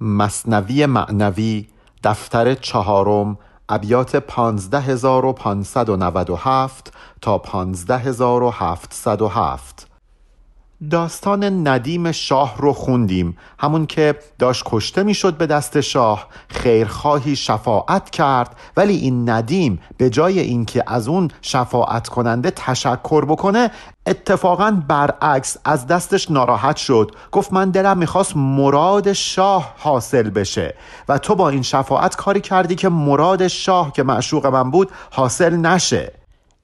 مصنوی 0.00 0.86
معنوی 0.86 1.68
دفتر 2.04 2.54
چهارم 2.54 3.38
ابیات 3.68 4.16
15597 4.16 6.92
تا 7.20 7.38
15707 7.38 9.87
داستان 10.90 11.68
ندیم 11.68 12.12
شاه 12.12 12.54
رو 12.58 12.72
خوندیم. 12.72 13.36
همون 13.58 13.86
که 13.86 14.14
داشت 14.38 14.62
کشته 14.66 15.02
می‌شد 15.02 15.36
به 15.36 15.46
دست 15.46 15.80
شاه 15.80 16.26
خیرخواهی 16.48 17.36
شفاعت 17.36 18.10
کرد. 18.10 18.56
ولی 18.76 18.96
این 18.96 19.30
ندیم 19.30 19.80
به 19.96 20.10
جای 20.10 20.38
اینکه 20.38 20.84
از 20.86 21.08
اون 21.08 21.30
شفاعت 21.42 22.08
کننده 22.08 22.50
تشکر 22.50 23.24
بکنه 23.24 23.70
اتفاقا 24.06 24.82
برعکس 24.88 25.56
از 25.64 25.86
دستش 25.86 26.30
ناراحت 26.30 26.76
شد. 26.76 27.10
گفت 27.32 27.52
من 27.52 27.70
دلم 27.70 27.98
می‌خواست 27.98 28.36
مراد 28.36 29.12
شاه 29.12 29.74
حاصل 29.78 30.30
بشه. 30.30 30.74
و 31.08 31.18
تو 31.18 31.34
با 31.34 31.48
این 31.48 31.62
شفاعت 31.62 32.16
کاری 32.16 32.40
کردی 32.40 32.74
که 32.74 32.88
مراد 32.88 33.48
شاه 33.48 33.92
که 33.92 34.02
معشوق 34.02 34.46
من 34.46 34.70
بود 34.70 34.90
حاصل 35.10 35.56
نشه. 35.56 36.17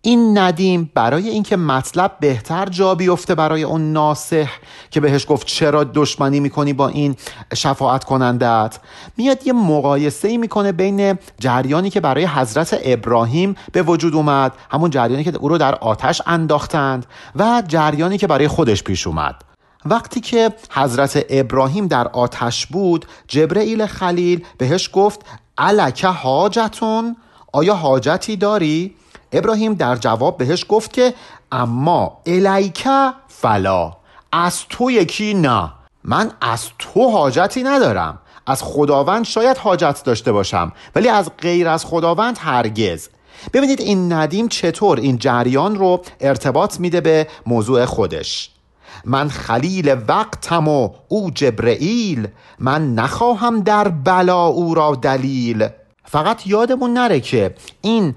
این 0.06 0.38
ندیم 0.38 0.90
برای 0.94 1.28
اینکه 1.28 1.56
مطلب 1.56 2.16
بهتر 2.20 2.66
جا 2.66 2.94
بیفته 2.94 3.34
برای 3.34 3.62
اون 3.62 3.92
ناسح 3.92 4.50
که 4.90 5.00
بهش 5.00 5.26
گفت 5.28 5.46
چرا 5.46 5.84
دشمنی 5.84 6.40
می‌کنی 6.40 6.72
با 6.72 6.88
این 6.88 7.16
شفاعت 7.54 8.04
کنندت 8.04 8.78
میاد 9.16 9.46
یه 9.46 9.52
مقایسه 9.52 10.28
ای 10.28 10.38
می‌کنه 10.38 10.72
بین 10.72 11.18
جریانی 11.38 11.90
که 11.90 12.00
برای 12.00 12.24
حضرت 12.24 12.80
ابراهیم 12.84 13.56
به 13.72 13.82
وجود 13.82 14.14
اومد 14.14 14.52
همون 14.70 14.90
جریانی 14.90 15.24
که 15.24 15.36
او 15.36 15.48
رو 15.48 15.58
در 15.58 15.74
آتش 15.74 16.22
انداختند 16.26 17.06
و 17.36 17.62
جریانی 17.68 18.18
که 18.18 18.26
برای 18.26 18.48
خودش 18.48 18.82
پیش 18.82 19.06
اومد. 19.06 19.34
وقتی 19.84 20.20
که 20.20 20.50
حضرت 20.70 21.24
ابراهیم 21.30 21.86
در 21.86 22.08
آتش 22.08 22.66
بود 22.66 23.06
جبرئیل 23.28 23.86
خلیل 23.86 24.44
بهش 24.58 24.90
گفت 24.92 25.20
الک 25.58 26.04
حاجتون؟ 26.04 27.16
آیا 27.52 27.74
حاجتی 27.74 28.36
داری؟ 28.36 28.94
ابراهیم 29.34 29.74
در 29.74 29.96
جواب 29.96 30.36
بهش 30.38 30.66
گفت 30.68 30.92
که 30.92 31.14
اما 31.52 32.18
الیکه 32.26 33.12
فلا 33.28 33.96
از 34.32 34.60
تو 34.68 34.90
یکی 34.90 35.34
نه. 35.34 35.72
من 36.04 36.30
از 36.40 36.68
تو 36.78 37.10
حاجتی 37.10 37.62
ندارم. 37.62 38.18
از 38.46 38.62
خداوند 38.62 39.24
شاید 39.24 39.56
حاجت 39.56 40.02
داشته 40.04 40.32
باشم 40.32 40.72
ولی 40.94 41.08
از 41.08 41.30
غیر 41.38 41.68
از 41.68 41.84
خداوند 41.84 42.38
هرگز. 42.40 43.08
ببینید 43.52 43.80
این 43.80 44.12
ندیم 44.12 44.48
چطور 44.48 45.00
این 45.00 45.18
جریان 45.18 45.76
رو 45.76 46.02
ارتباط 46.20 46.80
میده 46.80 47.00
به 47.00 47.26
موضوع 47.46 47.84
خودش. 47.84 48.50
من 49.04 49.28
خلیل 49.28 49.96
وقتم 50.08 50.68
و 50.68 50.90
او 51.08 51.30
جبرئیل 51.30 52.28
من 52.58 52.94
نخواهم 52.94 53.60
در 53.60 53.88
بلا 53.88 54.46
او 54.46 54.74
را 54.74 54.94
دلیل. 54.94 55.68
فقط 56.14 56.46
یادمون 56.46 56.92
نره 56.92 57.20
که 57.20 57.54
این 57.80 58.14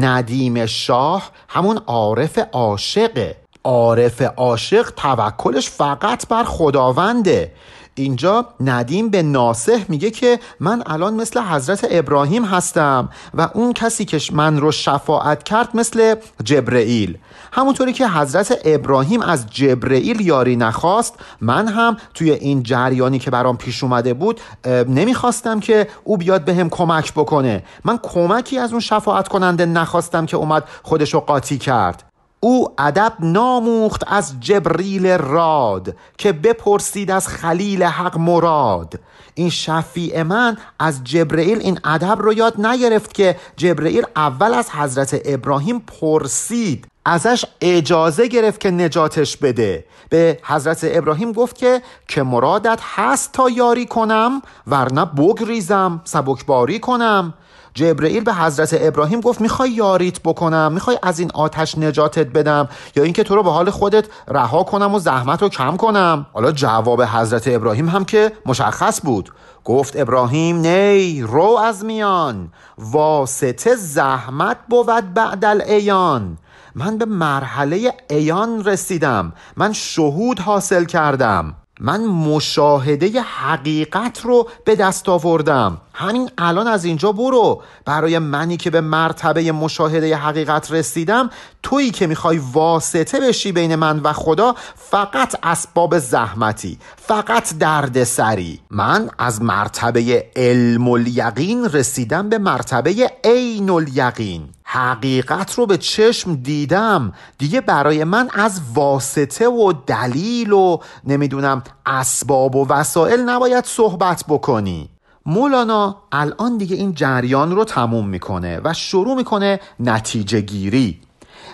ندیم 0.00 0.66
شاه 0.66 1.30
همون 1.48 1.80
عارف 1.86 2.38
عاشقه. 2.52 3.36
عارف 3.64 4.22
عاشق 4.22 4.90
توکلش 4.90 5.70
فقط 5.70 6.28
بر 6.28 6.44
خداونده. 6.44 7.52
اینجا 7.94 8.46
ندیم 8.60 9.08
به 9.08 9.22
ناسه 9.22 9.84
میگه 9.88 10.10
که 10.10 10.38
من 10.60 10.82
الان 10.86 11.14
مثل 11.14 11.40
حضرت 11.40 11.86
ابراهیم 11.90 12.44
هستم 12.44 13.08
و 13.34 13.48
اون 13.54 13.72
کسی 13.72 14.04
که 14.04 14.20
من 14.32 14.60
رو 14.60 14.72
شفاعت 14.72 15.42
کرد 15.42 15.68
مثل 15.74 16.14
جبرئیل. 16.44 17.18
همونطوری 17.52 17.92
که 17.92 18.08
حضرت 18.08 18.58
ابراهیم 18.64 19.22
از 19.22 19.46
جبرئیل 19.46 20.20
یاری 20.20 20.56
نخواست 20.56 21.14
من 21.40 21.68
هم 21.68 21.96
توی 22.14 22.30
این 22.30 22.62
جریانی 22.62 23.18
که 23.18 23.30
برام 23.30 23.56
پیش 23.56 23.84
اومده 23.84 24.14
بود 24.14 24.40
نمی‌خواستم 24.88 25.60
که 25.60 25.88
او 26.04 26.16
بیاد 26.16 26.44
به 26.44 26.54
هم 26.54 26.70
کمک 26.70 27.12
بکنه. 27.12 27.62
من 27.84 27.98
کمکی 28.02 28.58
از 28.58 28.70
اون 28.70 28.80
شفاعت 28.80 29.28
کننده 29.28 29.66
نخواستم 29.66 30.26
که 30.26 30.36
اومد 30.36 30.64
خودشو 30.82 31.20
قاطی 31.20 31.58
کرد. 31.58 32.09
او 32.40 32.68
ادب 32.78 33.12
ناموخت 33.20 34.04
از 34.06 34.40
جبریل 34.40 35.06
راد 35.06 35.96
که 36.18 36.32
بپرسید 36.32 37.10
از 37.10 37.28
خلیل 37.28 37.82
حق 37.82 38.18
مراد. 38.18 39.00
این 39.34 39.50
شفیع 39.50 40.22
من 40.22 40.56
از 40.78 41.04
جبرئیل 41.04 41.58
این 41.58 41.80
ادب 41.84 42.18
رو 42.22 42.32
یاد 42.32 42.66
نگرفت 42.66 43.14
که 43.14 43.36
جبرئیل 43.56 44.04
اول 44.16 44.54
از 44.54 44.70
حضرت 44.70 45.20
ابراهیم 45.24 45.78
پرسید. 45.78 46.86
ازش 47.04 47.44
اجازه 47.60 48.28
گرفت 48.28 48.60
که 48.60 48.70
نجاتش 48.70 49.36
بده. 49.36 49.84
به 50.08 50.38
حضرت 50.42 50.80
ابراهیم 50.82 51.32
گفت 51.32 51.58
که 51.58 51.82
که 52.08 52.22
مرادت 52.22 52.80
هست 52.82 53.32
تا 53.32 53.50
یاری 53.50 53.86
کنم 53.86 54.42
ورنه 54.66 55.04
بگریزم 55.04 56.00
سبکباری 56.04 56.78
کنم. 56.78 57.34
جبرئیل 57.80 58.24
به 58.24 58.34
حضرت 58.34 58.76
ابراهیم 58.80 59.20
گفت 59.20 59.40
می‌خوای 59.40 59.70
یاریت 59.70 60.20
بکنم 60.22 60.72
می‌خوای 60.72 60.98
از 61.02 61.18
این 61.18 61.30
آتش 61.34 61.78
نجاتت 61.78 62.26
بدم 62.26 62.68
یا 62.96 63.02
اینکه 63.02 63.22
تو 63.22 63.34
رو 63.34 63.42
به 63.42 63.50
حال 63.50 63.70
خودت 63.70 64.04
رها 64.28 64.62
کنم 64.62 64.94
و 64.94 64.98
زحمت 64.98 65.42
رو 65.42 65.48
کم 65.48 65.76
کنم؟ 65.76 66.26
حالا 66.32 66.52
جواب 66.52 67.02
حضرت 67.02 67.48
ابراهیم 67.48 67.88
هم 67.88 68.04
که 68.04 68.32
مشخص 68.46 69.00
بود. 69.04 69.32
گفت 69.64 70.00
ابراهیم 70.00 70.56
نی 70.56 71.22
رو 71.22 71.58
از 71.64 71.84
میان 71.84 72.52
واسطه 72.78 73.76
زحمت 73.76 74.56
بود 74.68 75.14
بعد 75.14 75.44
الایان 75.44 76.38
من 76.74 76.98
به 76.98 77.04
مرحله 77.04 77.94
ایان 78.10 78.64
رسیدم 78.64 79.32
من 79.56 79.72
شهود 79.72 80.40
حاصل 80.40 80.84
کردم. 80.84 81.54
من 81.80 82.04
مشاهده 82.04 83.20
حقیقت 83.20 84.20
رو 84.20 84.48
به 84.64 84.76
دست 84.76 85.08
آوردم. 85.08 85.80
همین 85.92 86.30
الان 86.38 86.66
از 86.66 86.84
اینجا 86.84 87.12
برو. 87.12 87.62
برای 87.84 88.18
منی 88.18 88.56
که 88.56 88.70
به 88.70 88.80
مرتبه 88.80 89.52
مشاهده 89.52 90.16
حقیقت 90.16 90.72
رسیدم 90.72 91.30
تویی 91.62 91.90
که 91.90 92.06
می‌خوای 92.06 92.40
واسطه 92.52 93.20
بشی 93.20 93.52
بین 93.52 93.74
من 93.74 94.00
و 94.00 94.12
خدا 94.12 94.54
فقط 94.76 95.34
اسباب 95.42 95.98
زحمتی 95.98 96.78
فقط 96.96 97.58
درد 97.58 98.04
سری 98.04 98.60
من 98.70 99.10
از 99.18 99.42
مرتبه 99.42 100.26
علم 100.36 100.88
الیقین 100.88 101.64
رسیدم 101.64 102.28
به 102.28 102.38
مرتبه 102.38 103.10
عین 103.24 103.70
الیقین. 103.70 104.48
حقیقت 104.72 105.54
رو 105.54 105.66
به 105.66 105.78
چشم 105.78 106.34
دیدم. 106.34 107.12
دیگه 107.38 107.60
برای 107.60 108.04
من 108.04 108.28
از 108.34 108.60
واسطه 108.74 109.48
و 109.48 109.72
دلیل 109.86 110.52
و 110.52 110.78
نمی‌دونم 111.04 111.62
اسباب 111.86 112.56
و 112.56 112.66
وسایل 112.68 113.20
نباید 113.20 113.64
صحبت 113.64 114.24
بکنی. 114.28 114.88
مولانا 115.26 115.96
الان 116.12 116.58
دیگه 116.58 116.76
این 116.76 116.94
جریان 116.94 117.56
رو 117.56 117.64
تموم 117.64 118.08
می‌کنه 118.08 118.60
و 118.64 118.74
شروع 118.74 119.14
می‌کنه 119.14 119.60
نتیجه 119.80 120.40
گیری. 120.40 121.00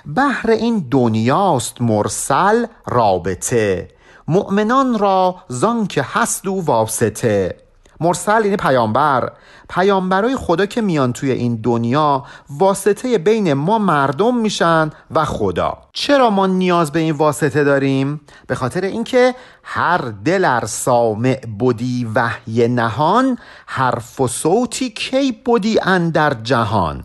بهر 0.07 0.51
این 0.51 0.87
دنیاست 0.91 1.81
مرسل 1.81 2.67
رابطه. 2.87 3.89
مؤمنان 4.29 4.99
را 4.99 5.37
زان 5.49 5.87
که 5.87 6.07
هست 6.13 6.47
و 6.47 6.61
واسطه. 6.61 7.66
مرسل 8.01 8.45
یعنی 8.45 8.57
پیامبر. 8.57 9.33
پیامبرای 9.69 10.37
خدا 10.37 10.67
که 10.67 10.81
میان 10.81 11.13
توی 11.13 11.31
این 11.31 11.57
دنیا 11.57 12.25
واسطه 12.51 13.19
بین 13.19 13.53
ما 13.53 13.79
مردم 13.79 14.37
میشن 14.37 14.91
و 15.11 15.25
خدا. 15.25 15.79
چرا 15.93 16.31
ما 16.31 16.47
نیاز 16.47 16.93
به 16.93 16.99
این 16.99 17.15
واسطه 17.15 17.65
داریم؟ 17.65 18.21
به 18.47 18.55
خاطر 18.55 18.81
اینکه 18.81 19.35
هر 19.63 19.99
دلر 20.25 20.65
سامع 20.67 21.41
بودی 21.59 22.11
وحی 22.15 22.69
نهان 22.69 23.39
حرف 23.67 24.21
و 24.21 24.29
صوتی 24.29 24.91
کی 24.91 25.33
بودی 25.45 25.79
اندر 25.83 26.35
جهان. 26.35 27.05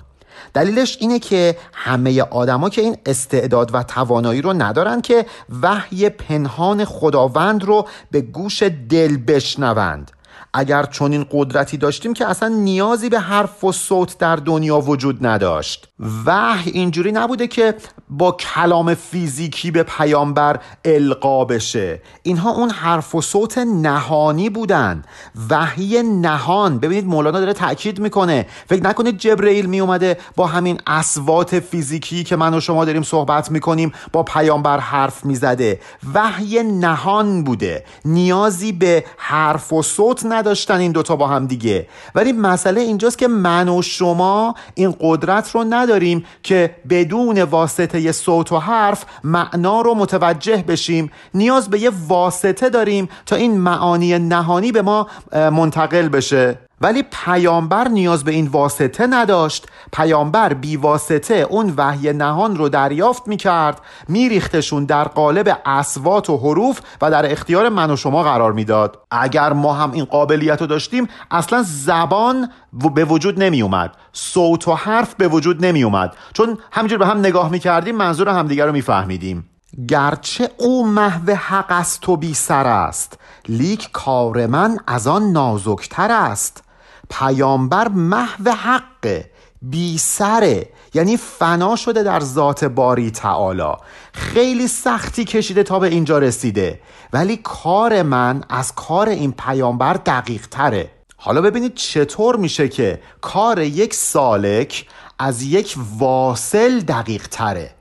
دلیلش 0.54 0.98
اینه 1.00 1.20
که 1.20 1.58
همه 1.74 2.22
آدما 2.22 2.70
که 2.70 2.82
این 2.82 2.98
استعداد 3.06 3.70
و 3.74 3.84
توانایی 3.84 4.42
رو 4.42 4.54
ندارن 4.54 5.02
که 5.02 5.26
وحی 5.62 6.10
پنهان 6.10 6.86
خداوند 6.86 7.64
رو 7.64 7.88
به 8.12 8.22
گوش 8.22 8.64
دل 8.90 9.18
بشنوند. 9.18 10.12
اگر 10.54 10.84
چنین 10.84 11.26
قدرتی 11.32 11.78
داشتیم 11.78 12.14
که 12.14 12.30
اصلا 12.30 12.50
نیازی 12.50 13.10
به 13.10 13.20
حرف 13.20 13.64
و 13.64 13.72
صوت 13.72 14.18
در 14.18 14.36
دنیا 14.36 14.80
وجود 14.80 15.26
نداشت. 15.26 15.88
وحی 16.26 16.72
اینجوری 16.72 17.12
نبوده 17.12 17.48
که 17.48 17.76
با 18.10 18.32
کلام 18.32 18.94
فیزیکی 18.94 19.72
به 19.72 19.84
پیامبر 19.84 20.60
القا 20.86 21.46
بشه. 21.46 22.02
اینها 22.24 22.52
اون 22.52 22.70
حرف 22.70 23.16
و 23.16 23.22
صوت 23.22 23.58
نهانی 23.58 24.50
بودن. 24.50 25.04
وحی 25.50 26.04
نهان. 26.04 26.80
ببینید 26.80 27.06
مولانا 27.06 27.40
داره 27.40 27.54
تاکید 27.54 28.00
می‌کنه. 28.00 28.46
فکر 28.70 28.84
نکنید 28.84 29.18
جبرئیل 29.18 29.66
میومده 29.66 30.18
با 30.36 30.48
همین 30.48 30.80
اسوات 30.88 31.60
فیزیکی 31.60 32.24
که 32.24 32.36
من 32.36 32.54
و 32.54 32.60
شما 32.60 32.86
داریم 32.86 33.04
صحبت 33.04 33.52
می‌کنیم 33.52 33.92
با 34.14 34.24
پیامبر 34.24 34.80
حرف 34.80 35.26
می‌زده. 35.26 35.80
وحی 36.14 36.64
نهان 36.64 37.44
بوده. 37.44 37.86
نیازی 38.06 38.72
به 38.72 39.06
حرف 39.18 39.74
و 39.74 39.82
صوت 39.82 40.26
نداشتن 40.42 40.80
این 40.80 40.92
دوتا 40.92 41.16
با 41.16 41.28
هم 41.28 41.46
دیگه. 41.46 41.88
ولی 42.16 42.32
مسئله 42.32 42.82
اینجاست 42.82 43.18
که 43.18 43.28
من 43.28 43.70
و 43.70 43.82
شما 43.82 44.56
این 44.76 44.96
قدرت 45.00 45.52
رو 45.52 45.66
نداریم 45.70 46.26
که 46.44 46.76
بدون 46.90 47.42
واسطه 47.42 48.12
صوت 48.12 48.52
و 48.52 48.58
حرف 48.58 49.06
معنا 49.24 49.82
رو 49.82 49.94
متوجه 49.96 50.64
بشیم. 50.68 51.12
نیاز 51.34 51.70
به 51.70 51.80
یه 51.80 51.92
واسطه 52.08 52.70
داریم 52.70 53.10
تا 53.26 53.36
این 53.36 53.58
معانی 53.58 54.20
نهانی 54.20 54.72
به 54.72 54.82
ما 54.82 55.08
منتقل 55.34 56.10
بشه. 56.10 56.71
ولی 56.82 57.04
پیامبر 57.26 57.88
نیاز 57.88 58.24
به 58.24 58.32
این 58.32 58.48
واسطه 58.48 59.08
نداشت. 59.08 59.68
پیامبر 59.94 60.54
بی 60.54 60.78
واسطه 60.78 61.36
اون 61.36 61.74
وحی 61.78 62.14
نهان 62.14 62.56
رو 62.56 62.70
دریافت 62.70 63.28
می 63.28 63.38
کرد 63.38 63.82
می 64.08 64.30
ریختشون 64.30 64.86
در 64.86 65.04
قالب 65.04 65.58
اسوات 65.66 66.30
و 66.30 66.38
حروف 66.38 66.80
و 67.02 67.12
در 67.12 67.32
اختیار 67.32 67.70
من 67.70 67.92
و 67.92 67.96
شما 67.96 68.24
قرار 68.24 68.52
می‌داد. 68.52 69.00
اگر 69.12 69.54
ما 69.54 69.74
هم 69.74 69.92
این 69.92 70.06
قابلیت 70.06 70.62
رو 70.62 70.68
داشتیم 70.68 71.08
اصلا 71.32 71.64
زبان 71.68 72.50
به 72.96 73.06
وجود 73.06 73.44
نمی 73.44 73.62
اومد 73.62 73.94
صوت 74.14 74.68
و 74.68 74.74
حرف 74.74 75.16
به 75.16 75.28
وجود 75.28 75.66
نمی 75.66 75.84
اومد 75.84 76.16
چون 76.34 76.58
همینجور 76.72 76.98
به 76.98 77.08
هم 77.08 77.20
نگاه 77.20 77.50
می 77.50 77.60
کردیم 77.60 77.96
منظور 77.96 78.30
همدیگر 78.30 78.66
رو 78.66 78.72
می 78.72 78.82
فهمیدیم 78.82 79.50
گرچه 79.88 80.50
او 80.58 80.88
محو 80.88 81.32
حق 81.32 81.72
است 81.72 82.10
و 82.10 82.18
بی 82.18 82.34
سر 82.34 82.68
است 82.68 83.20
لیک 83.50 83.90
کار 83.92 84.48
من 84.48 84.78
از 84.88 85.08
آن 85.08 85.32
نازکتر 85.32 86.12
است. 86.12 86.64
پیامبر 87.12 87.88
محو 87.88 88.50
حق 88.50 89.24
بی 89.62 89.98
سره 89.98 90.70
یعنی 90.94 91.18
فنا 91.18 91.76
شده 91.76 92.04
در 92.04 92.20
ذات 92.20 92.66
باری 92.66 93.12
تعالی. 93.12 93.74
خیلی 94.14 94.68
سختی 94.68 95.26
کشیده 95.26 95.64
تا 95.64 95.80
به 95.80 95.88
اینجا 95.88 96.18
رسیده. 96.20 96.80
ولی 97.14 97.38
کار 97.38 98.02
من 98.02 98.44
از 98.50 98.76
کار 98.76 99.10
این 99.10 99.32
پیامبر 99.32 99.94
دقیق 99.94 100.48
تره. 100.48 100.92
حالا 101.18 101.42
ببینید 101.42 101.76
چطور 101.76 102.36
میشه 102.36 102.70
که 102.70 103.02
کار 103.22 103.60
یک 103.60 103.94
سالک 103.94 104.88
از 105.20 105.44
یک 105.44 105.76
واصل 105.98 106.80
دقیق 106.80 107.28
تره. 107.28 107.76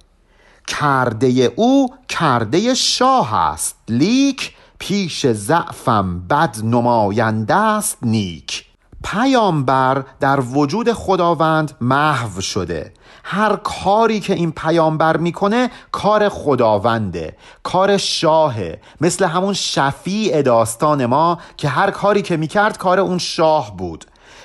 کرده 0.66 1.52
او 1.56 1.94
کرده 2.08 2.74
شاه 2.74 3.34
است. 3.34 3.76
لیک 3.88 4.54
پیش 4.78 5.26
ضعفم 5.26 6.20
بد 6.20 6.56
نماینده 6.64 7.54
است 7.54 7.98
نیک. 8.02 8.69
پیامبر 9.04 10.04
در 10.20 10.40
وجود 10.40 10.92
خداوند 10.92 11.72
محو 11.80 12.40
شده. 12.40 12.92
هر 13.24 13.56
کاری 13.56 14.20
که 14.20 14.34
این 14.34 14.52
پیامبر 14.52 15.16
می‌کنه 15.16 15.70
کار 15.92 16.28
خداونده 16.28 17.36
کار 17.62 17.96
شاهه. 17.96 18.80
مثل 19.00 19.24
همون 19.24 19.54
شفیع 19.54 20.42
داستان 20.42 21.06
ما 21.06 21.38
که 21.56 21.68
هر 21.68 21.90
کاری 21.90 22.22
که 22.22 22.36
می‌کرد 22.36 22.78
کار 22.78 23.00
اون 23.00 23.18
شاه 23.18 23.76
بود. 23.76 24.04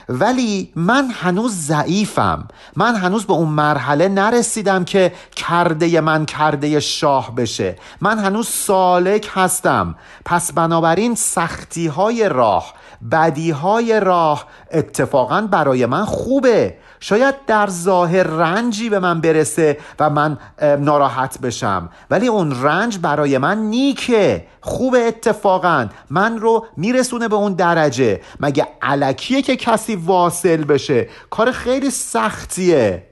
ولی 0.10 0.72
من 0.76 1.10
هنوز 1.12 1.54
ضعیفم. 1.54 2.48
من 2.76 2.96
هنوز 2.96 3.26
به 3.26 3.34
اون 3.34 3.50
مرحله 3.50 4.08
نرسیدم 4.08 4.86
که 4.86 5.14
کرده 5.36 6.02
من 6.02 6.26
کرده 6.26 6.80
شاه 6.80 7.36
بشه. 7.36 7.76
من 8.02 8.20
هنوز 8.20 8.48
سالک 8.48 9.30
هستم. 9.34 9.96
پس 10.26 10.52
بنابراین 10.52 11.16
سختی 11.16 11.88
های 11.88 12.30
راه 12.30 12.74
بدی 13.12 13.52
های 13.52 14.00
راه 14.00 14.46
اتفاقا 14.72 15.42
برای 15.42 15.86
من 15.86 16.06
خوبه. 16.06 16.78
شاید 17.00 17.36
در 17.48 17.68
ظاهر 17.70 18.24
رنجی 18.24 18.90
به 18.90 19.00
من 19.00 19.22
برسه 19.22 19.78
و 20.00 20.10
من 20.10 20.38
ناراحت 20.80 21.40
بشم. 21.40 21.90
ولی 22.12 22.28
اون 22.28 22.64
رنج 22.64 23.00
برای 23.00 23.38
من 23.38 23.58
نیکه. 23.58 24.48
خوب 24.62 24.96
اتفاقا. 25.08 25.88
من 26.10 26.38
رو 26.38 26.66
میرسونه 26.78 27.28
به 27.28 27.36
اون 27.36 27.54
درجه. 27.54 28.22
مگه 28.40 28.68
علکیه 28.82 29.42
که 29.42 29.56
کسی 29.56 29.96
واصل 29.96 30.64
بشه؟ 30.64 31.10
کار 31.30 31.52
خیلی 31.52 31.90
سختیه. 31.92 33.08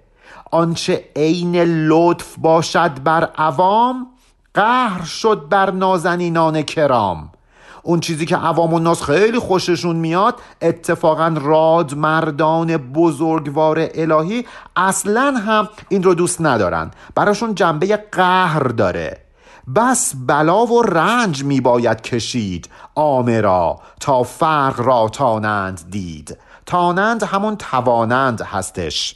آنچه 0.51 1.03
عین 1.15 1.55
لطف 1.87 2.35
باشد 2.37 3.03
بر 3.03 3.29
عوام 3.37 4.07
قهر 4.53 5.03
شد 5.03 5.45
بر 5.49 5.71
نازنینان 5.71 6.61
کرام. 6.61 7.32
اون 7.83 7.99
چیزی 7.99 8.25
که 8.25 8.35
عوام 8.35 8.73
الناس 8.73 9.03
خیلی 9.03 9.39
خوششون 9.39 9.95
میاد 9.95 10.35
اتفاقا 10.61 11.35
راد 11.41 11.93
مردان 11.93 12.77
بزرگوار 12.77 13.89
الهی 13.95 14.45
اصلا 14.75 15.35
هم 15.45 15.69
این 15.89 16.03
رو 16.03 16.13
دوست 16.13 16.41
ندارن. 16.41 16.91
براشون 17.15 17.55
جنبه 17.55 17.97
قهر 18.11 18.63
داره. 18.63 19.17
بس 19.75 20.13
بلا 20.27 20.65
و 20.65 20.81
رنج 20.81 21.43
می 21.43 21.61
باید 21.61 22.01
کشید 22.01 22.69
آمرا 22.95 23.79
تا 23.99 24.23
فرق 24.23 24.79
را 24.79 25.09
تانند 25.09 25.81
دید. 25.89 26.37
تانند 26.65 27.23
همون 27.23 27.55
توانند 27.55 28.41
هستش. 28.41 29.15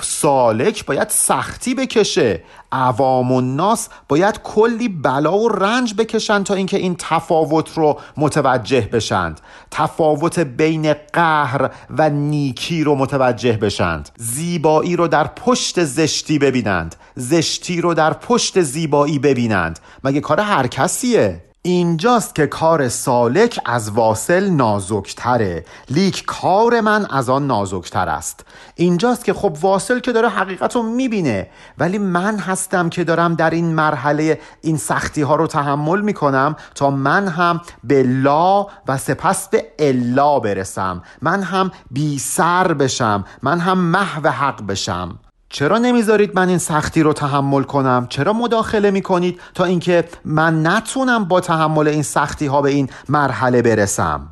سالک 0.00 0.84
باید 0.86 1.08
سختی 1.08 1.74
بکشه. 1.74 2.42
عوام 2.72 3.32
و 3.32 3.40
ناس 3.40 3.88
باید 4.08 4.42
کلی 4.42 4.88
بلا 4.88 5.38
و 5.38 5.48
رنج 5.48 5.94
بکشند 5.94 6.44
تا 6.44 6.54
اینکه 6.54 6.76
این 6.76 6.96
تفاوت 6.98 7.74
رو 7.74 8.00
متوجه 8.16 8.80
بشند. 8.80 9.40
تفاوت 9.70 10.38
بین 10.38 10.94
قهر 11.12 11.70
و 11.90 12.10
نیکی 12.10 12.84
رو 12.84 12.94
متوجه 12.94 13.52
بشند. 13.52 14.08
زیبایی 14.16 14.96
رو 14.96 15.08
در 15.08 15.26
پشت 15.26 15.84
زشتی 15.84 16.38
ببینند. 16.38 16.96
زشتی 17.14 17.80
رو 17.80 17.94
در 17.94 18.12
پشت 18.12 18.60
زیبایی 18.60 19.18
ببینند. 19.18 19.78
مگه 20.04 20.20
کار 20.20 20.40
هر 20.40 20.66
کسیه؟ 20.66 21.51
اینجاست 21.64 22.34
که 22.34 22.46
کار 22.46 22.88
سالک 22.88 23.60
از 23.64 23.90
واصل 23.90 24.50
نازکتره. 24.50 25.64
لیک 25.90 26.24
کار 26.26 26.80
من 26.80 27.06
از 27.06 27.30
آن 27.30 27.46
نازکتر 27.46 28.08
است. 28.08 28.44
اینجاست 28.74 29.24
که 29.24 29.32
خب 29.32 29.56
واصل 29.60 29.98
که 29.98 30.12
داره 30.12 30.28
حقیقت 30.28 30.76
رو 30.76 30.82
می‌بینه 30.82 31.50
ولی 31.78 31.98
من 31.98 32.38
هستم 32.38 32.88
که 32.88 33.04
دارم 33.04 33.34
در 33.34 33.50
این 33.50 33.74
مرحله 33.74 34.40
این 34.60 34.76
سختی 34.76 35.22
ها 35.22 35.36
رو 35.36 35.46
تحمل 35.46 36.00
می‌کنم 36.00 36.56
تا 36.74 36.90
من 36.90 37.28
هم 37.28 37.60
به 37.84 38.02
لا 38.02 38.66
و 38.88 38.98
سپس 38.98 39.48
به 39.48 39.66
الا 39.78 40.40
برسم. 40.40 41.02
من 41.22 41.42
هم 41.42 41.70
بی 41.90 42.18
سر 42.18 42.72
بشم. 42.72 43.24
من 43.42 43.60
هم 43.60 43.78
محو 43.78 44.28
حق 44.28 44.66
بشم. 44.66 45.18
چرا 45.52 45.78
نمی‌ذارید 45.78 46.30
من 46.34 46.48
این 46.48 46.58
سختی 46.58 47.02
رو 47.02 47.12
تحمل 47.12 47.62
کنم؟ 47.62 48.06
چرا 48.10 48.32
مداخله 48.32 48.90
می‌کنید 48.90 49.40
تا 49.54 49.64
اینکه 49.64 50.04
من 50.24 50.66
نتونم 50.66 51.24
با 51.24 51.40
تحمل 51.40 51.88
این 51.88 52.02
سختی 52.02 52.46
ها 52.46 52.62
به 52.62 52.70
این 52.70 52.90
مرحله 53.08 53.62
برسم؟ 53.62 54.28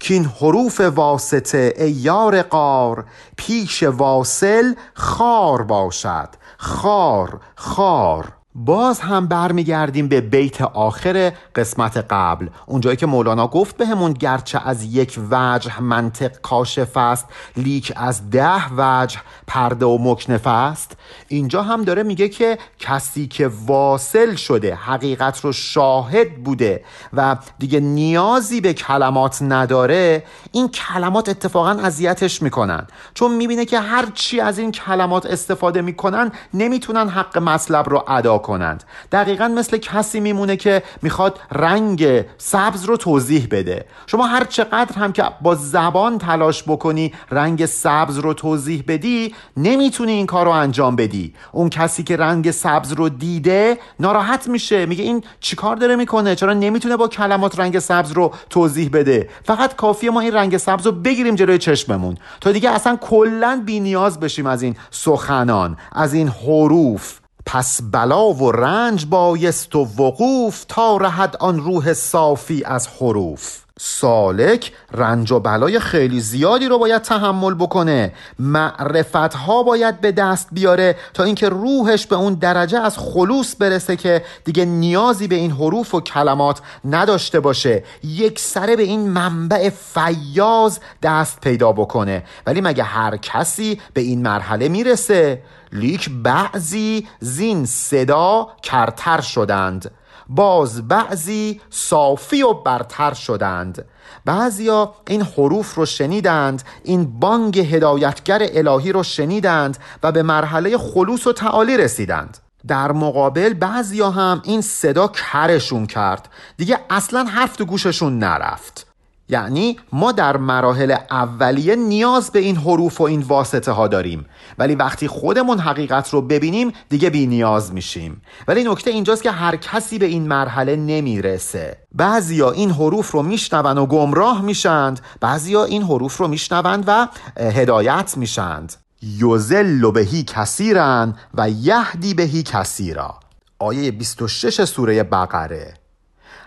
که 0.00 0.14
این 0.14 0.24
حروف 0.24 0.80
واسطه 0.80 1.74
ای 1.78 1.90
یار 1.90 2.42
قار 2.42 3.04
پیش 3.36 3.82
واصل 3.82 4.74
خار 4.94 5.62
باشد. 5.62 6.28
خار 6.58 7.40
خار. 7.56 8.35
باز 8.64 9.00
هم 9.00 9.26
برمیگردیم 9.26 10.08
به 10.08 10.20
بیت 10.20 10.62
آخر 10.62 11.32
قسمت 11.54 11.96
قبل. 12.10 12.48
اونجایی 12.66 12.96
که 12.96 13.06
مولانا 13.06 13.46
گفت 13.46 13.76
بهمون 13.76 14.12
به 14.12 14.18
گرچه 14.18 14.60
از 14.64 14.84
یک 14.84 15.20
وجه 15.30 15.82
منطق 15.82 16.40
کاشف 16.40 16.96
است 16.96 17.26
لیک 17.56 17.92
از 17.96 18.30
ده 18.30 18.62
وجه 18.76 19.18
پرده 19.46 19.86
و 19.86 19.98
مکنف 20.00 20.46
است 20.46 20.96
اینجا 21.28 21.62
هم 21.62 21.84
داره 21.84 22.02
میگه 22.02 22.28
که 22.28 22.58
کسی 22.78 23.26
که 23.26 23.50
واصل 23.66 24.34
شده 24.34 24.74
حقیقت 24.74 25.40
رو 25.40 25.52
شاهد 25.52 26.34
بوده 26.44 26.84
و 27.12 27.36
دیگه 27.58 27.80
نیازی 27.80 28.60
به 28.60 28.74
کلمات 28.74 29.42
نداره 29.42 30.24
این 30.52 30.68
کلمات 30.68 31.28
اتفاقا 31.28 31.70
اذیتش 31.70 32.42
می‌کنن. 32.42 32.86
چون 33.14 33.34
می‌بینه 33.34 33.64
که 33.64 33.80
هر 33.80 34.06
چی 34.14 34.40
از 34.40 34.58
این 34.58 34.72
کلمات 34.72 35.26
استفاده 35.26 35.80
می‌کنن 35.80 36.32
نمی‌تونن 36.54 37.08
حق 37.08 37.38
مطلب 37.38 37.88
رو 37.88 38.04
ادا 38.08 38.38
کنند. 38.46 38.84
دقیقا 39.12 39.48
مثل 39.48 39.76
کسی 39.76 40.20
میمونه 40.20 40.56
که 40.56 40.82
می‌خواد 41.02 41.40
رنگ 41.52 42.24
سبز 42.38 42.84
رو 42.84 42.96
توضیح 42.96 43.48
بده. 43.50 43.84
شما 44.06 44.26
هر 44.26 44.44
چقدر 44.44 44.96
هم 44.96 45.12
که 45.12 45.24
با 45.40 45.54
زبان 45.54 46.18
تلاش 46.18 46.62
بکنی 46.62 47.12
رنگ 47.30 47.66
سبز 47.66 48.18
رو 48.18 48.34
توضیح 48.34 48.84
بدی 48.88 49.34
نمی‌تونی 49.56 50.12
این 50.12 50.26
کار 50.26 50.44
رو 50.46 50.52
انجام 50.52 50.96
بدی. 50.96 51.34
اون 51.52 51.68
کسی 51.68 52.02
که 52.02 52.16
رنگ 52.16 52.50
سبز 52.50 52.92
رو 52.92 53.08
دیده 53.08 53.78
ناراحت 54.00 54.48
میشه. 54.48 54.86
میگه 54.86 55.04
این 55.04 55.24
چیکار 55.40 55.76
داره 55.76 55.96
می‌کنه؟ 55.96 56.34
چرا 56.34 56.52
نمی‌تونه 56.52 56.96
با 56.96 57.08
کلمات 57.08 57.58
رنگ 57.58 57.78
سبز 57.78 58.12
رو 58.12 58.34
توضیح 58.50 58.90
بده؟ 58.92 59.28
فقط 59.44 59.76
کافیه 59.76 60.10
ما 60.10 60.20
این 60.20 60.32
رنگ 60.32 60.56
سبز 60.56 60.86
رو 60.86 60.92
بگیریم 60.92 61.34
جلوی 61.34 61.58
چشممون. 61.58 62.16
تا 62.40 62.52
دیگه 62.52 62.70
اصلا 62.70 62.96
کلا 62.96 63.62
بی 63.66 63.80
نیاز 63.80 64.20
بشیم 64.20 64.46
از 64.46 64.62
این 64.62 64.76
سخنان 64.90 65.76
از 65.92 66.14
این 66.14 66.28
حروف. 66.28 67.25
پس 67.46 67.80
بلا 67.92 68.32
و 68.32 68.52
رنج 68.52 69.06
بایست 69.06 69.76
و 69.76 69.78
وقوف 69.78 70.64
تا 70.68 70.96
رهد 70.96 71.36
آن 71.40 71.60
روح 71.60 71.92
صافی 71.92 72.64
از 72.64 72.88
حروف. 72.88 73.65
سالک 73.78 74.72
رنج 74.92 75.32
و 75.32 75.40
بلای 75.40 75.80
خیلی 75.80 76.20
زیادی 76.20 76.68
رو 76.68 76.78
باید 76.78 77.02
تحمل 77.02 77.54
بکنه. 77.54 78.12
معرفت 78.38 79.16
ها 79.16 79.62
باید 79.62 80.00
به 80.00 80.12
دست 80.12 80.48
بیاره 80.52 80.96
تا 81.14 81.24
اینکه 81.24 81.48
روحش 81.48 82.06
به 82.06 82.16
اون 82.16 82.34
درجه 82.34 82.80
از 82.80 82.98
خلوص 82.98 83.56
برسه 83.58 83.96
که 83.96 84.24
دیگه 84.44 84.64
نیازی 84.64 85.28
به 85.28 85.34
این 85.34 85.50
حروف 85.50 85.94
و 85.94 86.00
کلمات 86.00 86.60
نداشته 86.84 87.40
باشه. 87.40 87.84
یک 88.04 88.38
سره 88.38 88.76
به 88.76 88.82
این 88.82 89.08
منبع 89.08 89.70
فیاز 89.70 90.80
دست 91.02 91.40
پیدا 91.40 91.72
بکنه. 91.72 92.24
ولی 92.46 92.60
مگه 92.60 92.84
هر 92.84 93.16
کسی 93.16 93.80
به 93.94 94.00
این 94.00 94.22
مرحله 94.22 94.68
می‌رسه؟ 94.68 95.42
لیک 95.72 96.10
بعضی 96.22 97.08
زین 97.20 97.66
صدا 97.66 98.48
کرتر 98.62 99.20
شدند. 99.20 99.90
باز 100.28 100.88
بعضی 100.88 101.60
صافی 101.70 102.42
و 102.42 102.54
برتر 102.54 103.14
شدند. 103.14 103.84
بعضیا 104.24 104.94
این 105.08 105.22
حروف 105.22 105.74
رو 105.74 105.86
شنیدند 105.86 106.62
این 106.84 107.20
بانگ 107.20 107.58
هدایتگر 107.58 108.38
الهی 108.42 108.92
رو 108.92 109.02
شنیدند 109.02 109.78
و 110.02 110.12
به 110.12 110.22
مرحله 110.22 110.78
خلوص 110.78 111.26
و 111.26 111.32
تعالی 111.32 111.76
رسیدند. 111.76 112.38
در 112.68 112.92
مقابل 112.92 113.54
بعضیا 113.54 114.10
هم 114.10 114.42
این 114.44 114.60
صدا 114.60 115.08
کرشون 115.08 115.86
کرد. 115.86 116.28
دیگه 116.56 116.78
اصلا 116.90 117.24
حرف 117.24 117.56
تو 117.56 117.64
گوششون 117.64 118.18
نرفت. 118.18 118.85
یعنی 119.28 119.78
ما 119.92 120.12
در 120.12 120.36
مراحل 120.36 120.96
اولیه 121.10 121.76
نیاز 121.76 122.30
به 122.30 122.38
این 122.38 122.56
حروف 122.56 123.00
و 123.00 123.04
این 123.04 123.22
واسطه 123.22 123.72
ها 123.72 123.88
داریم. 123.88 124.26
ولی 124.58 124.74
وقتی 124.74 125.08
خودمون 125.08 125.58
حقیقت 125.58 126.10
رو 126.10 126.22
ببینیم 126.22 126.72
دیگه 126.88 127.10
بی 127.10 127.26
نیاز 127.26 127.72
میشیم. 127.72 128.22
ولی 128.48 128.64
نکته 128.64 128.90
اینجاست 128.90 129.22
که 129.22 129.30
هر 129.30 129.56
کسی 129.56 129.98
به 129.98 130.06
این 130.06 130.28
مرحله 130.28 130.76
نمی‌رسه. 130.76 131.78
بعضیا 131.94 132.50
این 132.50 132.70
حروف 132.70 133.10
رو 133.10 133.22
میشنوند 133.22 133.78
و 133.78 133.86
گمراه 133.86 134.42
میشند. 134.42 135.00
بعضیا 135.20 135.64
این 135.64 135.82
حروف 135.82 136.16
رو 136.16 136.28
میشنوند 136.28 136.84
و 136.86 137.08
هدایت 137.36 138.16
میشند. 138.16 138.72
یوزل 139.02 139.90
بهی 139.90 140.24
کثیرن 140.24 141.14
و 141.34 141.50
یهدی 141.50 142.14
بهی 142.14 142.42
کثیرا. 142.42 143.14
آیه 143.58 143.90
26 143.90 144.64
سوره 144.64 145.02
بقره. 145.02 145.74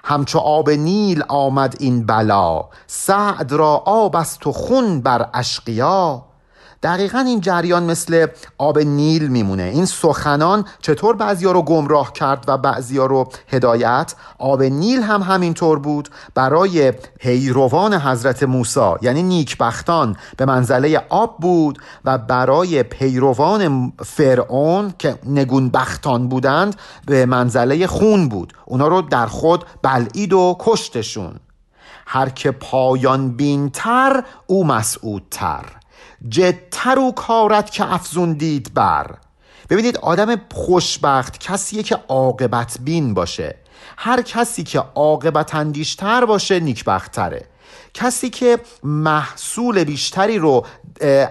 همچو 0.03 0.39
آب 0.39 0.69
نیل 0.69 1.23
آمد 1.27 1.75
این 1.79 2.05
بلا 2.05 2.65
سعد 2.87 3.51
را 3.51 3.83
آب 3.85 4.15
است 4.15 4.47
و 4.47 4.51
خون 4.51 5.01
بر 5.01 5.29
اشقیا. 5.33 6.28
دقیقا 6.83 7.19
این 7.19 7.41
جریان 7.41 7.83
مثل 7.83 8.27
آب 8.57 8.79
نیل 8.79 9.27
میمونه. 9.27 9.63
این 9.63 9.85
سخنان 9.85 10.65
چطور 10.81 11.15
بعضیا 11.15 11.51
رو 11.51 11.61
گمراه 11.61 12.13
کرد 12.13 12.43
و 12.47 12.57
بعضیا 12.57 13.05
رو 13.05 13.29
هدایت؟ 13.47 14.15
آب 14.37 14.63
نیل 14.63 15.01
هم 15.01 15.21
همینطور 15.21 15.79
بود 15.79 16.09
برای 16.35 16.91
پیروان 16.91 17.93
حضرت 17.93 18.43
موسی 18.43 18.93
یعنی 19.01 19.23
نیکبختان 19.23 20.15
به 20.37 20.45
منزله 20.45 21.05
آب 21.09 21.37
بود 21.37 21.79
و 22.05 22.17
برای 22.17 22.83
پیروان 22.83 23.93
فرعون 24.05 24.93
که 24.99 25.19
نگونبختان 25.25 26.27
بودند 26.27 26.75
به 27.05 27.25
منزله 27.25 27.87
خون 27.87 28.29
بود. 28.29 28.53
اونا 28.65 28.87
رو 28.87 29.01
در 29.01 29.25
خود 29.25 29.65
بلعید 29.81 30.33
و 30.33 30.55
کشتشون. 30.59 31.35
هر 32.07 32.29
که 32.29 32.51
پایان 32.51 33.29
بینتر 33.29 34.23
او 34.47 34.65
مسعودتر. 34.65 35.78
جدتر 36.29 36.99
و 36.99 37.11
کارت 37.11 37.71
که 37.71 37.93
افزون 37.93 38.33
دید 38.33 38.73
بر. 38.73 39.15
ببینید 39.69 39.97
آدم 39.97 40.41
خوشبخت 40.51 41.37
کسیه 41.37 41.83
که 41.83 41.99
عاقبت 42.07 42.77
بین 42.81 43.13
باشه. 43.13 43.55
هر 43.97 44.21
کسی 44.21 44.63
که 44.63 44.79
عاقبت 44.95 45.55
اندیشتر 45.55 46.25
باشه 46.25 46.59
نیکبختره. 46.59 47.45
کسی 47.93 48.29
که 48.29 48.59
محصول 48.83 49.83
بیشتری 49.83 50.37
رو 50.37 50.65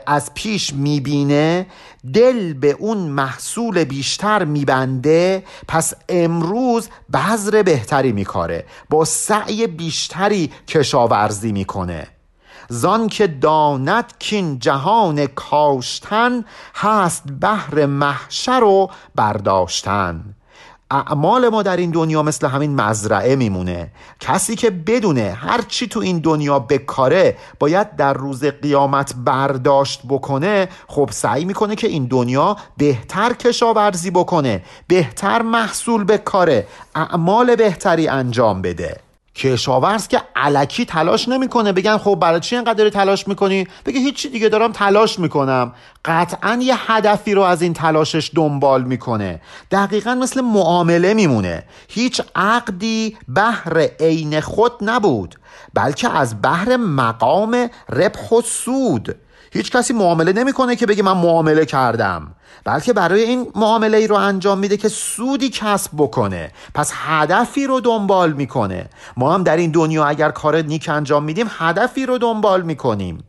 از 0.06 0.34
پیش 0.34 0.74
می‌بینه 0.74 1.66
دل 2.14 2.52
به 2.52 2.76
اون 2.78 2.98
محصول 2.98 3.84
بیشتر 3.84 4.44
میبنده 4.44 5.44
پس 5.68 5.94
امروز 6.08 6.88
بذر 7.12 7.62
بهتری 7.62 8.12
میکاره. 8.12 8.64
با 8.90 9.04
سعی 9.04 9.66
بیشتری 9.66 10.52
کشاورزی 10.68 11.52
می‌کنه. 11.52 12.06
زان 12.68 13.08
که 13.08 13.26
داند 13.26 14.14
کین 14.18 14.58
جهان 14.58 15.26
کاشتن 15.26 16.44
هست 16.74 17.22
بهر 17.40 17.86
محشر 17.86 18.64
و 18.64 18.90
برداشتن. 19.14 20.34
اعمال 20.90 21.48
ما 21.48 21.62
در 21.62 21.76
این 21.76 21.90
دنیا 21.90 22.22
مثل 22.22 22.46
همین 22.46 22.74
مزرعه 22.80 23.36
میمونه. 23.36 23.90
کسی 24.20 24.56
که 24.56 24.70
بدونه 24.70 25.32
هر 25.40 25.60
چی 25.68 25.88
تو 25.88 26.00
این 26.00 26.18
دنیا 26.18 26.58
بکاره 26.58 27.36
باید 27.58 27.96
در 27.96 28.12
روز 28.14 28.44
قیامت 28.44 29.14
برداشت 29.24 30.00
بکنه 30.08 30.68
خب 30.86 31.08
سعی 31.12 31.44
می‌کنه 31.44 31.76
که 31.76 31.88
این 31.88 32.04
دنیا 32.04 32.56
بهتر 32.76 33.32
کشاورزی 33.32 34.10
بکنه 34.10 34.62
بهتر 34.86 35.42
محصول 35.42 36.04
بکاره 36.04 36.66
اعمال 36.94 37.56
بهتری 37.56 38.08
انجام 38.08 38.62
بده. 38.62 39.07
کشاورز 39.38 40.08
که 40.08 40.22
علکی 40.36 40.84
تلاش 40.84 41.28
نمی‌کنه. 41.28 41.72
بگن 41.72 41.98
خب 41.98 42.18
برای 42.20 42.40
چی 42.40 42.56
اینقدر 42.56 42.88
تلاش 42.88 43.28
می‌کنی؟ 43.28 43.66
بگه 43.86 44.00
هیچی 44.00 44.28
دیگه 44.28 44.48
دارم 44.48 44.72
تلاش 44.72 45.18
می‌کنم. 45.18 45.72
قطعا 46.04 46.58
یه 46.62 46.92
هدفی 46.92 47.34
رو 47.34 47.42
از 47.42 47.62
این 47.62 47.72
تلاشش 47.72 48.30
دنبال 48.34 48.84
می‌کنه. 48.84 49.40
دقیقا 49.70 50.14
مثل 50.14 50.40
معامله 50.40 51.14
میمونه. 51.14 51.64
هیچ 51.88 52.20
عقدی 52.36 53.16
بهر 53.28 53.78
عین 54.00 54.40
خود 54.40 54.72
نبود 54.80 55.34
بلکه 55.74 56.16
از 56.16 56.42
بهر 56.42 56.76
مقام 56.76 57.70
ربح 57.88 58.28
و 58.28 58.40
سود. 58.40 59.16
هیچ 59.52 59.70
کسی 59.70 59.92
معامله 59.92 60.32
نمی‌کنه 60.32 60.76
که 60.76 60.86
بگه 60.86 61.02
من 61.02 61.12
معامله 61.12 61.64
کردم. 61.64 62.34
بلکه 62.64 62.92
برای 62.92 63.22
این 63.22 63.46
معامله 63.54 63.96
ای 63.96 64.06
رو 64.06 64.16
انجام 64.16 64.58
میده 64.58 64.76
که 64.76 64.88
سودی 64.88 65.48
کسب 65.48 65.90
بکنه. 65.96 66.52
پس 66.74 66.92
هدفی 66.94 67.66
رو 67.66 67.80
دنبال 67.80 68.32
می‌کنه. 68.32 68.90
ما 69.16 69.34
هم 69.34 69.42
در 69.42 69.56
این 69.56 69.70
دنیا 69.70 70.04
اگر 70.04 70.30
کار 70.30 70.62
نیک 70.62 70.88
انجام 70.88 71.24
میدیم 71.24 71.46
هدفی 71.58 72.06
رو 72.06 72.18
دنبال 72.18 72.62
می‌کنیم. 72.62 73.24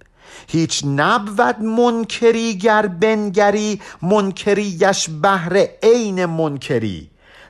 هیچ 0.47 0.83
نبود 0.85 1.59
منکری 1.61 2.57
گر 2.57 2.87
بنگری 2.87 3.81
منکریش 4.01 5.09
بهر 5.09 5.65
عین 5.83 6.25
منکری. 6.25 7.09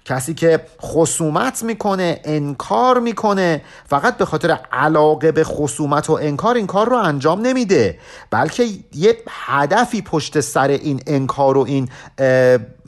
کسی 0.10 0.34
که 0.34 0.60
خصومت 0.82 1.64
می‌کنه 1.64 2.22
انکار 2.24 3.00
می‌کنه 3.00 3.62
فقط 3.86 4.18
به 4.18 4.26
خاطر 4.26 4.60
علاقه 4.72 5.32
به 5.32 5.44
خصومت 5.44 6.10
و 6.10 6.14
انکار 6.14 6.56
این 6.56 6.68
کار 6.68 6.90
رو 6.90 6.98
انجام 6.98 7.42
نمیده 7.42 8.00
بلکه 8.32 8.68
یه 8.96 9.18
هدفی 9.30 10.02
پشت 10.02 10.40
سر 10.40 10.68
این 10.68 11.02
انکار 11.08 11.58
و 11.58 11.62
این 11.62 11.90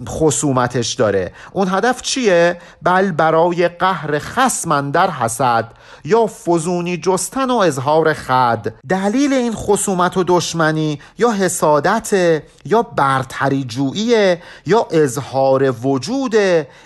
خصومتش 0.10 0.94
داره. 0.94 1.32
اون 1.52 1.68
هدف 1.72 2.02
چیه؟ 2.02 2.58
بل 2.82 3.12
برای 3.12 3.68
قهر 3.68 4.20
خسمن 4.20 4.92
در 4.92 5.12
حسد 5.12 5.74
یا 6.06 6.28
فزونی 6.46 6.98
جستن 6.98 7.52
و 7.52 7.56
اظهار 7.56 8.14
خد. 8.14 8.74
دلیل 8.90 9.34
این 9.34 9.54
خصومت 9.54 10.18
و 10.18 10.24
دشمنی 10.28 11.00
یا 11.18 11.32
حسادت 11.32 12.42
یا 12.66 12.82
برتری 12.82 13.64
جویی 13.64 14.38
یا 14.66 14.88
اظهار 14.92 15.72
وجود. 15.72 16.36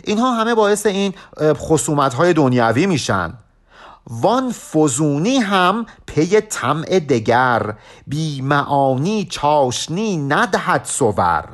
اینها 0.04 0.34
همه 0.34 0.56
باعث 0.56 0.86
این 0.86 1.14
خصومت 1.42 2.14
های 2.14 2.34
دنیوی 2.34 2.86
میشن. 2.86 3.34
وان 4.08 4.52
فزونی 4.52 5.38
هم 5.38 5.86
پی 6.06 6.42
طمع 6.42 7.00
دگر. 7.00 7.74
بی 8.08 8.42
معانی 8.42 9.26
چاشنی 9.26 10.18
ندهد 10.18 10.82
سور 10.86 11.46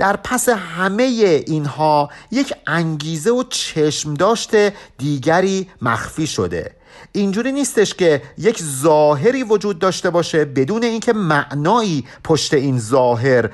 در 0.00 0.16
پس 0.16 0.48
همه 0.48 1.02
اینها 1.46 2.10
یک 2.30 2.54
انگیزه 2.66 3.30
و 3.30 3.42
چشم 3.42 4.14
داشته 4.14 4.72
دیگری 4.98 5.68
مخفی 5.82 6.26
شده. 6.26 6.70
اینجوری 7.12 7.52
نیستش 7.52 7.94
که 7.94 8.22
یک 8.38 8.62
ظاهری 8.62 9.42
وجود 9.42 9.78
داشته 9.78 10.10
باشه 10.10 10.44
بدون 10.44 10.82
اینکه 10.82 11.12
معنایی 11.12 12.04
پشت 12.24 12.54
این 12.54 12.78
ظاهر 12.78 13.50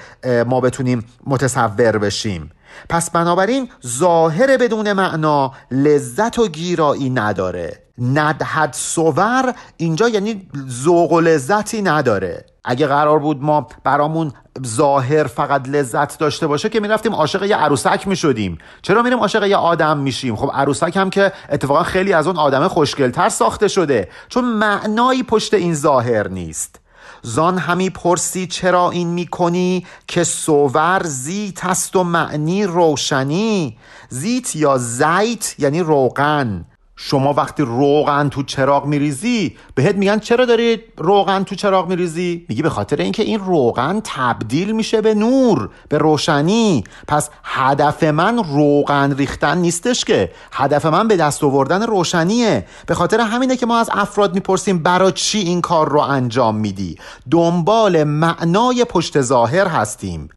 ما 0.46 0.60
بتونیم 0.60 1.04
متصور 1.26 1.98
بشیم. 1.98 2.50
پس 2.88 3.10
بنابراین 3.10 3.68
ظاهر 3.86 4.56
بدون 4.56 4.92
معنا 4.92 5.52
لذت 5.70 6.38
و 6.38 6.48
گیرایی 6.48 7.10
نداره. 7.10 7.82
ندهد 7.98 8.72
سور 8.72 9.54
اینجا 9.76 10.08
یعنی 10.08 10.48
ذوق 10.68 11.12
و 11.12 11.20
لذتی 11.20 11.82
نداره. 11.82 12.44
اگه 12.66 12.86
قرار 12.86 13.18
بود 13.18 13.42
ما 13.42 13.66
برامون 13.84 14.32
ظاهر 14.66 15.24
فقط 15.24 15.68
لذت 15.68 16.18
داشته 16.18 16.46
باشه 16.46 16.68
که 16.68 16.80
می‌رفتیم 16.80 17.14
عاشق 17.14 17.42
یه 17.42 17.56
عروسک 17.56 18.08
می‌شدیم. 18.08 18.58
چرا 18.82 19.02
میریم 19.02 19.18
عاشق 19.18 19.44
یه 19.44 19.56
آدم 19.56 19.98
میشیم؟ 19.98 20.36
خب 20.36 20.50
عروسک 20.54 20.96
هم 20.96 21.10
که 21.10 21.32
اتفاقا 21.50 21.82
خیلی 21.82 22.12
از 22.12 22.26
اون 22.26 22.36
آدم 22.36 22.68
خوشگلتر 22.68 23.28
ساخته 23.28 23.68
شده. 23.68 24.08
چون 24.28 24.44
معنایی 24.44 25.22
پشت 25.22 25.54
این 25.54 25.74
ظاهر 25.74 26.28
نیست. 26.28 26.80
زان 27.22 27.58
همی 27.58 27.90
پرسی 27.90 28.46
چرا 28.46 28.90
این 28.90 29.08
می‌کنی 29.08 29.86
که 30.08 30.24
سوور 30.24 31.02
زیت 31.04 31.64
است 31.64 31.96
و 31.96 32.04
معنی 32.04 32.64
روشنی. 32.64 33.78
زیت 34.08 34.56
یا 34.56 34.78
زیت 34.78 35.54
یعنی 35.58 35.80
روغن. 35.80 36.64
شما 36.96 37.32
وقتی 37.32 37.62
روغن 37.62 38.28
تو 38.28 38.42
چراغ 38.42 38.86
میریزی 38.86 39.56
بهت 39.74 39.96
میگن 39.96 40.18
چرا 40.18 40.44
داری 40.44 40.78
روغن 40.96 41.44
تو 41.44 41.54
چراغ 41.54 41.88
میریزی؟ 41.88 42.46
میگی 42.48 42.62
به 42.62 42.70
خاطر 42.70 42.96
اینکه 42.96 43.22
این 43.22 43.40
روغن 43.40 44.00
تبدیل 44.04 44.72
میشه 44.72 45.00
به 45.00 45.14
نور 45.14 45.70
به 45.88 45.98
روشنی. 45.98 46.84
پس 47.08 47.30
هدف 47.44 48.02
من 48.02 48.44
روغن 48.44 49.16
ریختن 49.16 49.58
نیستش 49.58 50.04
که. 50.04 50.32
هدف 50.52 50.86
من 50.86 51.08
به 51.08 51.16
دست 51.16 51.44
آوردن 51.44 51.82
روشنیه. 51.82 52.66
به 52.86 52.94
خاطر 52.94 53.20
همینه 53.20 53.56
که 53.56 53.66
ما 53.66 53.78
از 53.78 53.90
افراد 53.92 54.34
می‌پرسیم 54.34 54.78
برای 54.82 55.12
چی 55.12 55.38
این 55.38 55.60
کار 55.60 55.88
رو 55.88 56.00
انجام 56.00 56.56
میدی؟ 56.56 56.98
دنبال 57.30 58.04
معنای 58.04 58.84
پشت 58.84 59.20
ظاهر 59.20 59.66
هستیم. 59.68 60.28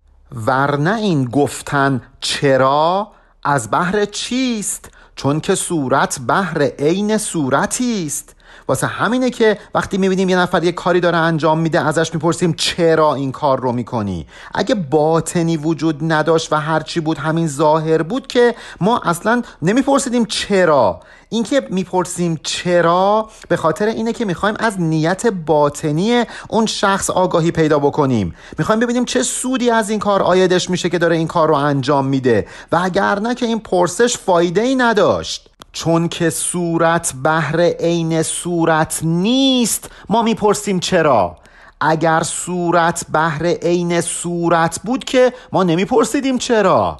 ورنه 0.45 0.95
این 0.95 1.25
گفتن 1.25 2.01
چرا 2.19 3.11
از 3.43 3.71
بهر 3.71 4.05
چیست؟ 4.05 4.91
چون 5.19 5.39
که 5.39 5.55
صورت 5.55 6.19
بهر 6.27 6.63
عین 6.63 7.17
صورتی 7.17 8.05
است. 8.05 8.35
واسه 8.67 8.87
همینه 8.87 9.29
که 9.29 9.57
وقتی 9.75 9.97
می‌بینیم 9.97 10.29
یه 10.29 10.37
نفر 10.37 10.63
یه 10.63 10.71
کاری 10.71 10.99
داره 10.99 11.17
انجام 11.17 11.59
میده 11.59 11.79
ازش 11.79 12.13
می‌پرسیم 12.13 12.53
چرا 12.53 13.15
این 13.15 13.31
کار 13.31 13.59
رو 13.59 13.71
می‌کنی؟ 13.71 14.27
اگه 14.53 14.75
باطنی 14.75 15.57
وجود 15.57 16.11
نداشت 16.13 16.53
و 16.53 16.55
هرچی 16.55 16.99
بود 16.99 17.17
همین 17.17 17.47
ظاهر 17.47 18.03
بود 18.03 18.27
که 18.27 18.55
ما 18.81 18.99
اصلا 18.99 19.41
نمیپرسیدیم 19.61 20.25
چرا. 20.25 20.99
اینکه 21.29 21.67
می‌پرسیم 21.69 22.39
چرا 22.43 23.29
به 23.47 23.57
خاطر 23.57 23.85
اینه 23.85 24.13
که 24.13 24.25
می‌خوایم 24.25 24.55
از 24.59 24.81
نیت 24.81 25.27
باطنی 25.27 26.23
اون 26.49 26.65
شخص 26.65 27.09
آگاهی 27.09 27.51
پیدا 27.51 27.79
بکنیم. 27.79 28.35
می‌خوایم 28.57 28.79
ببینیم 28.79 29.05
چه 29.05 29.23
سودی 29.23 29.69
از 29.69 29.89
این 29.89 29.99
کار 29.99 30.21
آیدش 30.21 30.69
میشه 30.69 30.89
که 30.89 30.97
داره 30.97 31.15
این 31.15 31.27
کار 31.27 31.47
رو 31.47 31.55
انجام 31.55 32.05
میده. 32.05 32.47
و 32.71 32.79
اگر 32.83 33.19
نه 33.19 33.35
که 33.35 33.45
این 33.45 33.59
پرسش 33.59 34.17
فایده 34.17 34.61
ای 34.61 34.75
نداشت. 34.75 35.49
چون 35.71 36.07
که 36.07 36.29
صورت 36.29 37.13
بهر 37.23 37.61
عین 37.61 38.23
صورت 38.23 38.99
نیست 39.01 39.89
ما 40.09 40.21
می‌پرسیم 40.21 40.79
چرا. 40.79 41.37
اگر 41.81 42.23
صورت 42.23 43.05
بهر 43.13 43.45
عین 43.45 44.01
صورت 44.01 44.79
بود 44.83 45.03
که 45.03 45.33
ما 45.51 45.63
نمیپرسیدیم 45.63 46.37
چرا. 46.37 46.97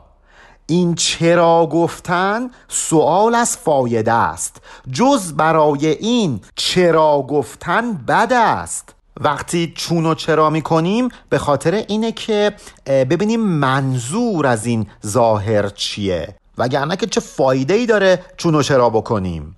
این 0.70 0.96
چرا 0.96 1.70
گفتن 1.72 2.50
سوال 2.68 3.36
از 3.36 3.58
فایده 3.58 4.14
است. 4.14 4.62
جز 4.92 5.34
برای 5.34 5.88
این 5.88 6.42
چرا 6.56 7.26
گفتن 7.30 7.94
بد 7.94 8.34
است. 8.34 8.96
وقتی 9.20 9.74
چون 9.76 10.06
و 10.06 10.16
چرا 10.16 10.50
می‌کنیم 10.50 11.10
به 11.30 11.38
خاطر 11.38 11.74
اینه 11.74 12.12
که 12.12 12.54
ببینیم 12.86 13.40
منظور 13.40 14.48
از 14.48 14.66
این 14.66 14.88
ظاهر 15.06 15.70
چیه. 15.70 16.36
وگرنه 16.58 16.96
که 16.96 17.08
چه 17.08 17.20
فایده 17.20 17.74
ای 17.74 17.86
داره 17.86 18.26
چون 18.38 18.56
و 18.56 18.64
چرا 18.64 18.90
بکنیم. 18.90 19.56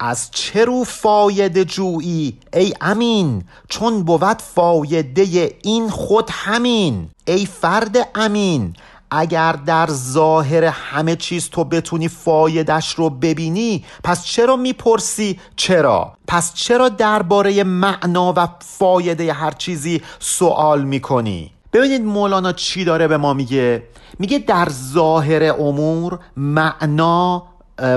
از 0.00 0.30
چه 0.30 0.64
رو 0.64 0.84
فایده 0.84 1.64
جویی؟ 1.64 2.38
ای 2.52 2.74
امین 2.80 3.44
چون 3.68 4.02
بود 4.02 4.42
فایده 4.42 5.52
این 5.62 5.90
خود 5.90 6.28
همین. 6.30 7.08
ای 7.24 7.46
فرد 7.46 8.08
امین 8.14 8.74
اگر 9.14 9.52
در 9.52 9.86
ظاهر 9.90 10.64
همه 10.64 11.16
چیز 11.16 11.50
تو 11.50 11.64
بتونی 11.64 12.08
فایدش 12.08 12.94
رو 12.94 13.10
ببینی 13.10 13.84
پس 14.04 14.24
چرا 14.24 14.56
می‌پرسی 14.56 15.40
چرا؟ 15.56 16.12
پس 16.26 16.54
چرا 16.54 16.88
درباره 16.88 17.64
معنا 17.64 18.32
و 18.36 18.48
فایده 18.60 19.32
هر 19.32 19.50
چیزی 19.50 20.02
سوال 20.18 20.84
می‌کنی؟ 20.84 21.50
ببینید 21.72 22.04
مولانا 22.04 22.52
چی 22.52 22.84
داره 22.84 23.08
به 23.08 23.16
ما 23.16 23.34
میگه؟ 23.34 23.82
میگه 24.18 24.38
در 24.38 24.68
ظاهر 24.92 25.42
امور 25.60 26.18
معنا 26.36 27.42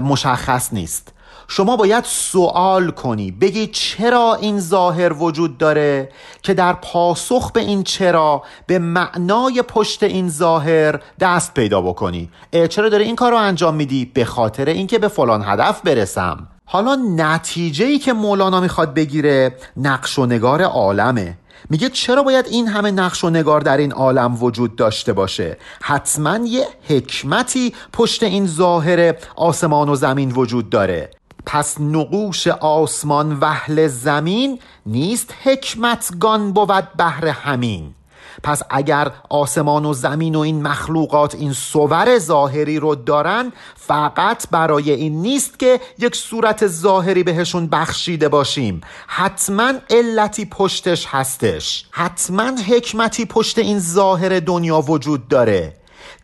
مشخص 0.04 0.74
نیست. 0.74 1.14
شما 1.48 1.78
باید 1.78 2.04
سوال 2.04 2.92
کنی 2.92 3.32
بگی 3.32 3.68
چرا 3.68 4.38
این 4.42 4.60
ظاهر 4.60 5.14
وجود 5.14 5.58
داره 5.58 6.10
که 6.42 6.54
در 6.54 6.74
پاسخ 6.74 7.52
به 7.52 7.60
این 7.60 7.84
چرا 7.84 8.44
به 8.68 8.80
معنای 8.80 9.62
پشت 9.62 10.04
این 10.04 10.30
ظاهر 10.30 11.00
دست 11.20 11.54
پیدا 11.54 11.82
بکنی؟ 11.82 12.30
چرا 12.70 12.90
داره 12.90 13.06
این 13.06 13.16
کار 13.16 13.32
رو 13.32 13.38
انجام 13.38 13.76
میدی؟ 13.76 14.06
به 14.06 14.26
خاطر 14.26 14.66
اینکه 14.66 15.00
به 15.00 15.08
فلان 15.08 15.44
هدف 15.46 15.82
برسم. 15.82 16.48
حالا 16.66 16.98
نتیجه 17.16 17.86
ای 17.86 18.00
که 18.00 18.14
مولانا 18.14 18.60
می‌خواد 18.60 18.94
بگیره 18.94 19.56
نقش 19.78 20.20
و 20.20 20.26
نگار 20.26 20.62
عالمه. 20.62 21.38
میگه 21.70 21.90
چرا 21.90 22.24
باید 22.24 22.46
این 22.48 22.68
همه 22.68 22.92
نقش 22.92 23.24
و 23.24 23.30
نگار 23.30 23.62
در 23.62 23.78
این 23.78 23.92
عالم 23.92 24.44
وجود 24.44 24.76
داشته 24.76 25.14
باشه؟ 25.14 25.58
حتما 25.82 26.40
یه 26.46 26.68
حکمتی 26.90 27.74
پشت 27.94 28.24
این 28.24 28.48
ظاهر 28.48 29.16
آسمان 29.36 29.90
و 29.90 29.96
زمین 29.96 30.32
وجود 30.32 30.70
داره. 30.70 31.12
پس 31.46 31.82
نقوش 31.82 32.48
آسمان 32.48 33.38
وحل 33.42 33.88
زمین 33.88 34.60
نیست 34.86 35.34
حکمتگان 35.44 36.54
بود 36.54 36.94
بهر 36.98 37.28
همین. 37.28 37.94
پس 38.44 38.62
اگر 38.70 39.12
آسمان 39.30 39.86
و 39.86 39.94
زمین 39.94 40.36
و 40.36 40.40
این 40.40 40.62
مخلوقات 40.62 41.36
این 41.36 41.54
صور 41.54 42.18
ظاهری 42.18 42.80
رو 42.80 42.96
دارن 42.96 43.52
فقط 43.76 44.50
برای 44.52 44.92
این 44.92 45.22
نیست 45.22 45.60
که 45.60 45.80
یک 46.00 46.16
صورت 46.16 46.68
ظاهری 46.68 47.24
بهشون 47.24 47.68
بخشیده 47.68 48.30
باشیم. 48.30 48.82
حتما 49.08 49.74
علتی 49.90 50.46
پشتش 50.46 51.06
هستش. 51.10 51.86
حتما 51.92 52.44
حکمتی 52.44 53.26
پشت 53.26 53.60
این 53.60 53.80
ظاهر 53.80 54.40
دنیا 54.40 54.82
وجود 54.82 55.28
داره. 55.28 55.74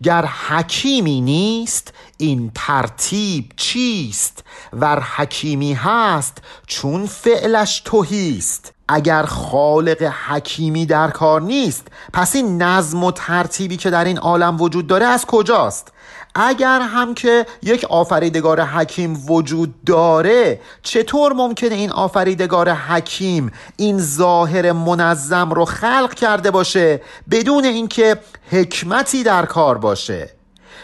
گر 0.03 0.25
حکیمی 0.25 1.21
نیست 1.21 1.93
این 2.17 2.51
ترتیب 2.55 3.51
چیست؟ 3.55 4.43
ور 4.73 4.99
حکیمی 4.99 5.73
هست 5.73 6.37
چون 6.67 7.05
فعلش 7.05 7.81
توهیست 7.85 8.73
اگر 8.87 9.23
خالق 9.23 10.03
حکیمی 10.27 10.85
در 10.85 11.09
کار 11.09 11.41
نیست 11.41 11.87
پس 12.13 12.35
این 12.35 12.61
نظم 12.61 13.03
و 13.03 13.11
ترتیبی 13.11 13.77
که 13.77 13.89
در 13.89 14.05
این 14.05 14.17
عالم 14.17 14.61
وجود 14.61 14.87
داره 14.87 15.05
از 15.05 15.25
کجاست؟ 15.25 15.91
اگر 16.35 16.81
هم 16.81 17.13
که 17.13 17.45
یک 17.63 17.85
آفریدگار 17.85 18.61
حکیم 18.61 19.25
وجود 19.29 19.83
داره 19.83 20.59
چطور 20.83 21.33
ممکنه 21.33 21.75
این 21.75 21.91
آفریدگار 21.91 22.69
حکیم 22.69 23.51
این 23.77 23.99
ظاهر 23.99 24.71
منظم 24.71 25.51
رو 25.51 25.65
خلق 25.65 26.13
کرده 26.13 26.51
باشه 26.51 27.01
بدون 27.31 27.65
اینکه 27.65 28.17
حکمتی 28.51 29.23
در 29.23 29.45
کار 29.45 29.77
باشه؟ 29.77 30.29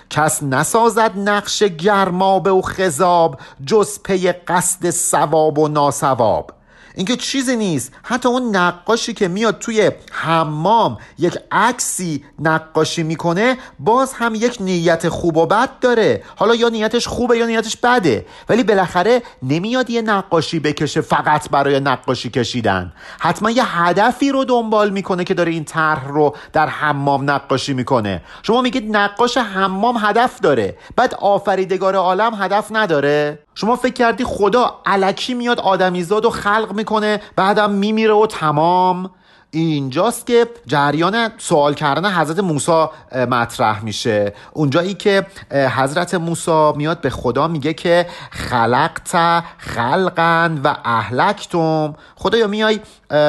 کس 0.10 0.44
نسازد 0.44 1.12
نقش 1.16 1.64
گرمابه 1.64 2.52
و 2.52 2.62
خذاب 2.62 3.40
جز 3.66 4.00
پی 4.04 4.32
قصد 4.32 4.90
ثواب 4.90 5.60
و 5.60 5.68
ناسواب. 5.68 6.57
اینکه 6.98 7.16
چیزی 7.16 7.56
نیست. 7.56 7.92
حتی 8.04 8.30
اون 8.30 8.56
نقاشی 8.56 9.14
که 9.14 9.28
میاد 9.28 9.60
توی 9.60 9.92
حمام 10.12 10.98
یک 11.20 11.38
عکسی 11.52 12.24
نقاشی 12.40 13.04
می‌کنه 13.04 13.58
باز 13.80 14.14
هم 14.14 14.36
یک 14.36 14.58
نیت 14.60 15.10
خوب 15.10 15.38
و 15.38 15.46
بد 15.46 15.80
داره. 15.80 16.24
حالا 16.36 16.56
یا 16.56 16.70
نیتش 16.70 17.08
خوبه 17.08 17.38
یا 17.38 17.46
نیتش 17.46 17.78
بده. 17.78 18.26
ولی 18.50 18.64
بالاخره 18.64 19.22
نمیاد 19.44 19.90
یه 19.90 20.02
نقاشی 20.02 20.60
بکشه 20.60 21.02
فقط 21.02 21.50
برای 21.50 21.80
نقاشی 21.80 22.30
کشیدن. 22.30 22.94
حتما 23.20 23.52
یه 23.52 23.78
هدفی 23.78 24.32
رو 24.32 24.44
دنبال 24.44 24.90
می‌کنه 24.90 25.24
که 25.24 25.34
داره 25.34 25.52
این 25.52 25.64
طرح 25.64 26.08
رو 26.08 26.36
در 26.54 26.68
حمام 26.68 27.32
نقاشی 27.32 27.74
می‌کنه. 27.74 28.22
شما 28.44 28.62
میگید 28.62 28.98
نقاش 28.98 29.38
حمام 29.38 29.98
هدف 29.98 30.40
داره. 30.40 30.78
بعد 30.96 31.14
آفریدگار 31.14 31.96
عالم 31.96 32.42
هدف 32.42 32.68
نداره. 32.72 33.40
شما 33.56 33.76
فکر 33.76 33.94
کردی 33.94 34.24
خدا 34.24 34.82
علکی 34.86 35.34
میاد 35.34 35.60
آدمیزاد 35.60 36.26
و 36.26 36.30
خلق 36.30 36.72
می‌کنه. 36.72 36.87
بعدم 37.36 37.72
میمیره 37.72 38.14
و 38.14 38.26
تمام. 38.26 39.10
اینجاست 39.52 40.28
که 40.28 40.48
جریان 40.66 41.30
سوال 41.38 41.74
کردن 41.74 42.12
حضرت 42.12 42.40
موسی 42.40 42.86
مطرح 43.12 43.84
میشه. 43.84 44.34
اونجایی 44.54 44.94
که 44.94 45.26
حضرت 45.52 46.14
موسی 46.14 46.72
میاد 46.76 47.02
به 47.02 47.10
خدا 47.10 47.48
میگه 47.48 47.74
که 47.74 48.08
خلقت 48.32 49.44
خلقن 49.58 50.62
و 50.64 50.76
اهلکتم. 50.86 51.96
خدایا 52.16 52.48
میای 52.48 52.80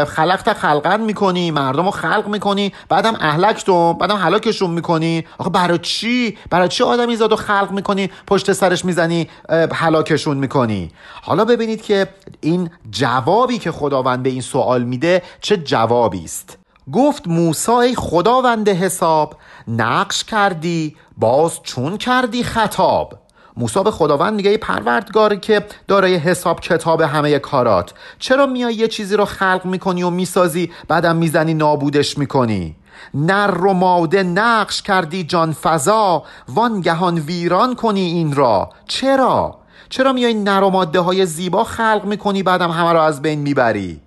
خلقت 0.08 0.52
خلقن 0.52 1.00
می‌کنی 1.00 1.50
مردم 1.50 1.84
رو 1.84 1.90
خلق 1.90 2.28
می‌کنی 2.28 2.72
بعدم 2.88 3.14
اهلکتم 3.20 3.92
بعدم 3.92 4.16
هلاکشون 4.16 4.70
می‌کنی. 4.70 5.24
آخه 5.38 5.50
برای 5.50 5.78
چی؟ 5.78 6.38
برای 6.50 6.68
چی 6.68 6.84
آدمی 6.84 7.16
زاد 7.16 7.32
و 7.32 7.36
خلق 7.36 7.70
می‌کنی 7.70 8.10
پشت 8.26 8.52
سرش 8.52 8.84
می‌زنی 8.84 9.28
هلاکشون 9.72 10.36
می‌کنی؟ 10.36 10.90
حالا 11.22 11.44
ببینید 11.44 11.82
که 11.82 12.08
این 12.40 12.70
جوابی 12.90 13.58
که 13.58 13.72
خداوند 13.72 14.22
به 14.22 14.30
این 14.30 14.40
سوال 14.40 14.84
میده 14.84 15.22
چه 15.40 15.56
جوابی 15.56 16.24
است؟ 16.24 16.58
گفت 16.92 17.28
موسی 17.28 17.94
خداوند 17.96 18.68
حساب 18.68 19.36
نقش 19.68 20.24
کردی 20.24 20.96
باز 21.16 21.60
چون 21.62 21.96
کردی 21.96 22.44
خطاب. 22.44 23.18
موسی 23.58 23.82
به 23.82 23.90
خداوند 23.90 24.34
میگه 24.34 24.50
ای 24.50 24.58
پروردگاری 24.58 25.38
که 25.38 25.66
دارای 25.88 26.14
حساب 26.14 26.60
کتاب 26.60 27.00
همه 27.00 27.38
کارات 27.38 27.94
چرا 28.18 28.46
میای 28.46 28.74
یه 28.74 28.88
چیزی 28.88 29.16
رو 29.16 29.24
خلق 29.24 29.60
می‌کنی 29.64 30.02
و 30.02 30.10
می‌سازی 30.10 30.72
بعدم 30.88 31.16
می‌زنی 31.16 31.54
نابودش 31.54 32.18
می‌کنی؟ 32.18 32.76
نر 33.14 33.64
و 33.64 33.72
ماده 33.72 34.22
نقش 34.22 34.82
کردی 34.82 35.24
جان 35.24 35.52
فضا 35.52 36.22
وانگهان 36.48 37.18
ویران 37.18 37.74
کنی 37.74 38.00
این 38.00 38.34
را. 38.34 38.70
چرا؟ 38.86 39.58
چرا 39.88 40.12
میای 40.12 40.34
نر 40.34 40.62
و 40.62 40.70
ماده 40.70 41.00
های 41.00 41.26
زیبا 41.26 41.64
خلق 41.64 42.02
می‌کنی 42.04 42.42
بعدم 42.42 42.70
همه 42.70 42.92
رو 42.92 43.00
از 43.00 43.22
بین 43.22 43.38
می‌بری؟ 43.38 44.00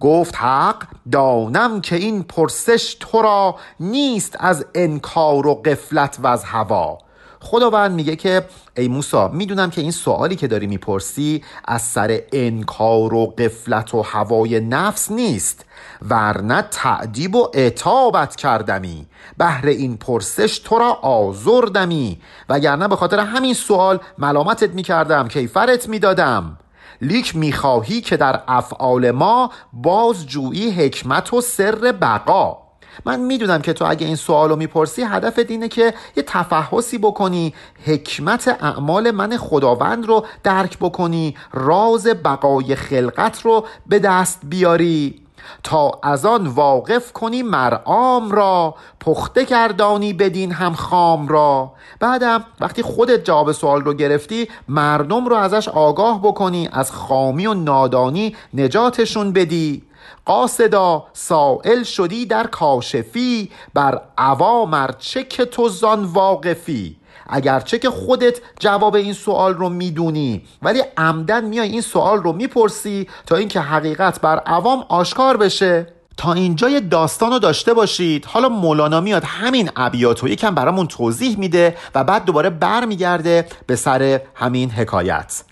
گفت 0.00 0.34
حق 0.36 0.82
دانم 1.12 1.80
که 1.80 1.96
این 1.96 2.22
پرسش 2.22 2.96
تو 3.00 3.22
را 3.22 3.56
نیست 3.80 4.36
از 4.40 4.66
انکار 4.74 5.46
و 5.46 5.54
قفلت 5.54 6.18
و 6.22 6.26
از 6.26 6.44
هوا. 6.44 6.98
خداوند 7.42 7.92
میگه 7.92 8.16
که 8.16 8.44
ای 8.76 8.88
موسا 8.88 9.28
می‌دونم 9.28 9.70
که 9.70 9.80
این 9.80 9.90
سوالی 9.90 10.36
که 10.36 10.48
داری 10.48 10.66
می‌پرسی 10.66 11.44
از 11.64 11.82
سر 11.82 12.20
انکار 12.32 13.14
و 13.14 13.34
قفلت 13.38 13.94
و 13.94 14.02
هوای 14.02 14.60
نفس 14.60 15.10
نیست 15.10 15.64
ورنه 16.08 16.62
تعدیب 16.70 17.34
و 17.36 17.48
اعتابت 17.54 18.36
کردمی. 18.36 19.06
بهر 19.38 19.66
این 19.66 19.96
پرسش 19.96 20.58
تو 20.58 20.78
را 20.78 20.92
آزردمی. 20.92 22.20
وگرنه 22.48 22.88
به 22.88 22.96
خاطر 22.96 23.18
همین 23.18 23.54
سوال 23.54 24.00
ملامتت 24.18 24.70
می‌کردم 24.70 25.28
کیفرت 25.28 25.88
می‌دادم. 25.88 26.58
لیک 27.00 27.36
می‌خواهی 27.36 28.00
که 28.00 28.16
در 28.16 28.40
افعال 28.48 29.10
ما 29.10 29.50
بازجویی 29.72 30.70
حکمت 30.70 31.32
و 31.34 31.40
سر 31.40 31.92
بقا. 32.00 32.58
من 33.04 33.20
می‌دونم 33.20 33.62
که 33.62 33.72
تو 33.72 33.84
اگه 33.88 34.06
این 34.06 34.16
سوال 34.16 34.48
رو 34.48 34.56
می‌پرسی 34.56 35.02
هدف 35.02 35.38
اینه 35.48 35.68
که 35.68 35.94
یه 36.16 36.22
تفحصی 36.22 36.98
بکنی 36.98 37.54
حکمت 37.86 38.48
اعمال 38.60 39.10
من 39.10 39.36
خداوند 39.36 40.06
رو 40.06 40.26
درک 40.42 40.78
بکنی 40.78 41.36
راز 41.52 42.06
بقای 42.06 42.74
خلقت 42.74 43.40
رو 43.40 43.66
به 43.86 43.98
دست 43.98 44.40
بیاری 44.44 45.22
تا 45.62 45.90
از 46.02 46.26
آن 46.26 46.46
واقف 46.46 47.12
کنی 47.12 47.42
مرعام 47.42 48.30
را 48.30 48.74
پخته 49.00 49.44
کردانی 49.44 50.12
بدین 50.12 50.52
هم 50.52 50.74
خام 50.74 51.28
را. 51.28 51.72
بعدم 52.00 52.44
وقتی 52.60 52.82
خودت 52.82 53.24
جواب 53.24 53.52
سوال 53.52 53.82
رو 53.82 53.94
گرفتی 53.94 54.48
مردم 54.68 55.26
رو 55.26 55.36
ازش 55.36 55.68
آگاه 55.68 56.22
بکنی 56.22 56.68
از 56.72 56.92
خامی 56.92 57.46
و 57.46 57.54
نادانی 57.54 58.36
نجاتشون 58.54 59.32
بدی. 59.32 59.82
قاصدا 60.26 61.04
سائل 61.12 61.82
شدی 61.82 62.26
در 62.26 62.46
کاشفی 62.46 63.50
بر 63.74 64.00
عوامر 64.18 64.90
چه 64.98 65.24
که 65.24 65.44
تو 65.44 65.68
زان 65.68 66.04
واقفی. 66.04 66.96
اگرچه 67.26 67.78
که 67.78 67.90
خودت 67.90 68.40
جواب 68.58 68.94
این 68.94 69.12
سوال 69.12 69.54
رو 69.54 69.68
می‌دونی. 69.68 70.42
ولی 70.62 70.82
عمدن 70.96 71.44
میای 71.44 71.68
این 71.68 71.80
سوال 71.80 72.22
رو 72.22 72.32
می‌پرسی 72.32 73.08
تا 73.26 73.36
اینکه 73.36 73.60
حقیقت 73.60 74.20
بر 74.20 74.38
عوام 74.38 74.84
آشکار 74.88 75.36
بشه. 75.36 75.86
تا 76.16 76.32
اینجای 76.32 76.80
داستان 76.80 77.30
رو 77.32 77.38
داشته 77.38 77.74
باشید. 77.74 78.24
حالا 78.24 78.48
مولانا 78.48 79.00
میاد 79.00 79.24
همین 79.24 79.70
ابیات 79.76 80.20
رو 80.20 80.28
یکم 80.28 80.54
برامون 80.54 80.86
توضیح 80.86 81.38
میده 81.38 81.76
و 81.94 82.04
بعد 82.04 82.24
دوباره 82.24 82.50
برمیگرده 82.50 83.46
به 83.66 83.76
سر 83.76 84.20
همین 84.34 84.70
حکایت. 84.70 85.42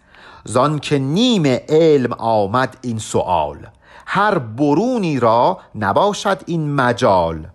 زان 0.45 0.79
که 0.79 0.99
نیم 0.99 1.59
علم 1.69 2.13
آمد 2.13 2.77
این 2.83 2.99
سوال 2.99 3.57
هر 4.12 4.38
برونی 4.38 5.20
را 5.20 5.59
نباشد 5.75 6.40
این 6.46 6.75
مجال. 6.75 7.46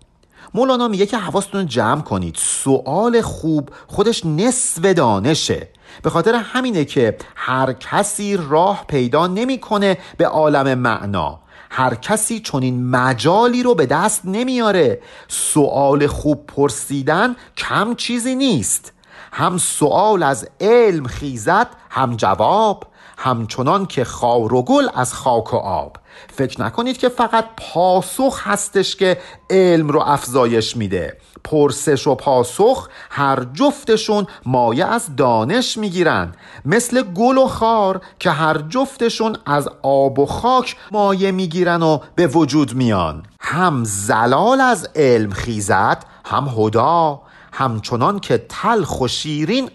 مولانا 0.53 0.87
میگه 0.87 1.05
که 1.05 1.17
حواستون 1.17 1.65
جمع 1.65 2.01
کنید. 2.01 2.35
سوال 2.35 3.21
خوب 3.21 3.69
خودش 3.87 4.25
نصف 4.25 4.85
دانشه. 4.85 5.69
به 6.03 6.09
خاطر 6.09 6.35
همینه 6.35 6.85
که 6.85 7.17
هر 7.35 7.73
کسی 7.73 8.37
راه 8.49 8.85
پیدا 8.87 9.27
نمی‌کنه 9.27 9.97
به 10.17 10.27
عالم 10.27 10.77
معنا. 10.77 11.39
هر 11.69 11.95
کسی 11.95 12.39
چنین 12.39 12.89
مجالی 12.89 13.63
رو 13.63 13.75
به 13.75 13.85
دست 13.85 14.21
نمیاره. 14.25 15.01
سوال 15.27 16.07
خوب 16.07 16.45
پرسیدن 16.47 17.35
کم 17.57 17.95
چیزی 17.95 18.35
نیست. 18.35 18.93
هم 19.31 19.57
سوال 19.57 20.23
از 20.23 20.47
علم 20.61 21.07
خیزد 21.07 21.67
هم 21.89 22.15
جواب. 22.15 22.83
همچنان 23.17 23.85
که 23.85 24.03
خار 24.03 24.53
و 24.53 24.61
گل 24.61 24.87
از 24.95 25.13
خاک 25.13 25.53
و 25.53 25.57
آب. 25.57 25.97
فکر 26.33 26.61
نکنید 26.61 26.97
که 26.97 27.09
فقط 27.09 27.45
پاسخ 27.57 28.47
هستش 28.47 28.95
که 28.95 29.17
علم 29.49 29.87
رو 29.87 29.99
افزایش 29.99 30.77
میده. 30.77 31.17
پرسش 31.43 32.07
و 32.07 32.15
پاسخ 32.15 32.89
هر 33.09 33.45
جفتشون 33.53 34.27
مایه 34.45 34.85
از 34.85 35.15
دانش 35.15 35.77
می‌گیرن. 35.77 36.35
مثل 36.65 37.01
گل 37.01 37.37
و 37.37 37.47
خار 37.47 38.01
که 38.19 38.31
هر 38.31 38.57
جفتشون 38.57 39.37
از 39.45 39.69
آب 39.81 40.19
و 40.19 40.25
خاک 40.25 40.75
مایه 40.91 41.31
می‌گیرن 41.31 41.83
و 41.83 41.99
به 42.15 42.27
وجود 42.27 42.73
میان. 42.73 43.23
هم 43.39 43.83
زلال 43.83 44.61
از 44.61 44.89
علم 44.95 45.31
خیزد 45.31 46.05
هم 46.25 46.47
هدا 46.57 47.21
همچنان 47.57 48.19
که 48.19 48.45
تلخ 48.49 49.01
و 49.01 49.07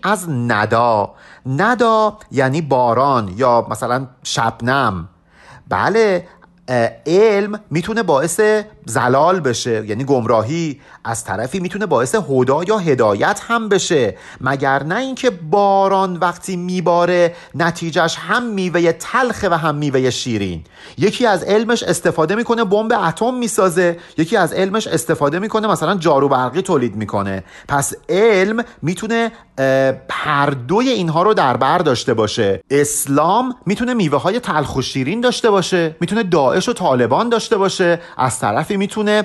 از 0.02 0.30
ندا. 0.30 1.14
ندا 1.46 2.18
یعنی 2.30 2.60
باران 2.60 3.34
یا 3.36 3.66
مثلا 3.70 4.06
شبنم. 4.22 5.08
بله 5.68 6.28
علم 7.06 7.60
می‌تونه 7.70 8.02
باعث 8.02 8.40
زلال 8.86 9.40
بشه 9.40 9.86
یعنی 9.86 10.04
گمراهی 10.04 10.80
از 11.04 11.24
طرفی 11.24 11.60
می‌تونه 11.60 11.86
باعث 11.86 12.14
هدا 12.30 12.64
یا 12.64 12.78
هدایت 12.78 13.40
هم 13.48 13.68
بشه. 13.68 14.16
مگر 14.40 14.82
نه 14.82 14.96
اینکه 14.96 15.30
باران 15.30 16.16
وقتی 16.16 16.56
میباره 16.56 17.34
نتیجهش 17.54 18.16
هم 18.18 18.46
میوه 18.46 18.92
تلخه 18.92 19.48
و 19.48 19.54
هم 19.54 19.74
میوه 19.74 20.10
شیرین. 20.10 20.64
یکی 20.98 21.26
از 21.26 21.44
علمش 21.44 21.82
استفاده 21.82 22.34
می‌کنه 22.34 22.64
بمب 22.64 22.92
اتم 22.92 23.34
می‌سازه. 23.34 23.98
یکی 24.18 24.36
از 24.36 24.52
علمش 24.52 24.86
استفاده 24.86 25.38
می‌کنه 25.38 25.68
مثلا 25.68 25.94
جارو 25.94 26.28
برقی 26.28 26.62
تولید 26.62 26.96
می‌کنه. 26.96 27.44
پس 27.68 27.94
علم 28.08 28.64
می‌تونه 28.82 29.32
هر 30.10 30.50
دوی 30.50 30.88
اینها 30.88 31.22
رو 31.22 31.34
در 31.34 31.56
بر 31.56 31.78
داشته 31.78 32.14
باشه. 32.14 32.62
اسلام 32.70 33.56
می‌تونه 33.66 33.94
میوه 33.94 34.20
های 34.20 34.40
تلخ 34.40 34.76
و 34.76 34.82
شیرین 34.82 35.20
داشته 35.20 35.50
باشه. 35.50 35.96
می‌تونه 36.00 36.22
داعش 36.22 36.68
و 36.68 36.72
طالبان 36.72 37.28
داشته 37.28 37.56
باشه. 37.56 38.00
از 38.16 38.38
طرفی 38.70 38.76
می‌تونه 38.76 39.24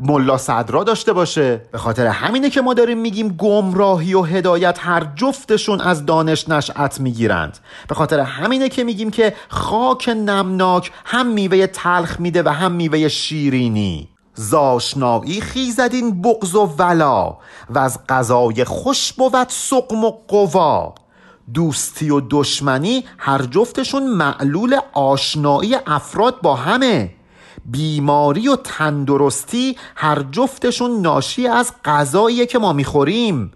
ملا 0.00 0.38
صدرا 0.38 0.84
داشته 0.84 1.12
باشه. 1.12 1.62
به 1.72 1.78
خاطر 1.78 2.06
همینه 2.06 2.50
که 2.50 2.60
ما 2.60 2.74
داریم 2.74 2.98
میگیم 2.98 3.28
گمراهی 3.28 4.14
و 4.14 4.22
هدایت 4.22 4.78
هر 4.80 5.06
جفتشون 5.16 5.80
از 5.80 6.06
دانش 6.06 6.48
نشأت 6.48 7.00
می‌گیرند. 7.00 7.58
به 7.88 7.94
خاطر 7.94 8.20
همینه 8.20 8.68
که 8.68 8.84
میگیم 8.84 9.10
که 9.10 9.34
خاک 9.48 10.08
نمناک 10.08 10.92
هم 11.04 11.26
میوه 11.26 11.66
تلخ 11.66 12.20
میده 12.20 12.42
و 12.42 12.48
هم 12.48 12.72
میوه 12.72 13.08
شیرینی. 13.08 14.08
زاشنایی 14.34 15.40
خیزدین 15.40 16.22
بغز 16.22 16.54
و 16.54 16.74
ولا 16.78 17.36
و 17.70 17.78
از 17.78 17.98
غذای 18.08 18.64
خوش 18.64 19.12
بود 19.12 19.48
سقم 19.48 20.04
و 20.04 20.10
قوا. 20.28 20.94
دوستی 21.54 22.10
و 22.10 22.20
دشمنی 22.30 23.04
هر 23.18 23.42
جفتشون 23.42 24.06
معلول 24.06 24.78
آشنایی 24.92 25.76
افراد 25.86 26.40
با 26.42 26.54
همه. 26.54 27.14
بیماری 27.64 28.48
و 28.48 28.56
تندرستی 28.56 29.76
هر 29.96 30.22
جفتشون 30.30 31.00
ناشی 31.00 31.48
از 31.48 31.72
غذایی 31.84 32.46
که 32.46 32.58
ما 32.58 32.72
می‌خوریم. 32.72 33.52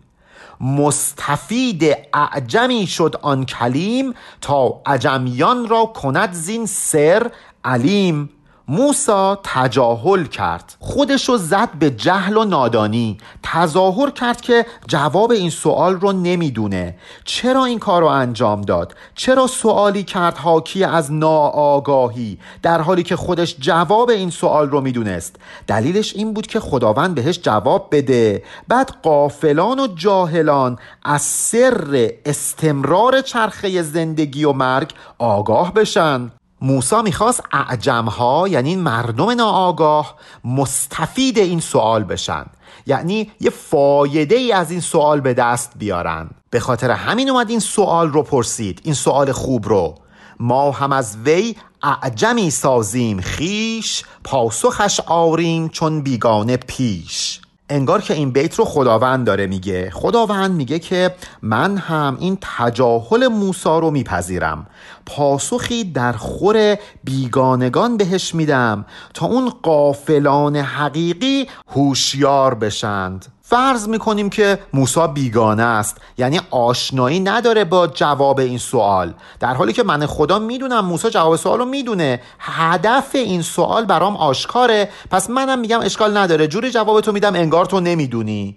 مستفید 0.61 1.97
اعجمی 2.15 2.87
شد 2.87 3.17
آن 3.23 3.45
کلیم 3.45 4.15
تا 4.41 4.81
عجمیان 4.87 5.69
را 5.69 5.87
کند 5.87 6.33
زین 6.33 6.67
سر 6.67 7.31
علیم. 7.65 8.31
موسا 8.69 9.41
تجاهل 9.45 10.25
کرد. 10.25 10.75
خودشو 10.81 11.37
زد 11.37 11.69
به 11.79 11.91
جهل 11.91 12.37
و 12.37 12.45
نادانی. 12.45 13.19
تظاهر 13.43 14.11
کرد 14.11 14.41
که 14.41 14.67
جواب 14.87 15.31
این 15.31 15.51
سوال 15.51 15.95
رو 15.95 16.13
نمی‌دونه. 16.13 16.99
چرا 17.25 17.65
این 17.65 17.79
کار 17.79 18.03
رو 18.03 18.09
انجام 18.09 18.61
داد؟ 18.61 18.95
چرا 19.15 19.47
سوالی 19.47 20.03
کرد 20.03 20.39
حاکی 20.39 20.85
از 20.85 21.13
ناآگاهی؟ 21.13 22.39
در 22.63 22.83
حالی 22.83 23.03
که 23.03 23.17
خودش 23.17 23.57
جواب 23.61 24.11
این 24.11 24.31
سوال 24.31 24.71
رو 24.71 24.81
می‌دونست. 24.81 25.37
دلیلش 25.67 26.15
این 26.15 26.35
بود 26.35 26.47
که 26.47 26.61
خداوند 26.61 27.15
بهش 27.15 27.41
جواب 27.43 27.89
بده. 27.93 28.43
بعد 28.69 28.95
قافلان 29.03 29.81
و 29.81 29.87
جاهلان 29.87 30.79
از 31.05 31.23
سر 31.23 32.11
استمرار 32.25 33.21
چرخه 33.21 33.83
زندگی 33.83 34.45
و 34.45 34.53
مرگ 34.53 34.91
آگاه 35.19 35.75
بشن. 35.75 36.31
موسا 36.61 37.03
می‌خواست 37.03 37.43
اعجمها 37.53 38.49
یعنی 38.49 38.77
مردم 38.77 39.31
ناآگاه 39.31 40.15
مستفید 40.45 41.39
این 41.39 41.61
سوال 41.61 42.05
بشن. 42.05 42.47
یعنی 42.87 43.31
یه 43.41 43.51
فایده 43.51 44.35
ای 44.35 44.53
از 44.53 44.71
این 44.71 44.81
سوال 44.81 45.21
به 45.21 45.35
دست 45.35 45.73
بیارن. 45.79 46.31
به 46.51 46.61
خاطر 46.61 46.91
همین 46.91 47.31
اومد 47.31 47.51
این 47.51 47.61
سوال 47.61 48.09
رو 48.09 48.23
پرسید 48.23 48.81
این 48.85 48.95
سوال 48.95 49.33
خوب 49.33 49.69
رو. 49.69 49.95
ما 50.41 50.71
هم 50.71 50.93
از 50.93 51.17
وی 51.25 51.57
اعجمی 51.83 52.51
سازیم 52.51 53.21
خیش 53.21 54.05
پاسخش 54.25 55.01
آریم 55.07 55.69
چون 55.69 56.01
بیگانه 56.01 56.57
پیش. 56.57 57.41
انگار 57.71 58.01
که 58.03 58.15
این 58.15 58.31
بیت 58.31 58.55
رو 58.55 58.65
خداوند 58.65 59.27
داره 59.27 59.47
میگه. 59.47 59.91
خداوند 59.91 60.51
میگه 60.51 60.79
که 60.79 61.15
من 61.43 61.77
هم 61.77 62.17
این 62.21 62.39
تجاهل 62.41 63.27
موسا 63.27 63.79
رو 63.79 63.91
میپذیرم. 63.91 64.67
پاسخی 65.07 65.85
در 65.85 66.13
خور 66.13 66.77
بیگانگان 67.05 67.97
بهش 67.97 68.35
میدم 68.35 68.85
تا 69.15 69.27
اون 69.27 69.53
قافلان 69.63 70.57
حقیقی 70.57 71.47
هوشیار 71.69 72.55
بشند. 72.55 73.27
فرض 73.51 73.89
می‌کنیم 73.89 74.31
که 74.31 74.59
موسا 74.73 75.07
بیگانه 75.07 75.63
است. 75.63 75.97
یعنی 76.19 76.41
آشنایی 76.51 77.21
نداره 77.21 77.65
با 77.65 77.87
جواب 77.87 78.39
این 78.39 78.59
سوال. 78.59 79.15
در 79.41 79.55
حالی 79.55 79.73
که 79.73 79.83
من 79.83 80.07
خدا 80.07 80.39
می‌دونم 80.39 80.85
موسا 80.85 81.11
جواب 81.11 81.37
سوال 81.37 81.59
رو 81.59 81.65
می‌دونه. 81.65 82.21
هدف 82.39 83.11
این 83.15 83.43
سوال 83.43 83.85
برام 83.85 84.17
آشکاره. 84.17 84.89
پس 85.11 85.31
منم 85.31 85.59
میگم 85.59 85.81
اشکال 85.81 86.17
نداره. 86.17 86.47
جوری 86.47 86.71
جواب 86.71 87.01
تو 87.01 87.13
میدم 87.13 87.35
انگار 87.35 87.67
تو 87.67 87.81
نمی‌دونی. 87.81 88.57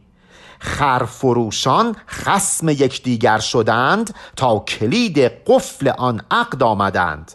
خرفروشان 0.60 1.95
خسم 2.08 2.69
یکدیگر 2.69 3.39
شدند 3.39 4.15
تا 4.36 4.60
کلید 4.60 5.19
قفل 5.47 5.88
آن 5.97 6.21
عقد 6.32 6.63
آمدند. 6.63 7.32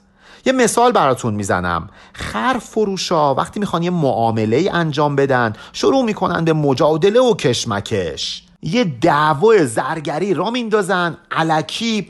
یه 0.47 0.53
مثال 0.53 0.93
براتون 0.93 1.35
می‌زنم. 1.35 1.89
خر 2.13 2.59
فروشا 2.61 3.35
وقتی 3.35 3.61
می‌خوان 3.61 3.83
یه 3.83 3.91
معامله 3.91 4.71
انجام 4.73 5.17
بدن 5.17 5.53
شروع 5.73 6.05
می‌کنن 6.05 6.45
به 6.45 6.53
مجادله 6.53 7.21
و 7.21 7.35
کشمکش. 7.35 8.46
یه 8.63 8.85
دعوای 8.85 9.67
زرگری 9.67 10.35
را 10.35 10.51
میندازن 10.51 11.17
علکی 11.31 12.09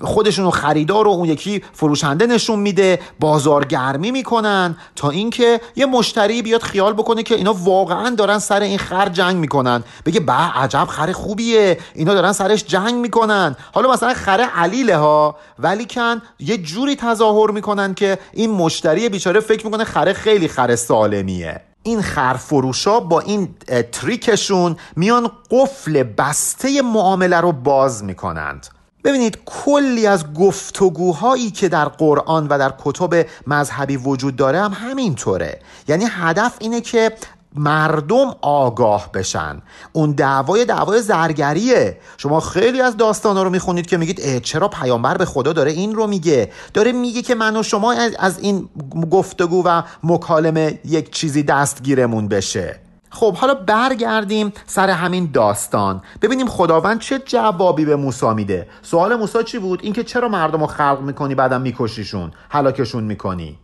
خودشون 0.00 0.50
خریدار 0.50 1.08
و 1.08 1.10
اون 1.10 1.28
یکی 1.28 1.62
فروشنده 1.72 2.26
نشون 2.26 2.58
میده 2.58 2.98
بازارگرمی 3.20 4.10
می‌کنن 4.10 4.76
تا 4.96 5.10
اینکه 5.10 5.60
یه 5.76 5.86
مشتری 5.86 6.42
بیاد 6.42 6.62
خیال 6.62 6.92
بکنه 6.92 7.22
که 7.22 7.34
اینا 7.34 7.52
واقعا 7.52 8.10
دارن 8.10 8.38
سر 8.38 8.60
این 8.60 8.78
خر 8.78 9.08
جنگ 9.08 9.36
می‌کنن. 9.36 9.84
بگه 10.06 10.20
به 10.20 10.32
عجب 10.32 10.84
خر 10.84 11.12
خوبیه. 11.12 11.78
اینا 11.94 12.14
دارن 12.14 12.32
سرش 12.32 12.64
جنگ 12.64 12.94
می‌کنن. 12.94 13.56
حالا 13.72 13.92
مثلا 13.92 14.14
خر 14.14 14.40
علیله 14.54 14.96
ها 14.96 15.36
ولی 15.58 15.86
کن 15.86 16.22
یه 16.40 16.58
جوری 16.58 16.96
تظاهر 16.96 17.50
می‌کنن 17.50 17.94
که 17.94 18.18
این 18.32 18.50
مشتری 18.50 19.08
بیچاره 19.08 19.40
فکر 19.40 19.66
می‌کنه 19.66 19.84
خره 19.84 20.12
خیلی 20.12 20.48
خر 20.48 20.76
سالمیه. 20.76 21.60
این 21.82 22.02
خرفروشا 22.02 23.00
با 23.00 23.20
این 23.20 23.54
تریکشون 23.92 24.76
میان 24.96 25.30
قفل 25.50 26.02
بسته 26.02 26.82
معامله 26.82 27.40
رو 27.40 27.52
باز 27.52 28.04
می‌کنند. 28.04 28.66
ببینید 29.04 29.38
کلی 29.44 30.06
از 30.06 30.34
گفتگوهایی 30.34 31.50
که 31.50 31.68
در 31.68 31.84
قرآن 31.84 32.46
و 32.48 32.58
در 32.58 32.74
کتب 32.84 33.26
مذهبی 33.46 33.96
وجود 33.96 34.36
داره 34.36 34.60
هم 34.60 34.72
همینطوره. 34.72 35.60
یعنی 35.88 36.04
هدف 36.10 36.56
اینه 36.60 36.80
که 36.80 37.12
مردم 37.56 38.34
آگاه 38.40 39.10
بشن. 39.14 39.62
اون 39.92 40.12
دعوای 40.12 40.64
دعوای 40.64 41.02
زرگریه. 41.02 41.98
شما 42.16 42.40
خیلی 42.40 42.80
از 42.80 42.96
داستانا 42.96 43.42
رو 43.42 43.50
می‌خونید 43.50 43.86
که 43.86 43.96
میگید 43.96 44.42
چرا 44.42 44.68
پیامبر 44.68 45.16
به 45.16 45.24
خدا 45.24 45.52
داره 45.52 45.70
این 45.70 45.94
رو 45.94 46.06
میگه؟ 46.06 46.52
داره 46.74 46.92
میگه 46.92 47.22
که 47.22 47.34
من 47.34 47.56
و 47.56 47.62
شما 47.62 47.94
از 48.18 48.38
این 48.38 48.68
گفتگو 49.10 49.62
و 49.66 49.82
مکالمه 50.02 50.80
یک 50.84 51.10
چیزی 51.10 51.42
دستگیرمون 51.42 52.28
بشه. 52.28 52.80
خب 53.10 53.36
حالا 53.36 53.54
برگردیم 53.54 54.52
سر 54.66 54.90
همین 54.90 55.30
داستان. 55.32 56.02
ببینیم 56.22 56.46
خداوند 56.46 57.00
چه 57.00 57.18
جوابی 57.18 57.84
به 57.84 57.96
موسی 57.96 58.34
میده. 58.34 58.68
سوال 58.82 59.16
موسی 59.16 59.44
چی 59.44 59.58
بود؟ 59.58 59.80
اینکه 59.82 60.04
چرا 60.04 60.28
مردم 60.28 60.60
رو 60.60 60.66
خلق 60.66 60.98
می‌کنی 61.00 61.34
بعدم 61.34 61.60
میکشیشون 61.60 62.30
هلاکشون 62.50 63.04
می‌کنی؟ 63.04 63.58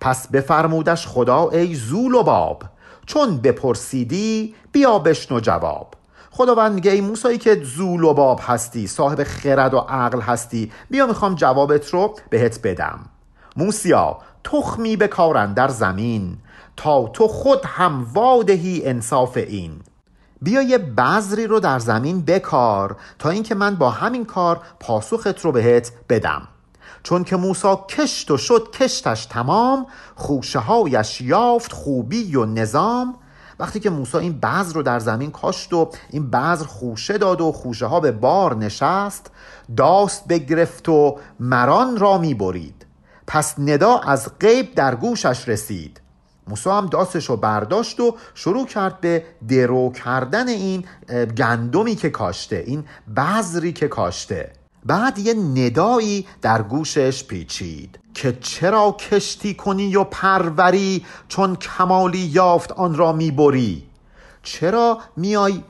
پس 0.00 0.28
بفرمودش 0.28 1.06
خدا 1.06 1.48
ای 1.48 1.74
زول 1.74 2.14
و 2.14 2.22
باب. 2.22 2.62
چون 3.06 3.36
بپرسیدی 3.36 4.54
بیا 4.72 4.98
بشنو 4.98 5.40
جواب. 5.40 5.94
خداوند 6.30 6.72
میگه 6.72 6.90
ای 6.90 7.00
موسایی 7.00 7.38
که 7.38 7.60
زول 7.64 8.04
و 8.04 8.14
باب 8.14 8.40
هستی 8.42 8.86
صاحب 8.86 9.22
خرد 9.22 9.74
و 9.74 9.78
عقل 9.78 10.20
هستی 10.20 10.72
بیا 10.90 11.06
می‌خوام 11.06 11.34
جوابت 11.34 11.88
رو 11.88 12.14
بهت 12.30 12.60
بدم. 12.62 13.00
موسیا 13.56 14.18
تخمی 14.44 14.96
بکارن 14.96 15.52
در 15.52 15.68
زمین 15.68 16.36
تا 16.76 17.08
تو 17.08 17.28
خود 17.28 17.60
هم 17.64 18.06
وادهی 18.12 18.82
انصاف 18.84 19.36
این. 19.36 19.80
بیا 20.42 20.62
یه 20.62 20.78
بذری 20.78 21.46
رو 21.46 21.60
در 21.60 21.78
زمین 21.78 22.24
بکار 22.24 22.96
تا 23.18 23.30
اینکه 23.30 23.54
من 23.54 23.74
با 23.74 23.90
همین 23.90 24.24
کار 24.24 24.60
پاسخت 24.80 25.40
رو 25.40 25.52
بهت 25.52 25.92
بدم. 26.08 26.48
چون 27.02 27.24
که 27.24 27.36
موسا 27.36 27.86
کشت 27.88 28.30
و 28.30 28.36
شد 28.36 28.70
کشتش 28.70 29.26
تمام 29.26 29.86
خوشه 30.14 30.58
هایش 30.58 31.20
یافت 31.20 31.72
خوبی 31.72 32.36
و 32.36 32.44
نظام. 32.44 33.14
وقتی 33.58 33.80
که 33.80 33.90
موسی 33.90 34.16
این 34.16 34.40
بذر 34.40 34.74
رو 34.74 34.82
در 34.82 34.98
زمین 34.98 35.30
کاشت 35.30 35.72
و 35.72 35.90
این 36.10 36.30
بذر 36.30 36.64
خوشه 36.64 37.18
داد 37.18 37.40
و 37.40 37.52
خوشه 37.52 37.86
ها 37.86 38.00
به 38.00 38.12
بار 38.12 38.56
نشست 38.56 39.30
داست 39.76 40.28
بگرفت 40.28 40.88
و 40.88 41.18
مران 41.40 41.96
را 41.96 42.18
می 42.18 42.34
برید 42.34 42.86
پس 43.26 43.58
ندا 43.58 43.98
از 43.98 44.38
غیب 44.40 44.74
در 44.74 44.94
گوشش 44.94 45.48
رسید. 45.48 46.00
موسی 46.48 46.70
هم 46.70 46.86
داستش 46.86 47.24
رو 47.24 47.36
برداشت 47.36 48.00
و 48.00 48.16
شروع 48.34 48.66
کرد 48.66 49.00
به 49.00 49.24
درو 49.48 49.92
کردن 49.92 50.48
این 50.48 50.84
گندمی 51.36 51.94
که 51.94 52.10
کاشته 52.10 52.64
این 52.66 52.84
بذری 53.16 53.72
که 53.72 53.88
کاشته. 53.88 54.52
بعد 54.86 55.18
یه 55.18 55.34
ندایی 55.34 56.26
در 56.42 56.62
گوشش 56.62 57.24
پیچید 57.24 57.98
که 58.14 58.38
چرا 58.40 58.96
کشتی 59.10 59.54
کنی 59.54 59.96
و 59.96 60.04
پروری 60.04 61.04
چون 61.28 61.56
کمالی 61.56 62.18
یافت 62.18 62.72
آن 62.72 62.94
را 62.94 63.12
می‌بری؟ 63.12 63.86
چرا 64.42 64.98
میای 65.16 65.62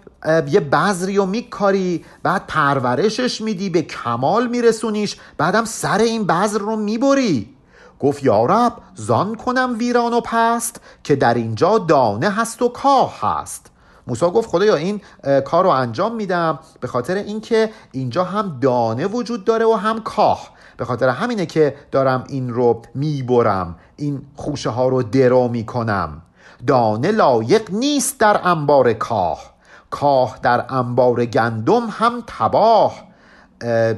یه 0.49 0.61
بذری 0.61 1.19
و 1.19 1.27
میکاری 1.27 2.05
بعد 2.23 2.47
پرورشش 2.47 3.41
میدی 3.41 3.71
به 3.71 3.83
کمال 3.83 4.47
میرسونیش 4.47 5.17
بعدم 5.37 5.65
سر 5.65 5.99
این 5.99 6.27
بذر 6.27 6.59
رو 6.59 6.77
می‌بری؟ 6.77 7.55
گفت 8.01 8.25
یارب 8.25 8.73
زان 8.95 9.35
کنم 9.35 9.77
ویران 9.79 10.13
و 10.13 10.21
پست 10.21 10.81
که 11.05 11.17
در 11.17 11.35
اینجا 11.35 11.79
دانه 11.79 12.31
هست 12.31 12.63
و 12.63 12.69
کاه 12.69 13.19
هست. 13.21 13.72
موسی 14.07 14.27
گفت 14.27 14.51
خدایا 14.51 14.75
این 14.75 15.01
کار 15.45 15.65
رو 15.65 15.71
انجام 15.71 16.15
میدم 16.15 16.59
به 16.81 16.89
خاطر 16.89 17.15
اینکه 17.15 17.71
اینجا 17.93 18.25
هم 18.25 18.59
دانه 18.61 19.07
وجود 19.07 19.45
داره 19.45 19.65
و 19.65 19.73
هم 19.73 20.01
کاه. 20.01 20.51
به 20.77 20.85
خاطر 20.85 21.09
همینه 21.09 21.47
که 21.47 21.77
دارم 21.91 22.25
این 22.29 22.51
رو 22.51 22.83
می‌برم 22.95 23.77
این 23.97 24.23
خوشه 24.37 24.71
ها 24.71 24.89
رو 24.89 25.03
درو 25.03 25.49
می‌کنم. 25.49 26.23
دانه 26.67 27.11
لایق 27.11 27.71
نیست 27.71 28.21
در 28.21 28.41
انبار 28.45 28.93
کاه. 28.93 29.53
کاه 29.91 30.39
در 30.43 30.65
انبار 30.69 31.25
گندم 31.25 31.87
هم 31.91 32.23
تباه. 32.27 32.95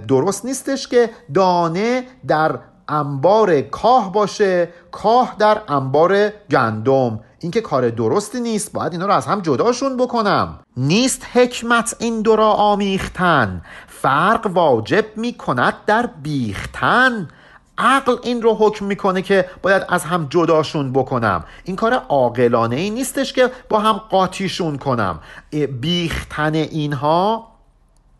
درست 0.08 0.44
نیستش 0.44 0.88
که 0.88 1.10
دانه 1.34 2.04
در 2.26 2.58
انبار 2.88 3.60
کاه 3.60 4.12
باشه 4.12 4.68
کاه 4.90 5.36
در 5.38 5.60
انبار 5.68 6.28
گندم. 6.50 7.20
این 7.44 7.50
که 7.50 7.60
کار 7.60 7.90
درستی 7.90 8.40
نیست 8.40 8.72
باید 8.72 8.92
اینا 8.92 9.06
رو 9.06 9.12
از 9.12 9.26
هم 9.26 9.40
جداشون 9.40 9.96
بکنم. 9.96 10.58
نیست 10.76 11.26
حکمت 11.32 11.96
این 11.98 12.22
دو 12.22 12.36
را 12.36 12.50
آمیختن. 12.50 13.62
فرق 13.88 14.46
واجب 14.46 15.04
می 15.16 15.32
کند 15.32 15.74
در 15.86 16.08
بیختن. 16.22 17.28
عقل 17.78 18.16
این 18.22 18.42
رو 18.42 18.54
حکم 18.54 18.84
می‌کنه 18.84 19.22
که 19.22 19.50
باید 19.62 19.82
از 19.88 20.04
هم 20.04 20.26
جداشون 20.30 20.92
بکنم. 20.92 21.44
این 21.64 21.76
کار 21.76 21.92
عاقلانه 21.94 22.76
ای 22.76 22.90
نیستش 22.90 23.32
که 23.32 23.50
با 23.68 23.78
هم 23.78 23.92
قاطیشون 23.92 24.78
کنم. 24.78 25.20
بیختن 25.80 26.54
اینها 26.54 27.48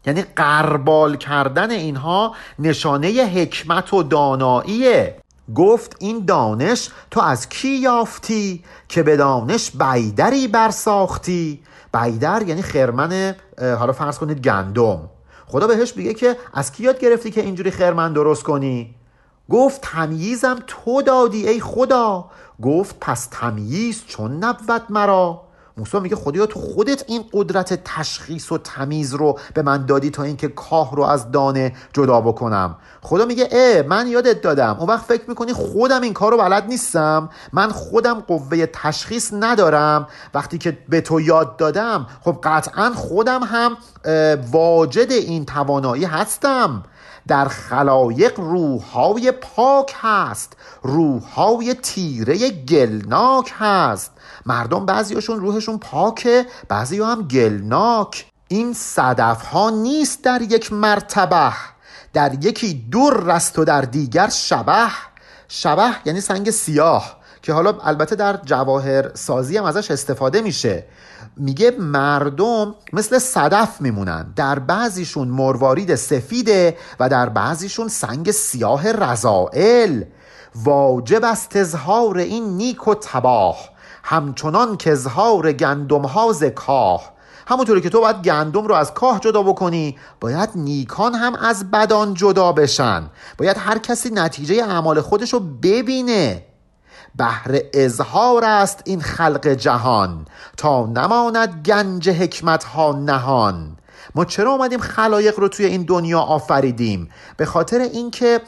یعنی 0.07 0.23
قربال 0.23 1.17
کردن 1.17 1.71
اینها 1.71 2.35
نشانه 2.59 3.09
حکمت 3.09 3.93
و 3.93 4.03
داناییه. 4.03 5.17
گفت 5.55 5.97
این 5.99 6.25
دانش 6.25 6.91
تو 7.11 7.21
از 7.21 7.49
کی 7.49 7.69
یافتی 7.69 8.65
که 8.89 9.03
به 9.03 9.17
دانش 9.17 9.71
بیدری 9.71 10.49
برساختی؟ 10.49 11.63
بیدر 11.93 12.43
یعنی 12.43 12.63
خرمن 12.63 13.35
حالا 13.59 13.93
فرض 13.93 14.19
کنید 14.19 14.41
گندم. 14.41 15.01
خدا 15.47 15.67
بهش 15.67 15.97
میگه 15.97 16.15
که 16.15 16.37
از 16.55 16.73
کی 16.73 16.83
یاد 16.83 16.99
گرفتی 17.01 17.31
که 17.31 17.41
اینجوری 17.41 17.71
خرمن 17.71 18.13
درست 18.13 18.43
کنی؟ 18.43 18.95
گفت 19.51 19.81
تمییزم 19.81 20.59
تو 20.67 21.03
دادی 21.03 21.49
ای 21.49 21.61
خدا. 21.61 22.31
گفت 22.63 22.97
پس 23.01 23.29
تمییز 23.31 24.03
چون 24.07 24.45
نبود 24.45 24.83
مرا؟ 24.91 25.43
موسی 25.77 26.01
میگه 26.01 26.17
خدایا 26.17 26.47
تو 26.47 26.61
خودت 26.61 27.05
این 27.07 27.25
قدرت 27.33 27.81
تشخیص 27.85 28.53
و 28.53 28.59
تمیز 28.59 29.15
رو 29.15 29.39
به 29.55 29.63
من 29.63 29.87
دادی 29.87 30.11
تا 30.11 30.23
اینکه 30.23 30.49
کاه 30.49 30.97
رو 30.97 31.03
از 31.03 31.31
دانه 31.31 31.73
جدا 31.93 32.21
بکنم. 32.21 32.77
خدا 33.03 33.25
میگه 33.25 33.49
اه 33.53 33.83
من 33.83 34.07
یادت 34.07 34.41
دادم. 34.41 34.77
اون 34.79 34.89
وقت 34.89 35.05
فکر 35.05 35.23
می‌کنی 35.29 35.53
خودم 35.53 36.01
این 36.01 36.13
کار 36.13 36.33
رو 36.33 36.39
بلد 36.39 36.67
نیستم. 36.67 37.29
من 37.53 37.71
خودم 37.71 38.21
قوه 38.21 38.67
تشخیص 38.67 39.33
ندارم. 39.33 40.09
وقتی 40.35 40.59
که 40.59 40.79
به 40.89 41.01
تو 41.01 41.21
یاد 41.21 41.57
دادم 41.57 42.07
خب 42.21 42.39
قطعا 42.43 42.93
خودم 42.95 43.43
هم 43.43 43.77
واجد 44.53 45.11
این 45.11 45.45
توانایی 45.45 46.05
هستم. 46.05 46.83
در 47.29 47.49
خلایق 47.49 48.41
روحهای 48.41 49.33
پاک 49.33 49.95
هست 50.01 50.57
روحهای 50.83 51.75
تیره 51.75 52.51
گلناک 52.51 53.53
هست. 53.59 54.11
مردم 54.47 54.87
بعضیاشون 54.87 55.41
روحشون 55.41 55.79
پاکه 55.79 56.47
بعضی 56.69 57.01
هم 57.01 57.29
گلناک. 57.29 58.27
این 58.49 58.73
صدف 58.73 59.43
ها 59.43 59.71
نیست 59.71 60.25
در 60.25 60.43
یک 60.43 60.73
مرتبه 60.73 61.53
در 62.13 62.45
یکی 62.45 62.75
دور 62.91 63.35
رست 63.35 63.59
و 63.59 63.65
در 63.65 63.81
دیگر 63.81 64.29
شبه. 64.29 64.89
شبه 65.49 65.91
یعنی 66.05 66.21
سنگ 66.21 66.51
سیاه 66.51 67.17
که 67.43 67.53
حالا 67.53 67.79
البته 67.81 68.17
در 68.17 68.37
جواهر 68.37 69.15
سازی 69.15 69.57
هم 69.57 69.65
ازش 69.65 69.91
استفاده 69.91 70.41
میشه. 70.41 70.85
میگه 71.37 71.71
مردم 71.71 72.75
مثل 72.93 73.19
صدف 73.19 73.81
میمونن. 73.81 74.33
در 74.37 74.59
بعضیشون 74.59 75.29
مروارید 75.29 75.95
سفیده 75.95 76.77
و 77.01 77.09
در 77.09 77.29
بعضیشون 77.29 77.89
سنگ 77.89 78.31
سیاه 78.31 78.93
رضائل. 78.93 80.03
واجب 80.55 81.25
است 81.25 81.57
اظهار 81.57 82.19
این 82.19 82.45
نیک 82.45 82.89
و 82.89 82.95
تباه 82.95 83.57
همچنان 84.03 84.77
که 84.77 84.93
اظهار 84.93 85.53
گندم 85.53 86.03
ها 86.03 86.33
کاه. 86.55 87.15
همونطوری 87.47 87.81
که 87.81 87.91
تو 87.91 88.01
باید 88.01 88.23
گندم 88.23 88.67
رو 88.67 88.75
از 88.75 88.95
کاه 88.95 89.21
جدا 89.21 89.43
بکنی 89.43 89.99
باید 90.21 90.49
نیکان 90.55 91.15
هم 91.15 91.35
از 91.35 91.71
بدان 91.71 92.15
جدا 92.15 92.53
بشن. 92.53 93.11
باید 93.39 93.57
هر 93.59 93.79
کسی 93.79 94.11
نتیجه 94.11 94.55
اعمال 94.55 95.01
خودش 95.01 95.33
رو 95.33 95.41
ببینه. 95.41 96.43
بهر 97.17 97.61
اظهار 97.73 98.45
است 98.45 98.83
این 98.85 99.01
خلق 99.01 99.49
جهان 99.49 100.27
تا 100.57 100.87
نماند 100.87 101.63
گنج 101.67 102.09
حکمت 102.09 102.65
ها 102.65 102.93
نهان. 102.93 103.77
ما 104.15 104.25
چرا 104.25 104.51
اومدیم 104.51 104.81
خلایق 104.81 105.41
رو 105.41 105.49
توی 105.49 105.67
این 105.67 105.83
دنیا 105.83 106.21
آفریدیم؟ 106.21 107.09
به 107.37 107.47
خاطر 107.47 107.79
اینکه 107.79 108.41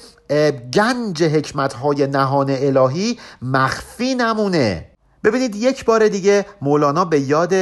گنج 0.75 1.23
حکمت 1.23 1.73
های 1.73 2.07
نهان 2.07 2.51
الهی 2.51 3.19
مخفی 3.43 4.15
نمونه. 4.15 4.96
ببینید 5.27 5.57
یک 5.57 5.85
بار 5.85 6.09
دیگه 6.09 6.47
مولانا 6.63 7.05
به 7.05 7.21
یاد 7.21 7.55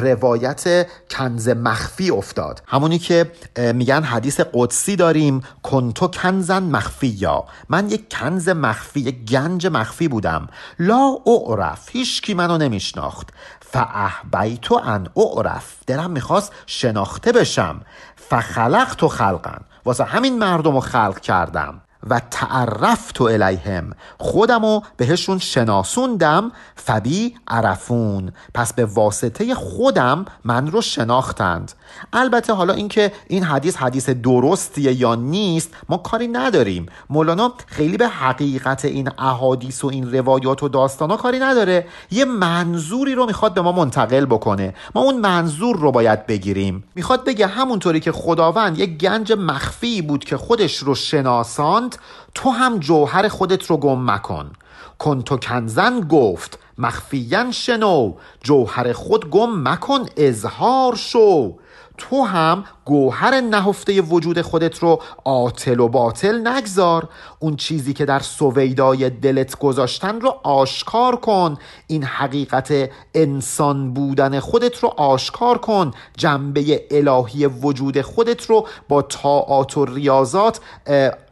روایت 0.00 0.86
کنز 1.10 1.48
مخفی 1.48 2.10
افتاد. 2.10 2.62
همونی 2.66 2.98
که 2.98 3.32
میگن 3.74 4.02
حدیث 4.02 4.40
قدسی 4.52 4.96
داریم 4.96 5.42
کنتو 5.62 6.08
کنزن 6.08 6.62
مخفی 6.62 7.06
یا 7.06 7.44
من 7.68 7.90
یک 7.90 8.10
کنز 8.10 8.48
مخفی 8.48 9.00
یک 9.00 9.24
گنج 9.24 9.66
مخفی 9.66 10.08
بودم. 10.08 10.48
لا 10.78 11.16
اعرف 11.26 11.88
هیچ 11.92 12.22
کی 12.22 12.34
منو 12.34 12.58
نمیشناخت. 12.58 13.28
فاحبیتو 13.60 14.74
ان 14.84 15.08
اعرف. 15.16 15.74
درم 15.86 16.10
می‌خواست 16.10 16.52
شناخته 16.66 17.32
بشم. 17.32 17.80
فخلقت 18.16 19.02
و 19.02 19.08
خلقن 19.08 19.60
واسه 19.84 20.04
همین 20.04 20.38
مردم 20.38 20.74
رو 20.74 20.80
خلق 20.80 21.20
کردم. 21.20 21.80
و 22.10 22.20
تعرفت 22.30 23.20
الیهم. 23.20 23.90
خودمو 24.18 24.80
بهشون 24.96 25.38
شناسوندم. 25.38 26.52
فبی 26.76 27.34
عرفون. 27.48 28.32
پس 28.54 28.72
به 28.72 28.84
واسطه 28.84 29.54
خودم 29.54 30.24
من 30.44 30.70
رو 30.70 30.80
شناختند. 30.80 31.72
البته 32.12 32.52
حالا 32.52 32.74
اینکه 32.74 33.12
این 33.28 33.44
حدیث 33.44 33.76
حدیث 33.76 34.08
درستیه 34.08 34.92
یا 34.92 35.14
نیست 35.14 35.70
ما 35.88 35.96
کاری 35.96 36.28
نداریم. 36.28 36.86
مولانا 37.10 37.52
خیلی 37.66 37.96
به 37.96 38.08
حقیقت 38.08 38.84
این 38.84 39.10
احادیث 39.18 39.84
و 39.84 39.86
این 39.86 40.12
روایات 40.12 40.62
و 40.62 40.68
داستانا 40.68 41.16
کاری 41.16 41.38
نداره. 41.38 41.86
یه 42.10 42.24
منظوری 42.24 43.14
رو 43.14 43.26
می‌خواد 43.26 43.54
به 43.54 43.60
ما 43.60 43.72
منتقل 43.72 44.24
بکنه. 44.24 44.74
ما 44.94 45.00
اون 45.00 45.20
منظور 45.20 45.76
رو 45.76 45.92
باید 45.92 46.26
بگیریم. 46.26 46.84
می‌خواد 46.94 47.24
بگه 47.24 47.46
همونطوری 47.46 48.00
که 48.00 48.12
خداوند 48.12 48.78
یک 48.78 48.98
گنج 48.98 49.32
مخفی 49.32 50.02
بود 50.02 50.24
که 50.24 50.36
خودش 50.36 50.76
رو 50.76 50.94
شناساند 50.94 51.91
تو 52.34 52.50
هم 52.50 52.78
جوهر 52.78 53.28
خودت 53.28 53.66
رو 53.66 53.76
گم 53.76 54.10
مکن. 54.10 54.52
کنتو 54.98 55.36
کنزن 55.36 56.00
گفت 56.00 56.58
مخفیان 56.78 57.52
شنو 57.52 58.14
جوهر 58.44 58.92
خود 58.92 59.30
گم 59.30 59.68
مکن 59.68 60.06
اظهار 60.16 60.94
شو. 60.96 61.54
تو 61.98 62.22
هم 62.22 62.64
گوهر 62.84 63.40
نهفته 63.40 64.00
وجود 64.00 64.42
خودت 64.42 64.78
رو 64.78 65.02
آتل 65.24 65.80
و 65.80 65.88
باطل 65.88 66.48
نگذار. 66.48 67.08
اون 67.38 67.56
چیزی 67.56 67.92
که 67.92 68.04
در 68.04 68.18
سویدای 68.20 69.10
دلت 69.10 69.58
گذاشتن 69.58 70.20
رو 70.20 70.34
آشکار 70.42 71.16
کن. 71.16 71.56
این 71.86 72.04
حقیقت 72.04 72.90
انسان 73.14 73.94
بودن 73.94 74.40
خودت 74.40 74.78
رو 74.78 74.88
آشکار 74.96 75.58
کن. 75.58 75.90
جنبه 76.16 76.86
الهی 76.90 77.46
وجود 77.46 78.00
خودت 78.00 78.46
رو 78.46 78.66
با 78.88 79.02
طاعات 79.02 79.76
و 79.76 79.84
ریاضات 79.84 80.60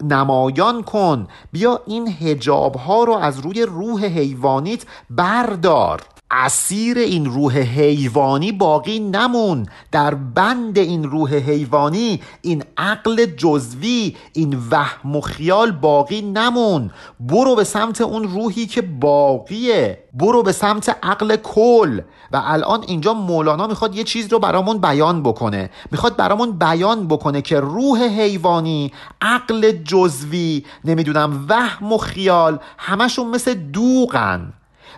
نمایان 0.02 0.82
کن. 0.82 1.28
بیا 1.52 1.80
این 1.86 2.08
هجاب 2.08 2.76
ها 2.76 3.04
رو 3.04 3.12
از 3.12 3.38
روی 3.38 3.62
روح 3.62 4.04
حیوانیت 4.04 4.84
بردار. 5.10 6.02
اسیر 6.30 6.98
این 6.98 7.24
روح 7.24 7.58
حیوانی 7.58 8.52
باقی 8.52 8.98
نمون. 8.98 9.66
در 9.92 10.14
بند 10.14 10.78
این 10.78 11.04
روح 11.04 11.34
حیوانی 11.34 12.20
این 12.42 12.64
عقل 12.76 13.24
جزوی 13.24 14.16
این 14.32 14.58
وهم 14.70 15.16
و 15.16 15.20
خیال 15.20 15.70
باقی 15.70 16.22
نمون. 16.22 16.90
برو 17.20 17.54
به 17.54 17.64
سمت 17.64 18.00
اون 18.00 18.22
روحی 18.22 18.66
که 18.66 18.82
باقیه. 18.82 19.98
برو 20.14 20.42
به 20.42 20.52
سمت 20.52 20.96
عقل 21.02 21.36
کل. 21.36 22.00
و 22.32 22.42
الان 22.44 22.84
اینجا 22.86 23.14
مولانا 23.14 23.66
می‌خواد 23.66 23.96
یه 23.96 24.04
چیز 24.04 24.32
رو 24.32 24.38
برامون 24.38 24.78
بیان 24.78 25.22
بکنه. 25.22 25.70
می‌خواد 25.90 26.16
برامون 26.16 26.58
بیان 26.58 27.08
بکنه 27.08 27.42
که 27.42 27.60
روح 27.60 28.02
حیوانی 28.02 28.92
عقل 29.20 29.72
جزوی 29.72 30.64
نمی‌دونم 30.84 31.46
وهم 31.48 31.92
و 31.92 31.98
خیال 31.98 32.58
همشون 32.78 33.26
مثل 33.26 33.54
دوغن. 33.54 34.52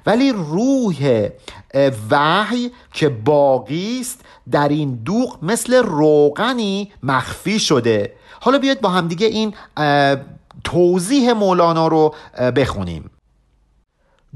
ولی 0.07 0.33
روح 0.33 1.29
وحی 2.11 2.71
که 2.93 3.09
باقی 3.09 3.99
است 4.01 4.21
در 4.51 4.69
این 4.69 4.95
دوغ 4.95 5.39
مثل 5.43 5.75
روغنی 5.75 6.93
مخفی 7.03 7.59
شده. 7.59 8.13
حالا 8.41 8.59
بیاید 8.59 8.81
با 8.81 8.89
همدیگه 8.89 9.27
این 9.27 9.55
توضیح 10.65 11.33
مولانا 11.33 11.89
رو 11.89 12.15
بخونیم. 12.57 13.11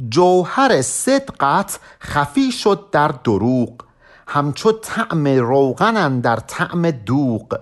جوهر 0.09 0.83
صدقت 0.83 1.79
خفی 2.00 2.52
شد 2.52 2.87
در 2.92 3.09
دروغ 3.09 3.70
همچو 4.29 4.72
طعم 4.72 5.26
روغنن 5.26 6.20
در 6.20 6.37
طعم 6.37 6.90
دوغ. 6.90 7.59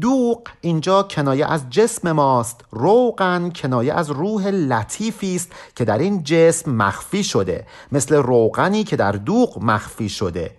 دوغ 0.00 0.42
اینجا 0.60 1.02
کنایه 1.02 1.46
از 1.46 1.70
جسم 1.70 2.12
ماست. 2.12 2.64
روغن 2.70 3.50
کنایه 3.50 3.94
از 3.94 4.10
روح 4.10 4.46
لطیفی 4.46 5.36
است 5.36 5.52
که 5.76 5.84
در 5.84 5.98
این 5.98 6.22
جسم 6.22 6.70
مخفی 6.70 7.24
شده. 7.24 7.66
مثل 7.92 8.14
روغنی 8.14 8.84
که 8.84 8.96
در 8.96 9.12
دوغ 9.12 9.58
مخفی 9.62 10.08
شده. 10.08 10.50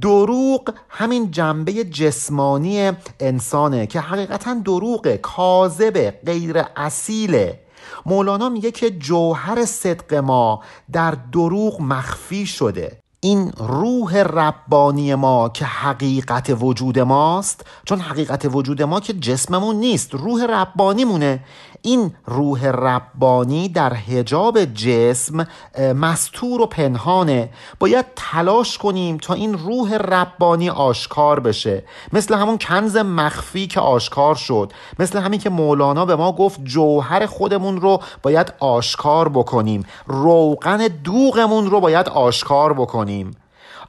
دروغ 0.00 0.74
همین 0.88 1.30
جنبه 1.30 1.72
جسمانی 1.72 2.92
انسانه 3.20 3.86
که 3.86 4.00
حقیقتا 4.00 4.54
دروغه 4.54 5.16
کاذبه 5.16 6.20
غیر 6.26 6.62
اصیله. 6.76 7.60
مولانا 8.06 8.48
میگه 8.48 8.70
که 8.70 8.90
جوهر 8.90 9.64
صدق 9.64 10.14
ما 10.14 10.62
در 10.92 11.16
دروغ 11.32 11.80
مخفی 11.80 12.46
شده. 12.46 13.03
این 13.24 13.52
روح 13.58 14.16
ربانی 14.16 15.14
ما 15.14 15.48
که 15.48 15.64
حقیقت 15.64 16.56
وجود 16.60 16.98
ماست 16.98 17.66
چون 17.84 18.00
حقیقت 18.00 18.46
وجود 18.52 18.82
ما 18.82 19.00
که 19.00 19.12
جسممون 19.12 19.76
نیست 19.76 20.14
روح 20.14 20.44
ربانی 20.44 21.04
مونه 21.04 21.44
این 21.86 22.14
روح 22.26 22.66
ربانی 22.66 23.68
در 23.68 23.94
حجاب 23.94 24.64
جسم 24.64 25.46
مستور 25.78 26.60
و 26.60 26.66
پنهانه. 26.66 27.50
باید 27.78 28.06
تلاش 28.16 28.78
کنیم 28.78 29.18
تا 29.18 29.34
این 29.34 29.58
روح 29.58 29.94
ربانی 29.94 30.70
آشکار 30.70 31.40
بشه. 31.40 31.82
مثل 32.12 32.34
همون 32.34 32.58
کنز 32.58 32.96
مخفی 32.96 33.66
که 33.66 33.80
آشکار 33.80 34.34
شد. 34.34 34.72
مثل 34.98 35.18
همین 35.18 35.40
که 35.40 35.50
مولانا 35.50 36.04
به 36.04 36.16
ما 36.16 36.32
گفت 36.32 36.64
جوهر 36.64 37.26
خودمون 37.26 37.80
رو 37.80 38.00
باید 38.22 38.54
آشکار 38.58 39.28
بکنیم. 39.28 39.86
روغن 40.06 40.88
دوغمون 41.04 41.70
رو 41.70 41.80
باید 41.80 42.08
آشکار 42.08 42.72
بکنیم. 42.72 43.36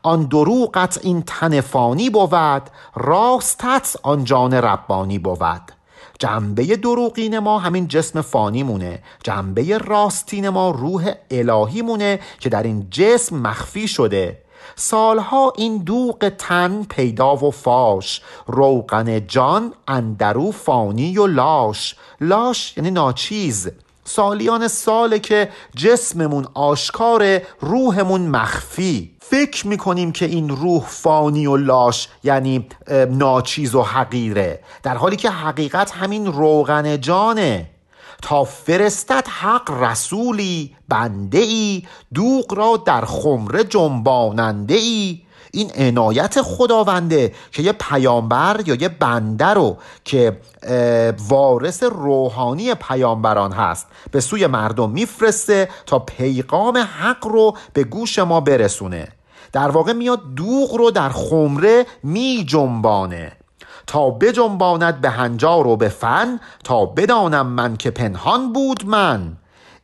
آن 0.03 0.23
دروغت 0.23 0.99
این 1.03 1.21
تنفانی 1.21 2.09
بود 2.09 2.69
راستت 2.95 3.95
آن 4.03 4.23
جان 4.23 4.53
ربانی 4.53 5.19
بود. 5.19 5.74
جنبه 6.19 6.75
دروغین 6.75 7.39
ما 7.39 7.59
همین 7.59 7.87
جسم 7.87 8.21
فانی 8.21 8.63
مونه. 8.63 9.03
جنبه 9.23 9.77
راستین 9.77 10.49
ما 10.49 10.71
روح 10.71 11.13
الهی 11.31 11.81
مونه 11.81 12.19
که 12.39 12.49
در 12.49 12.63
این 12.63 12.87
جسم 12.91 13.35
مخفی 13.35 13.87
شده. 13.87 14.41
سالها 14.75 15.53
این 15.57 15.77
دوغ 15.77 16.29
تن 16.29 16.83
پیدا 16.83 17.35
و 17.35 17.51
فاش. 17.51 18.21
روغن 18.47 19.27
جان 19.27 19.73
اندرو 19.87 20.51
فانی 20.51 21.17
و 21.17 21.27
لاش. 21.27 21.95
لاش 22.21 22.77
یعنی 22.77 22.91
ناچیز. 22.91 23.69
سالیان 24.07 24.67
ساله 24.67 25.19
که 25.19 25.49
جسممون 25.75 26.47
آشکار 26.53 27.39
روحمون 27.59 28.21
مخفی. 28.21 29.11
فکر 29.19 29.67
می‌کنیم 29.67 30.11
که 30.11 30.25
این 30.25 30.49
روح 30.49 30.83
فانی 30.87 31.47
و 31.47 31.57
لاش 31.57 32.07
یعنی 32.23 32.67
ناچیز 33.09 33.75
و 33.75 33.81
حقیره. 33.81 34.59
در 34.83 34.97
حالی 34.97 35.15
که 35.15 35.29
حقیقت 35.29 35.91
همین 35.91 36.25
روغن 36.25 37.01
جانه. 37.01 37.69
تا 38.21 38.43
فرستد 38.43 39.27
حق 39.27 39.71
رسولی 39.71 40.75
بنده 40.89 41.37
ای 41.37 41.83
دوغ 42.13 42.53
را 42.53 42.83
در 42.85 43.05
خمره 43.05 43.63
جنباننده 43.63 44.75
ای. 44.75 45.21
این 45.55 45.71
عنایت 45.75 46.41
خداونده 46.41 47.33
که 47.51 47.63
یه 47.63 47.71
پیامبر 47.71 48.61
یا 48.65 48.75
یه 48.75 48.89
بنده 48.89 49.45
رو 49.45 49.77
که 50.05 50.37
وارث 51.29 51.83
روحانی 51.83 52.73
پیامبران 52.73 53.51
هست 53.51 53.87
به 54.11 54.21
سوی 54.21 54.47
مردم 54.47 54.89
میفرسته 54.89 55.69
تا 55.85 55.99
پیغام 55.99 56.77
حق 56.77 57.27
رو 57.27 57.57
به 57.73 57.83
گوش 57.83 58.19
ما 58.19 58.39
برسونه. 58.39 59.07
در 59.51 59.69
واقع 59.69 59.93
میاد 59.93 60.33
دوغ 60.35 60.75
رو 60.75 60.91
در 60.91 61.09
خمره 61.09 61.85
می 62.03 62.45
جنبانه 62.47 63.31
تا 63.87 64.09
بجنباند 64.09 65.01
به 65.01 65.09
هنجار 65.09 65.67
و 65.67 65.75
به 65.77 65.89
فن 65.89 66.39
تا 66.63 66.85
بدانم 66.85 67.47
من 67.47 67.77
که 67.77 67.91
پنهان 67.91 68.53
بود 68.53 68.85
من. 68.85 69.37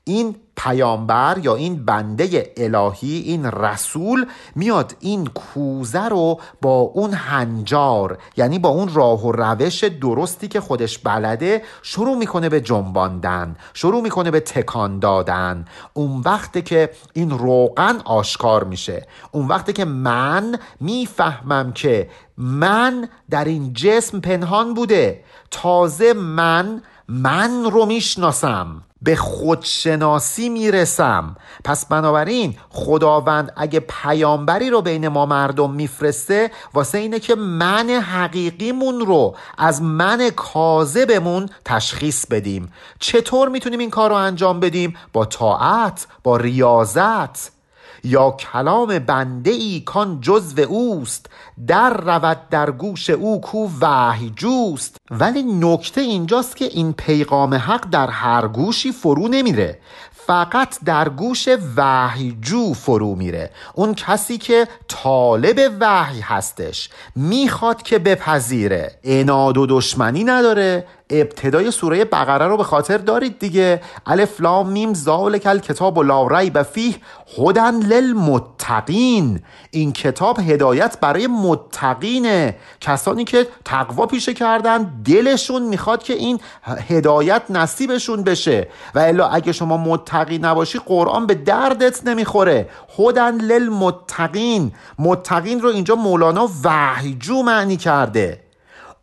این 0.03 0.35
پیامبر 0.55 1.37
یا 1.43 1.55
این 1.55 1.85
بنده 1.85 2.53
الهی 2.57 3.17
این 3.17 3.45
رسول 3.45 4.25
میاد 4.55 4.95
این 4.99 5.27
کوزه 5.27 6.05
رو 6.05 6.39
با 6.61 6.79
اون 6.79 7.13
هنجار 7.13 8.17
یعنی 8.37 8.59
با 8.59 8.69
اون 8.69 8.93
راه 8.93 9.25
و 9.25 9.31
روش 9.31 9.83
درستی 9.83 10.47
که 10.47 10.61
خودش 10.61 10.97
بلده 10.97 11.61
شروع 11.81 12.17
می‌کنه 12.17 12.49
به 12.49 12.61
جنباندن 12.61 13.55
شروع 13.73 14.01
می‌کنه 14.01 14.31
به 14.31 14.39
تکان 14.39 14.99
دادن. 14.99 15.65
اون 15.93 16.21
وقتی 16.25 16.61
که 16.61 16.89
این 17.13 17.29
روغن 17.29 18.01
آشکار 18.05 18.63
میشه. 18.63 19.07
اون 19.31 19.47
وقتی 19.47 19.73
که 19.73 19.85
من 19.85 20.59
می‌فهمم 20.79 21.71
که 21.73 22.09
من 22.37 23.09
در 23.29 23.45
این 23.45 23.73
جسم 23.73 24.19
پنهان 24.19 24.73
بوده. 24.73 25.23
تازه 25.51 26.13
من 26.13 26.81
من 27.07 27.63
رو 27.63 27.85
می‌شناسم. 27.85 28.83
به 29.01 29.15
خودشناسی 29.15 30.49
می‌رسم. 30.49 31.35
پس 31.63 31.85
بنابراین 31.85 32.57
خداوند 32.69 33.53
اگه 33.57 33.79
پیامبری 33.79 34.69
رو 34.69 34.81
بین 34.81 35.07
ما 35.07 35.25
مردم 35.25 35.71
میفرسته 35.71 36.51
واسه 36.73 36.97
اینه 36.97 37.19
که 37.19 37.35
من 37.35 37.89
حقیقیمون 37.89 38.99
رو 38.99 39.35
از 39.57 39.81
من 39.81 40.29
کاذبمون 40.29 41.49
تشخیص 41.65 42.25
بدیم. 42.25 42.73
چطور 42.99 43.49
می‌تونیم 43.49 43.79
این 43.79 43.89
کار 43.89 44.09
رو 44.09 44.15
انجام 44.15 44.59
بدیم؟ 44.59 44.95
با 45.13 45.25
طاعت 45.25 46.07
با 46.23 46.37
ریاضت. 46.37 47.60
یا 48.03 48.31
کلام 48.31 48.99
بنده 48.99 49.51
ای 49.51 49.79
کان 49.79 50.21
جزو 50.21 50.61
اوست 50.61 51.25
در 51.67 51.93
رود 51.93 52.49
در 52.49 52.71
گوش 52.71 53.09
او 53.09 53.41
کو 53.41 53.69
وحی 53.81 54.33
جوست. 54.35 54.97
ولی 55.11 55.43
نکته 55.43 56.01
اینجاست 56.01 56.55
که 56.55 56.65
این 56.65 56.93
پیغام 56.93 57.53
حق 57.53 57.89
در 57.89 58.07
هر 58.07 58.47
گوشی 58.47 58.91
فرو 58.91 59.27
نمیره. 59.27 59.79
فقط 60.27 60.79
در 60.85 61.09
گوش 61.09 61.47
وحیجو 61.75 62.73
فرو 62.73 63.15
میره. 63.15 63.51
اون 63.73 63.93
کسی 63.93 64.37
که 64.37 64.67
طالب 64.87 65.77
وحی 65.79 66.19
هستش 66.19 66.89
می‌خواد 67.15 67.81
که 67.81 67.99
بپذیره. 67.99 68.99
اناد 69.03 69.57
و 69.57 69.65
دشمنی 69.65 70.23
نداره 70.23 70.85
ابتدای 71.11 71.71
سوره 71.71 72.05
بقره 72.05 72.47
رو 72.47 72.57
به 72.57 72.63
خاطر 72.63 72.97
دارید 72.97 73.39
دیگه. 73.39 73.81
الف 74.05 74.41
لام 74.41 74.69
میم 74.69 74.93
ذالک 74.93 75.61
کتاب 75.61 75.97
و 75.97 76.03
لا 76.03 76.27
ریب 76.27 76.63
فیه 76.63 76.95
هدن 77.37 77.75
للمتقین. 77.75 79.39
این 79.71 79.91
کتاب 79.91 80.39
هدایت 80.39 80.97
برای 81.01 81.27
متقینه. 81.27 82.55
کسانی 82.81 83.23
که 83.23 83.47
تقوا 83.65 84.05
پیشه 84.05 84.33
کردن 84.33 84.91
دلشون 85.05 85.61
می‌خواد 85.61 86.03
که 86.03 86.13
این 86.13 86.39
هدایت 86.87 87.41
نصیبشون 87.49 88.23
بشه. 88.23 88.67
و 88.95 88.99
الا 88.99 89.27
اگه 89.27 89.51
شما 89.51 89.77
متقی 89.77 90.37
نباشی 90.37 90.79
قرآن 90.85 91.27
به 91.27 91.33
دردت 91.33 92.07
نمی‌خوره. 92.07 92.69
هدن 92.99 93.41
للمتقین. 93.41 94.71
متقین 94.99 95.61
رو 95.61 95.69
اینجا 95.69 95.95
مولانا 95.95 96.49
وحیجو 96.63 97.43
معنی 97.43 97.77
کرده. 97.77 98.50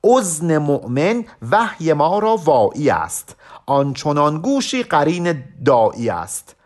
ازن 0.04 0.58
مؤمن 0.58 1.24
وحی 1.50 1.92
ما 1.92 2.18
را 2.18 2.36
واعی 2.36 2.90
است. 2.90 3.36
آنچنان 3.66 4.38
گوشی 4.38 4.82
قرین 4.82 5.44
دایی 5.64 6.08
است. 6.08 6.56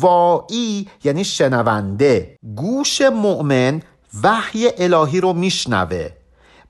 واعی 0.00 0.88
یعنی 1.04 1.24
شنونده. 1.24 2.36
گوش 2.56 3.00
مؤمن 3.00 3.82
وحی 4.22 4.68
الهی 4.78 5.20
رو 5.20 5.32
میشنوه. 5.32 6.08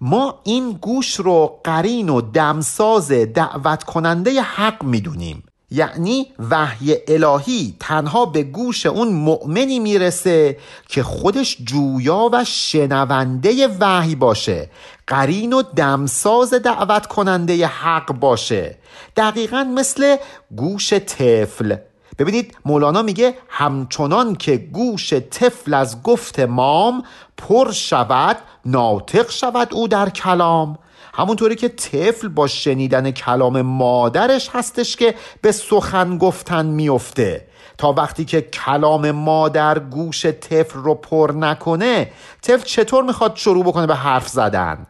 ما 0.01 0.41
این 0.45 0.73
گوش 0.73 1.15
رو 1.15 1.61
قرین 1.65 2.09
و 2.09 2.21
دمساز 2.21 3.13
دعوت 3.13 3.85
کننده 3.85 4.43
حق 4.43 4.85
می‌دونیم. 4.85 5.43
یعنی 5.71 6.27
وحی 6.51 6.97
الهی 7.09 7.77
تنها 7.81 8.27
به 8.27 8.43
گوش 8.43 8.87
اون 8.87 9.09
مؤمنی 9.09 9.79
می‌رسه 9.79 10.59
که 10.89 11.03
خودش 11.03 11.57
جویا 11.65 12.31
و 12.33 12.45
شنونده 12.45 13.69
وحی 13.81 14.15
باشه 14.15 14.71
قرین 15.07 15.53
و 15.53 15.63
دمساز 15.63 16.55
دعوت 16.55 17.07
کننده 17.07 17.67
حق 17.67 18.13
باشه. 18.13 18.79
دقیقا 19.17 19.65
مثل 19.65 20.17
گوش 20.57 20.93
طفل. 20.93 21.77
ببینید 22.19 22.57
مولانا 22.65 23.03
میگه 23.03 23.35
همچنان 23.49 24.37
که 24.37 24.57
گوش 24.57 25.13
طفل 25.13 25.75
از 25.75 26.03
گفت 26.03 26.41
مام 26.41 27.03
پر 27.37 27.73
شود 27.73 28.37
ناطق 28.67 29.31
شود 29.31 29.75
او 29.75 29.89
در 29.89 30.11
کلام. 30.11 30.79
همونطوری 31.17 31.57
که 31.57 31.69
طفل 31.69 32.29
با 32.29 32.47
شنیدن 32.47 33.11
کلام 33.11 33.63
مادرش 33.63 34.51
هستش 34.53 34.97
که 34.97 35.15
به 35.43 35.53
سخن 35.53 36.19
گفتن 36.19 36.67
میفته. 36.67 37.47
تا 37.79 37.93
وقتی 37.93 38.25
که 38.25 38.41
کلام 38.41 39.11
مادر 39.11 39.79
گوش 39.79 40.27
طفل 40.27 40.79
رو 40.79 40.95
پر 40.95 41.33
نکنه 41.33 42.11
طفل 42.43 42.65
چطور 42.65 43.05
می‌خواد 43.05 43.37
شروع 43.37 43.65
بکنه 43.65 43.87
به 43.87 43.95
حرف 43.95 44.29
زدن؟ 44.29 44.87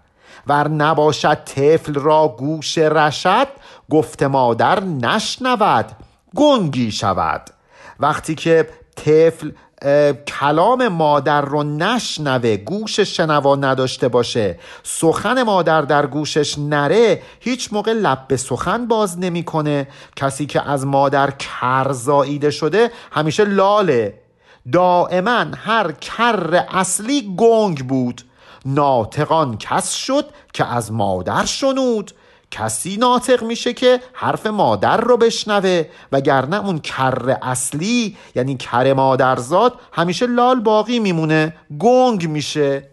ور 0.47 0.69
نباشد 0.69 1.45
طفل 1.45 1.95
را 1.95 2.35
گوش 2.39 2.79
رشد 2.79 3.49
گفت 3.91 4.23
مادر 4.23 4.81
نشنود 4.85 5.87
گنگی 6.35 6.93
شود. 6.93 7.51
وقتی 8.01 8.35
که 8.35 8.69
طفل 8.97 9.51
کلام 10.27 10.89
مادر 10.89 11.41
رو 11.41 11.63
نشنوه 11.63 12.57
گوش 12.57 13.01
شنوا 13.01 13.57
نداشته 13.57 14.09
باشه. 14.09 14.59
سخن 14.83 15.43
مادر 15.43 15.83
در 15.83 16.07
گوشش 16.07 16.59
نره 16.59 17.23
هیچ 17.41 17.73
موقع 17.73 17.93
لب 17.93 18.25
به 18.29 18.37
سخن 18.37 18.87
باز 18.87 19.19
نمی‌کنه. 19.19 19.89
کسی 20.17 20.47
که 20.47 20.69
از 20.71 20.87
مادر 20.87 21.31
کرزاییده 21.31 22.51
شده 22.51 22.91
همیشه 23.13 23.45
لاله. 23.45 24.21
دائما 24.73 25.45
هر 25.57 25.93
کر 25.93 26.65
اصلی 26.71 27.35
گنگ 27.37 27.87
بود. 27.87 28.23
ناطقان 28.65 29.59
کس 29.59 29.95
شد 29.95 30.25
که 30.53 30.65
از 30.65 30.93
مادر 30.93 31.45
شنود. 31.45 32.13
کسی 32.51 32.97
ناطق 32.97 33.43
میشه 33.45 33.73
که 33.73 34.01
حرف 34.13 34.47
مادر 34.47 34.97
رو 34.97 35.17
بشنوه 35.17 35.85
وگرنه 36.13 36.67
اون 36.67 36.79
کر 36.79 37.39
اصلی 37.43 38.17
یعنی 38.35 38.57
کر 38.57 38.93
مادرزاد 38.93 39.75
همیشه 39.93 40.27
لال 40.27 40.61
باقی 40.61 40.99
میمونه 40.99 41.55
گنگ 41.79 42.29
میشه. 42.29 42.89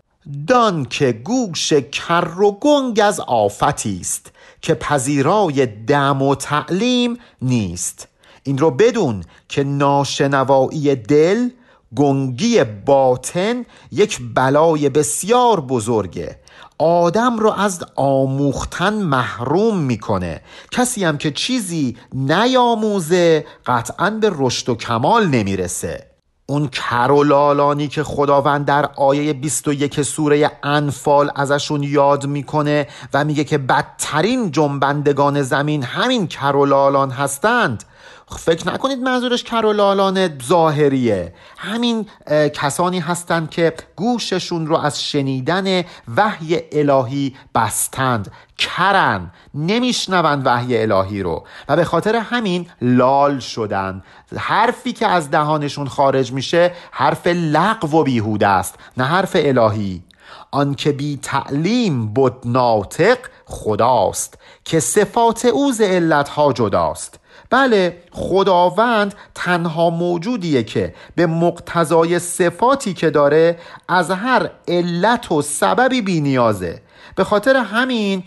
دان 0.47 0.85
که 0.85 1.11
گوش 1.11 1.73
کر 1.73 2.39
و 2.39 2.51
گنگ 2.51 2.99
از 3.03 3.19
آفتی 3.19 3.97
است 4.01 4.31
که 4.61 4.73
پذیرای 4.73 5.65
دم 5.65 6.21
و 6.21 6.35
تعلیم 6.35 7.17
نیست. 7.41 8.07
این 8.43 8.57
رو 8.57 8.71
بدون 8.71 9.23
که 9.49 9.63
ناشنوایی 9.63 10.95
دل 10.95 11.49
گنگی 11.95 12.63
باطن 12.63 13.65
یک 13.91 14.19
بلای 14.35 14.89
بسیار 14.89 15.59
بزرگه. 15.59 16.39
آدم 16.77 17.37
رو 17.37 17.51
از 17.51 17.83
آموختن 17.95 18.93
محروم 18.93 19.77
می‌کنه. 19.77 20.41
کسی 20.71 21.03
هم 21.03 21.17
که 21.17 21.31
چیزی 21.31 21.97
نیاموزه 22.13 23.45
قطعا 23.65 24.09
به 24.09 24.31
رشد 24.35 24.69
و 24.69 24.75
کمال 24.75 25.27
نمی‌رسه. 25.27 26.07
اون 26.45 26.67
کرولالانی 26.67 27.87
که 27.87 28.03
خداوند 28.03 28.65
در 28.65 28.89
آیه 28.95 29.33
21 29.33 30.01
سوره 30.01 30.51
انفال 30.63 31.31
ازشون 31.35 31.83
یاد 31.83 32.25
می‌کنه 32.25 32.87
و 33.13 33.25
میگه 33.25 33.43
که 33.43 33.57
بدترین 33.57 34.51
جنبندگان 34.51 35.41
زمین 35.41 35.83
همین 35.83 36.27
کرولالان 36.27 37.11
هستند 37.11 37.83
فکر 38.27 38.73
نکنید 38.73 38.99
منظورش 38.99 39.43
کرولالان 39.43 40.39
ظاهریه. 40.39 41.33
همین 41.57 42.05
کسانی 42.53 42.99
هستند 42.99 43.49
که 43.49 43.73
گوششون 43.95 44.67
رو 44.67 44.77
از 44.77 45.03
شنیدن 45.03 45.83
وحی 46.17 46.59
الهی 46.71 47.35
بستند. 47.55 48.31
کرن. 48.57 49.31
نمیشنوند 49.53 50.41
وحی 50.45 50.77
الهی 50.77 51.23
رو. 51.23 51.43
و 51.69 51.75
به 51.75 51.83
خاطر 51.83 52.15
همین 52.15 52.69
لال 52.81 53.39
شدن. 53.39 54.03
حرفی 54.37 54.93
که 54.93 55.07
از 55.07 55.31
دهانشون 55.31 55.87
خارج 55.87 56.31
میشه 56.31 56.71
حرف 56.91 57.27
لغو 57.27 57.99
و 57.99 58.03
بیهوده 58.03 58.47
است 58.47 58.75
نه 58.97 59.03
حرف 59.03 59.31
الهی. 59.35 60.03
آنکه 60.51 60.91
بی 60.91 61.19
تعلیم 61.21 62.07
بود 62.07 62.35
ناطق 62.45 63.17
خداست 63.45 64.37
که 64.65 64.79
صفات 64.79 65.45
او 65.45 65.71
ز 65.71 65.81
علتها 65.81 66.53
جداست. 66.53 67.19
بله 67.53 67.97
خداوند 68.11 69.15
تنها 69.35 69.89
موجودیه 69.89 70.63
که 70.63 70.93
به 71.15 71.25
مقتضای 71.25 72.19
صفاتی 72.19 72.93
که 72.93 73.09
داره 73.09 73.57
از 73.87 74.11
هر 74.11 74.49
علت 74.67 75.31
و 75.31 75.41
سببی 75.41 76.01
بینیازه 76.01 76.81
به 77.15 77.23
خاطر 77.23 77.57
همین 77.57 78.23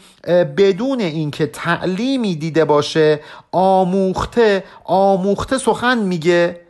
بدون 0.57 1.01
اینکه 1.01 1.47
تعلیمی 1.47 2.37
دیده 2.37 2.65
باشه 2.65 3.21
آموخته 3.53 4.65
آموخته 4.85 5.59
سخن 5.59 5.99
میگه 5.99 6.61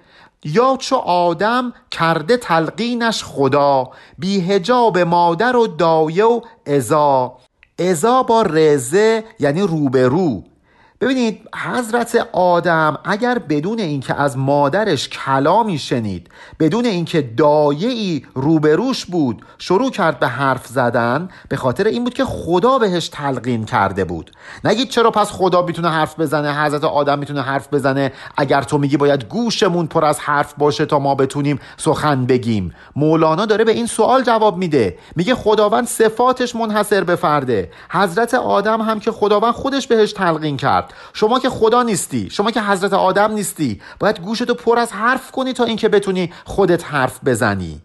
یا 0.45 0.77
چو 0.81 0.97
آدم 0.97 1.73
کرده 1.91 2.37
تلقینش 2.37 3.25
خدا 3.25 3.91
بی 4.19 4.41
هجاب 4.41 4.99
مادر 4.99 5.57
و 5.57 5.67
دایه 5.67 6.25
و 6.25 6.41
ازا 6.67 7.33
ازا 7.79 8.23
با 8.23 8.43
رزه 8.43 9.25
یعنی 9.41 9.63
روبرو. 9.63 10.43
ببینید 11.01 11.41
حضرت 11.65 12.29
آدم 12.33 12.99
اگر 13.05 13.39
بدون 13.39 13.79
اینکه 13.79 14.15
از 14.15 14.39
مادرش 14.39 15.09
کلامی 15.09 15.79
شنید 15.79 16.29
بدون 16.61 16.85
اینکه 16.85 17.23
دایعی 17.23 18.27
روبروش 18.35 19.05
بود 19.05 19.43
شروع 19.59 19.91
کرد 19.91 20.19
به 20.21 20.29
حرف 20.29 20.67
زدن 20.67 21.29
به 21.49 21.57
خاطر 21.57 21.85
این 21.85 22.05
بود 22.05 22.15
که 22.15 22.25
خدا 22.25 22.79
بهش 22.79 23.09
تلقین 23.09 23.65
کرده 23.65 24.05
بود. 24.05 24.31
نگید 24.65 24.89
چرا 24.89 25.11
پس 25.11 25.31
خدا 25.31 25.63
می‌تونه 25.63 25.91
حرف 25.91 26.21
بزنه 26.21 26.65
حضرت 26.65 26.85
آدم 26.85 27.19
می‌تونه 27.19 27.43
حرف 27.43 27.75
بزنه؟ 27.75 28.13
اگر 28.37 28.63
تو 28.63 28.79
میگی 28.79 28.97
باید 28.97 29.25
گوشمون 29.25 29.87
پر 29.87 30.05
از 30.05 30.21
حرف 30.21 30.55
باشه 30.59 30.87
تا 30.87 30.99
ما 30.99 31.15
بتونیم 31.15 31.61
سخن 31.77 32.27
بگیم. 32.27 32.75
مولانا 32.97 33.47
داره 33.47 33.65
به 33.65 33.73
این 33.73 33.87
سوال 33.87 34.23
جواب 34.23 34.57
میده. 34.57 34.99
میگه 35.17 35.35
خداوند 35.35 35.87
صفاتش 35.87 36.57
منحصر 36.57 37.05
به 37.05 37.17
فرده. 37.17 37.71
حضرت 37.91 38.35
آدم 38.35 38.81
هم 38.81 39.01
که 39.01 39.13
خداوند 39.13 39.55
خودش 39.55 39.87
بهش 39.87 40.13
تلقین 40.13 40.57
کرد. 40.57 40.86
شما 41.12 41.39
که 41.39 41.51
خدا 41.51 41.82
نیستی 41.82 42.30
شما 42.30 42.51
که 42.51 42.62
حضرت 42.62 42.93
آدم 42.93 43.32
نیستی 43.32 43.80
باید 43.99 44.20
گوشتو 44.20 44.55
پر 44.55 44.78
از 44.78 44.93
حرف 44.93 45.30
کنی 45.30 45.53
تا 45.53 45.64
اینکه 45.64 45.89
بتونی 45.89 46.32
خودت 46.45 46.84
حرف 46.84 47.20
بزنی. 47.24 47.80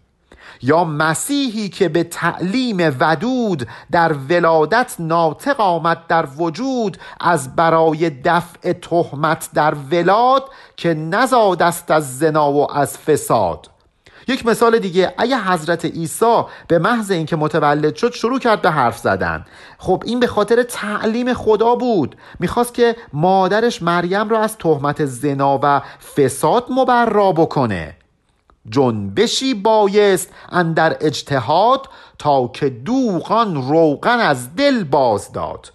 یا 0.62 0.84
مسیحی 0.84 1.68
که 1.68 1.88
به 1.88 2.04
تعلیم 2.04 2.96
ودود 3.00 3.68
در 3.90 4.12
ولادت 4.12 4.94
ناطق 4.98 5.60
آمد 5.60 6.06
در 6.08 6.26
وجود 6.36 6.98
از 7.20 7.56
برای 7.56 8.10
دفع 8.10 8.72
تهمت 8.72 9.48
در 9.54 9.74
ولاد 9.90 10.44
که 10.76 10.94
نزاد 10.94 11.62
است 11.62 11.90
از 11.90 12.18
زنا 12.18 12.52
و 12.52 12.72
از 12.72 12.98
فساد. 12.98 13.71
یک 14.28 14.46
مثال 14.46 14.78
دیگه 14.78 15.14
اگه 15.18 15.38
حضرت 15.38 15.84
عیسی 15.84 16.42
به 16.68 16.78
محض 16.78 17.10
اینکه 17.10 17.36
متولد 17.36 17.96
شد 17.96 18.12
شروع 18.12 18.38
کرد 18.38 18.62
به 18.62 18.70
حرف 18.70 18.98
زدن. 18.98 19.44
خب 19.78 20.02
این 20.06 20.20
به 20.20 20.26
خاطر 20.26 20.62
تعلیم 20.62 21.34
خدا 21.34 21.74
بود. 21.74 22.16
می‌خواست 22.40 22.74
که 22.74 22.96
مادرش 23.12 23.82
مریم 23.82 24.28
را 24.28 24.40
از 24.40 24.58
تهمت 24.58 25.04
زنا 25.04 25.60
و 25.62 25.82
فساد 26.16 26.66
مبرا 26.70 27.32
بکنه. 27.32 27.96
جنبشی 28.70 29.54
بایست 29.54 30.28
اندر 30.52 30.96
اجتهاد 31.00 31.88
تا 32.18 32.48
که 32.48 32.68
دوغان 32.68 33.68
روغن 33.68 34.20
از 34.20 34.56
دل 34.56 34.84
باز 34.84 35.32
داد. 35.32 35.72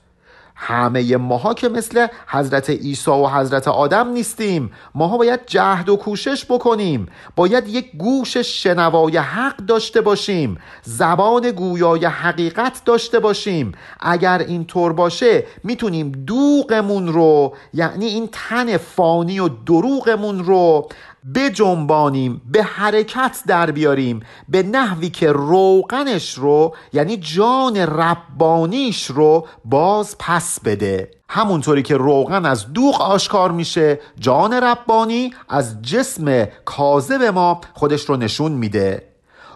همه 0.60 1.18
ماها 1.18 1.54
که 1.54 1.70
مثل 1.70 2.08
حضرت 2.28 2.70
عیسی 2.70 3.12
و 3.12 3.28
حضرت 3.28 3.68
آدم 3.68 4.08
نیستیم 4.08 4.72
ماها 4.96 5.18
باید 5.18 5.40
جهد 5.46 5.90
و 5.90 5.96
کوشش 5.96 6.46
بکنیم 6.46 7.08
باید 7.36 7.68
یک 7.68 7.92
گوش 7.98 8.38
شنوای 8.38 9.18
حق 9.18 9.58
داشته 9.58 10.02
باشیم 10.02 10.58
زبان 10.84 11.52
گویای 11.52 12.06
حقیقت 12.06 12.82
داشته 12.86 13.20
باشیم. 13.20 13.72
اگر 14.00 14.40
این 14.48 14.66
طور 14.66 14.94
باشه 14.94 15.44
می‌تونیم 15.64 16.12
دوغمون 16.12 17.08
رو 17.08 17.56
یعنی 17.74 18.06
این 18.06 18.30
تن 18.32 18.78
فانی 18.78 19.40
و 19.40 19.48
دروغمون 19.48 20.44
رو 20.44 20.90
بجنبانیم 21.36 22.42
به 22.52 22.64
حرکت 22.64 23.44
در 23.48 23.72
بیاریم 23.72 24.20
به 24.50 24.64
نحوی 24.64 25.10
که 25.10 25.32
روغنش 25.32 26.34
رو 26.34 26.76
یعنی 26.94 27.18
جان 27.18 27.78
ربانیش 27.78 29.06
رو 29.06 29.48
باز 29.66 30.16
پس 30.20 30.60
بده. 30.60 31.12
همونطوری 31.30 31.84
که 31.84 31.98
روغن 31.98 32.46
از 32.46 32.74
دوغ 32.74 33.02
آشکار 33.02 33.52
میشه 33.52 34.00
جان 34.20 34.54
ربانی 34.54 35.34
از 35.50 35.82
جسم 35.82 36.46
کاذب 36.66 37.22
ما 37.24 37.62
خودش 37.74 38.02
رو 38.02 38.18
نشون 38.18 38.52
میده. 38.52 39.08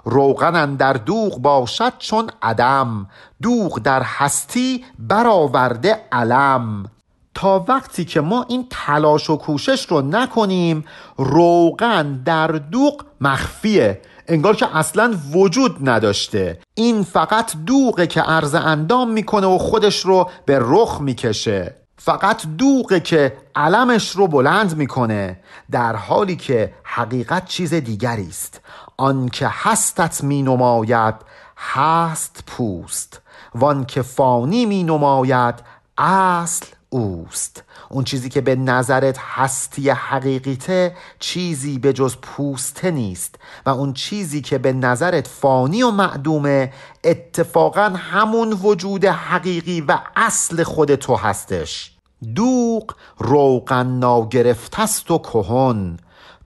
روغن 0.06 0.76
در 0.76 0.94
دوغ 0.94 1.42
باشد 1.42 1.94
چون 2.00 2.30
عدم 2.42 3.08
دوغ 3.42 3.80
در 3.80 4.04
هستی 4.04 4.86
برآورده 5.00 6.02
علم. 6.12 6.86
تا 7.34 7.66
وقتی 7.68 8.06
که 8.06 8.22
ما 8.22 8.46
این 8.50 8.68
تلاش 8.70 9.30
و 9.30 9.38
کوشش 9.38 9.86
رو 9.86 10.02
نکنیم 10.02 10.86
روغن 11.18 12.22
در 12.26 12.48
دوغ 12.48 13.06
مخفیه. 13.22 14.02
انگار 14.28 14.56
که 14.56 14.78
اصلا 14.78 15.18
وجود 15.34 15.90
نداشته. 15.90 16.60
این 16.74 17.04
فقط 17.04 17.54
دوغه 17.66 18.08
که 18.08 18.22
عرض 18.22 18.56
اندام 18.56 19.10
می‌کنه 19.10 19.48
و 19.48 19.58
خودش 19.58 20.00
رو 20.00 20.30
به 20.46 20.58
رخ 20.62 21.02
می‌کشه. 21.02 21.76
فقط 21.98 22.46
دوغه 22.58 23.00
که 23.00 23.38
علمش 23.56 24.10
رو 24.10 24.28
بلند 24.28 24.78
می‌کنه. 24.78 25.40
در 25.72 25.96
حالی 25.96 26.36
که 26.36 26.74
حقیقت 26.84 27.46
چیز 27.46 27.74
دیگری 27.74 28.28
است. 28.28 28.62
آنکه 28.98 29.48
هستت 29.52 30.24
مینماید 30.24 31.16
هست 31.58 32.44
پوست. 32.48 33.22
وان 33.56 33.86
که 33.86 34.02
فانی 34.02 34.66
مینماید 34.66 35.56
اصل 35.98 36.66
اوست. 36.94 37.64
اون 37.90 38.04
چیزی 38.04 38.30
که 38.30 38.42
به 38.42 38.56
نظرت 38.56 39.18
هستی 39.20 39.90
حقیقیته 39.90 40.96
چیزی 41.20 41.80
به 41.80 41.94
جز 41.94 42.16
پوسته 42.22 42.92
نیست 42.92 43.36
و 43.66 43.70
اون 43.70 43.94
چیزی 43.94 44.42
که 44.42 44.58
به 44.58 44.74
نظرت 44.74 45.28
فانی 45.28 45.84
و 45.84 45.92
معدومه 45.92 46.74
اتفاقا 47.04 47.94
همون 47.96 48.54
وجود 48.54 49.06
حقیقی 49.06 49.82
و 49.82 50.00
اصل 50.16 50.64
خود 50.64 50.96
تو 50.96 51.16
هستش. 51.16 51.92
دوغ 52.36 52.96
روغن 53.18 53.88
ناگرفتست 53.88 55.12
و 55.12 55.18
کهن. 55.18 55.98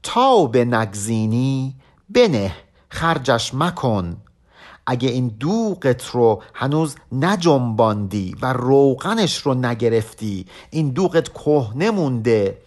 تا 0.03 0.45
به 0.45 0.65
نگزینی 0.65 1.75
بنه 2.09 2.55
خرجش 2.89 3.53
مکن. 3.53 4.17
اگه 4.87 5.09
این 5.09 5.27
دوغت 5.27 6.05
رو 6.05 6.43
هنوز 6.53 6.95
نجنباندی 7.11 8.35
و 8.41 8.53
روغنش 8.53 9.37
رو 9.37 9.53
نگرفتی 9.53 10.45
این 10.69 10.89
دوغت 10.89 11.29
کهنه 11.29 11.91
مونده. 11.91 12.57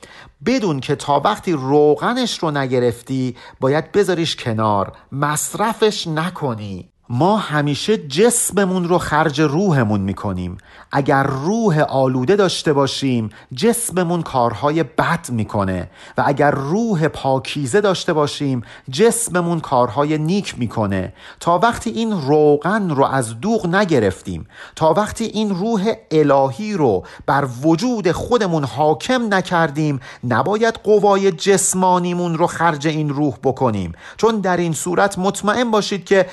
بدون 0.46 0.80
که 0.80 0.96
تا 0.96 1.20
وقتی 1.20 1.52
روغنش 1.52 2.38
رو 2.38 2.50
نگرفتی 2.50 3.36
باید 3.60 3.92
بذاریش 3.92 4.36
کنار 4.36 4.92
مصرفش 5.12 6.06
نکنی. 6.06 6.88
ما 7.10 7.36
همیشه 7.36 7.98
جسممون 7.98 8.88
رو 8.88 8.98
خرج 8.98 9.40
روحمون 9.40 10.00
می‌کنیم. 10.00 10.58
اگر 10.92 11.22
روح 11.22 11.80
آلوده 11.80 12.36
داشته 12.36 12.72
باشیم 12.72 13.30
جسممون 13.54 14.22
کارهای 14.22 14.82
بد 14.82 15.30
می‌کنه. 15.30 15.90
و 16.18 16.22
اگر 16.26 16.50
روح 16.50 17.08
پاکیزه 17.08 17.80
داشته 17.80 18.12
باشیم 18.12 18.62
جسممون 18.90 19.60
کارهای 19.60 20.18
نیک 20.18 20.58
می‌کنه. 20.58 21.12
تا 21.40 21.58
وقتی 21.58 21.90
این 21.90 22.12
روغن 22.12 22.90
رو 22.90 23.04
از 23.04 23.40
دوغ 23.40 23.66
نگرفتیم 23.66 24.46
تا 24.76 24.92
وقتی 24.92 25.24
این 25.24 25.50
روح 25.50 25.92
الهی 26.10 26.72
رو 26.72 27.04
بر 27.26 27.48
وجود 27.62 28.12
خودمون 28.12 28.64
حاکم 28.64 29.34
نکردیم 29.34 30.00
نباید 30.24 30.74
قوای 30.74 31.32
جسمانیمون 31.32 32.38
رو 32.38 32.46
خرج 32.46 32.86
این 32.86 33.08
روح 33.08 33.34
بکنیم. 33.44 33.92
چون 34.16 34.40
در 34.40 34.56
این 34.56 34.72
صورت 34.72 35.18
مطمئن 35.18 35.70
باشید 35.70 36.04
که 36.04 36.26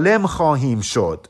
ظالم 0.00 0.26
خواهیم 0.26 0.80
شد. 0.80 1.26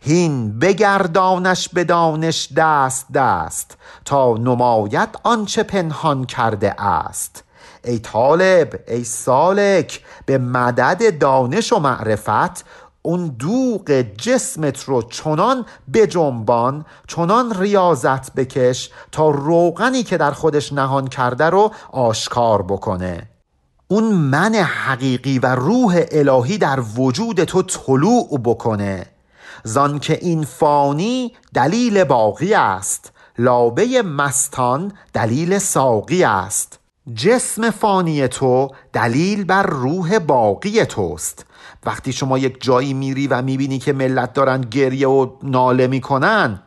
هین 0.00 0.58
بگردانش 0.58 1.68
به 1.68 1.84
دانش 1.84 2.48
دست 2.56 3.12
دست 3.12 3.76
تا 4.04 4.34
نماید 4.34 5.08
آنچه 5.22 5.62
پنهان 5.62 6.24
کرده 6.24 6.82
است. 6.82 7.44
ای 7.84 7.98
طالب 7.98 8.80
ای 8.88 9.04
سالک 9.04 10.04
به 10.26 10.38
مدد 10.38 11.18
دانش 11.18 11.72
و 11.72 11.78
معرفت 11.78 12.64
اون 13.02 13.26
دوغ 13.26 13.90
جسمت 14.00 14.84
رو 14.84 15.02
چنان 15.02 15.66
بجنبان 15.94 16.84
چنان 17.06 17.60
ریاضت 17.60 18.34
بکش 18.34 18.90
تا 19.12 19.30
روغنی 19.30 20.02
که 20.02 20.16
در 20.16 20.30
خودش 20.30 20.72
نهان 20.72 21.08
کرده 21.08 21.44
رو 21.44 21.70
آشکار 21.92 22.62
بکنه. 22.62 23.28
اون 23.92 24.04
من 24.04 24.54
حقیقی 24.54 25.38
و 25.38 25.46
روح 25.46 26.04
الهی 26.10 26.58
در 26.58 26.80
وجود 26.96 27.44
تو 27.44 27.62
طلوع 27.62 28.40
بکنه. 28.44 29.06
زان 29.64 29.98
که 29.98 30.18
این 30.22 30.44
فانی 30.44 31.32
دلیل 31.54 32.04
باقی 32.04 32.54
است. 32.54 33.12
لابه 33.38 34.02
مستان 34.02 34.92
دلیل 35.12 35.58
ساقی 35.58 36.24
است. 36.24 36.78
جسم 37.14 37.70
فانی 37.70 38.28
تو 38.28 38.68
دلیل 38.92 39.44
بر 39.44 39.62
روح 39.62 40.18
باقی 40.18 40.84
توست. 40.84 41.46
وقتی 41.86 42.12
شما 42.12 42.38
یک 42.38 42.62
جایی 42.62 42.94
میری 42.94 43.26
و 43.26 43.42
می‌بینی 43.42 43.78
که 43.78 43.92
ملت 43.92 44.32
دارن 44.32 44.60
گریه 44.60 45.08
و 45.08 45.30
ناله 45.42 45.86
می‌کنن 45.86 46.62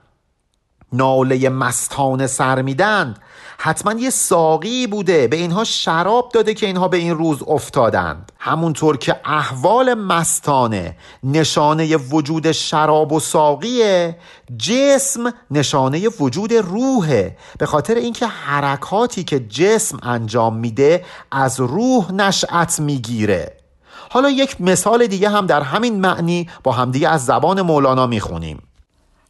ناله 0.93 1.49
مستانه 1.49 2.27
سر 2.27 2.61
میدند 2.61 3.19
حتما 3.57 3.93
یه 3.93 4.09
ساقی 4.09 4.87
بوده. 4.87 5.27
به 5.27 5.35
اینها 5.35 5.63
شراب 5.63 6.31
داده 6.33 6.53
که 6.53 6.65
اینها 6.65 6.87
به 6.87 6.97
این 6.97 7.17
روز 7.17 7.43
افتادند. 7.47 8.31
همونطور 8.39 8.97
که 8.97 9.15
احوال 9.25 9.93
مستانه 9.93 10.97
نشانه 11.23 11.97
وجود 11.97 12.51
شراب 12.51 13.11
و 13.11 13.19
ساقیه 13.19 14.17
جسم 14.57 15.33
نشانه 15.51 16.09
وجود 16.09 16.53
روحه. 16.53 17.37
به 17.57 17.65
خاطر 17.65 17.95
اینکه 17.95 18.27
حرکاتی 18.27 19.23
که 19.23 19.39
جسم 19.39 19.99
انجام 20.03 20.57
میده 20.57 21.05
از 21.31 21.59
روح 21.59 22.11
نشأت 22.11 22.79
می‌گیره. 22.79 23.57
حالا 24.09 24.29
یک 24.29 24.61
مثال 24.61 25.07
دیگه 25.07 25.29
هم 25.29 25.45
در 25.45 25.61
همین 25.61 26.01
معنی 26.01 26.49
با 26.63 26.71
همدیگه 26.71 27.09
از 27.09 27.25
زبان 27.25 27.61
مولانا 27.61 28.07
می‌خونیم. 28.07 28.61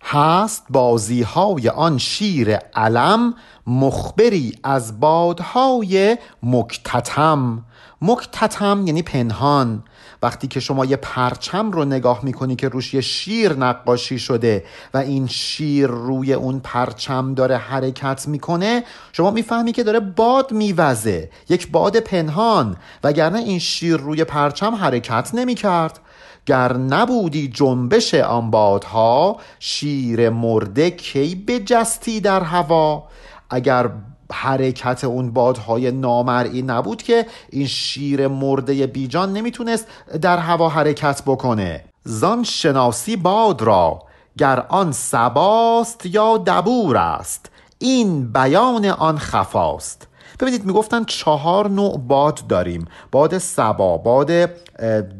هست 0.03 0.65
بازی 0.69 1.21
های 1.21 1.69
آن 1.69 1.97
شیر 1.97 2.55
علم 2.55 3.33
مخبری 3.67 4.55
از 4.63 4.99
بادهای 4.99 6.17
مکتتم. 6.43 7.65
مکتتم 8.01 8.83
یعنی 8.87 9.01
پنهان. 9.01 9.83
وقتی 10.21 10.47
که 10.47 10.59
شما 10.59 10.85
یه 10.85 10.95
پرچم 10.95 11.71
رو 11.71 11.85
نگاه 11.85 12.19
می‌کنی 12.23 12.55
که 12.55 12.69
روش 12.69 12.93
یه 12.93 13.01
شیر 13.01 13.53
نقاشی 13.53 14.19
شده 14.19 14.63
و 14.93 14.97
این 14.97 15.27
شیر 15.27 15.87
روی 15.87 16.33
اون 16.33 16.59
پرچم 16.59 17.33
داره 17.33 17.57
حرکت 17.57 18.27
می‌کنه 18.27 18.83
شما 19.11 19.31
می‌فهمی 19.31 19.71
که 19.71 19.83
داره 19.83 19.99
باد 19.99 20.51
میوزه. 20.51 21.29
یک 21.49 21.71
باد 21.71 21.99
پنهان. 21.99 22.77
وگرنه 23.03 23.39
این 23.39 23.59
شیر 23.59 23.97
روی 23.97 24.23
پرچم 24.23 24.75
حرکت 24.75 25.31
نمی‌کرد. 25.33 25.99
گر 26.45 26.73
نبودی 26.73 27.47
جنبش 27.47 28.13
آن 28.13 28.51
بادها 28.51 29.37
شیر 29.59 30.29
مرده 30.29 30.91
کی 30.91 31.35
بجستی 31.35 32.21
در 32.21 32.43
هوا؟ 32.43 33.03
اگر 33.49 33.89
حرکت 34.31 35.03
اون 35.03 35.31
بادهای 35.31 35.91
نامرئی 35.91 36.61
نبود 36.61 37.01
که 37.01 37.25
این 37.49 37.67
شیر 37.67 38.27
مرده 38.27 38.87
بیجان 38.87 39.33
نمی‌تونست 39.33 39.87
در 40.21 40.37
هوا 40.37 40.69
حرکت 40.69 41.21
بکنه. 41.25 41.85
زان 42.03 42.43
شناسی 42.43 43.15
باد 43.15 43.61
را 43.61 44.01
گر 44.37 44.65
آن 44.69 44.91
سباست 44.91 46.05
یا 46.05 46.37
دبور 46.37 46.97
است 46.97 47.49
این 47.79 48.31
بیان 48.31 48.85
آن 48.85 49.17
خفاست. 49.17 50.07
ببینید 50.39 50.65
می‌گفتن 50.65 51.03
چهار 51.03 51.69
نوع 51.69 51.97
باد 51.97 52.39
داریم. 52.47 52.85
باد 53.11 53.37
سبا 53.37 53.97
باد 53.97 54.31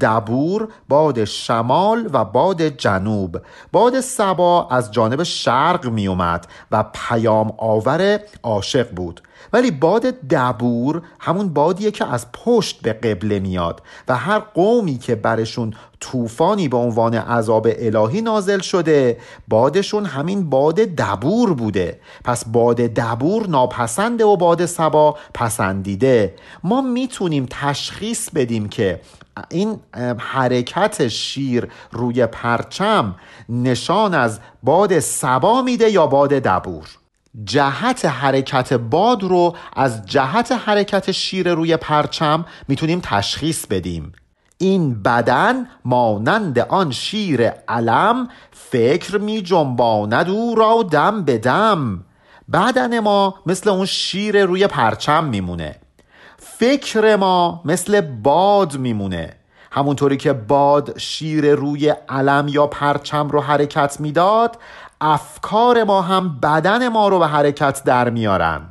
دبور 0.01 0.67
باد 0.89 1.25
شمال 1.25 2.09
و 2.13 2.25
باد 2.25 2.61
جنوب. 2.61 3.37
باد 3.71 3.99
سبا 3.99 4.67
از 4.71 4.91
جانب 4.91 5.23
شرق 5.23 5.85
میومد 5.85 6.47
و 6.71 6.85
پیام 6.93 7.53
آور 7.57 8.19
عاشق 8.43 8.91
بود. 8.91 9.21
ولی 9.53 9.71
باد 9.71 10.01
دبور 10.05 11.01
همون 11.19 11.49
بادیه 11.49 11.91
که 11.91 12.05
از 12.05 12.31
پشت 12.31 12.81
به 12.81 12.93
قبله 12.93 13.39
میاد 13.39 13.81
و 14.07 14.17
هر 14.17 14.39
قومی 14.39 14.97
که 14.97 15.15
برشون 15.15 15.73
طوفانی 15.99 16.67
به 16.67 16.77
عنوان 16.77 17.13
عذاب 17.13 17.67
الهی 17.69 18.21
نازل 18.21 18.59
شده 18.59 19.17
بادشون 19.47 20.05
همین 20.05 20.49
باد 20.49 20.75
دبور 20.75 21.53
بوده. 21.53 21.99
پس 22.23 22.45
باد 22.45 22.75
دبور 22.77 23.47
ناپسنده 23.47 24.25
و 24.25 24.35
باد 24.35 24.65
سبا 24.65 25.17
پسندیده. 25.33 26.35
ما 26.63 26.81
می‌تونیم 26.81 27.47
تشخیص 27.49 28.29
بدیم 28.29 28.69
که 28.69 29.01
این 29.49 29.79
حرکت 30.17 31.07
شیر 31.07 31.67
روی 31.91 32.25
پرچم 32.25 33.15
نشان 33.49 34.13
از 34.13 34.39
باد 34.63 34.99
سبا 34.99 35.61
میده 35.61 35.89
یا 35.89 36.07
باد 36.07 36.29
دبور؟ 36.29 37.02
جهت 37.43 38.05
حرکت 38.05 38.73
باد 38.73 39.23
رو 39.23 39.55
از 39.75 40.05
جهت 40.05 40.51
حرکت 40.51 41.11
شیر 41.11 41.53
روی 41.53 41.77
پرچم 41.77 42.45
می‌تونیم 42.67 42.99
تشخیص 43.03 43.65
بدیم. 43.65 44.11
این 44.57 45.03
بدن 45.03 45.67
مانند 45.85 46.59
آن 46.59 46.91
شیر 46.91 47.47
علم 47.49 48.27
فکر 48.51 49.17
می 49.17 49.41
جنباند 49.41 50.29
او 50.29 50.55
را 50.55 50.83
دم 50.91 51.23
به 51.23 51.37
دم. 51.37 52.05
بدن 52.53 52.99
ما 52.99 53.35
مثل 53.45 53.69
اون 53.69 53.85
شیر 53.85 54.45
روی 54.45 54.67
پرچم 54.67 55.23
میمونه. 55.23 55.75
فکر 56.37 57.15
ما 57.15 57.61
مثل 57.65 58.01
باد 58.01 58.77
میمونه. 58.77 59.33
همونطوری 59.71 60.17
که 60.17 60.33
باد 60.33 60.99
شیر 60.99 61.55
روی 61.55 61.93
علم 62.09 62.47
یا 62.49 62.67
پرچم 62.67 63.29
رو 63.29 63.41
حرکت 63.41 63.99
می‌داد 63.99 64.57
افکار 65.05 65.83
ما 65.83 66.01
هم 66.01 66.39
بدن 66.39 66.87
ما 66.87 67.07
رو 67.07 67.19
به 67.19 67.27
حرکت 67.27 67.83
در 67.83 68.09
میارن. 68.09 68.61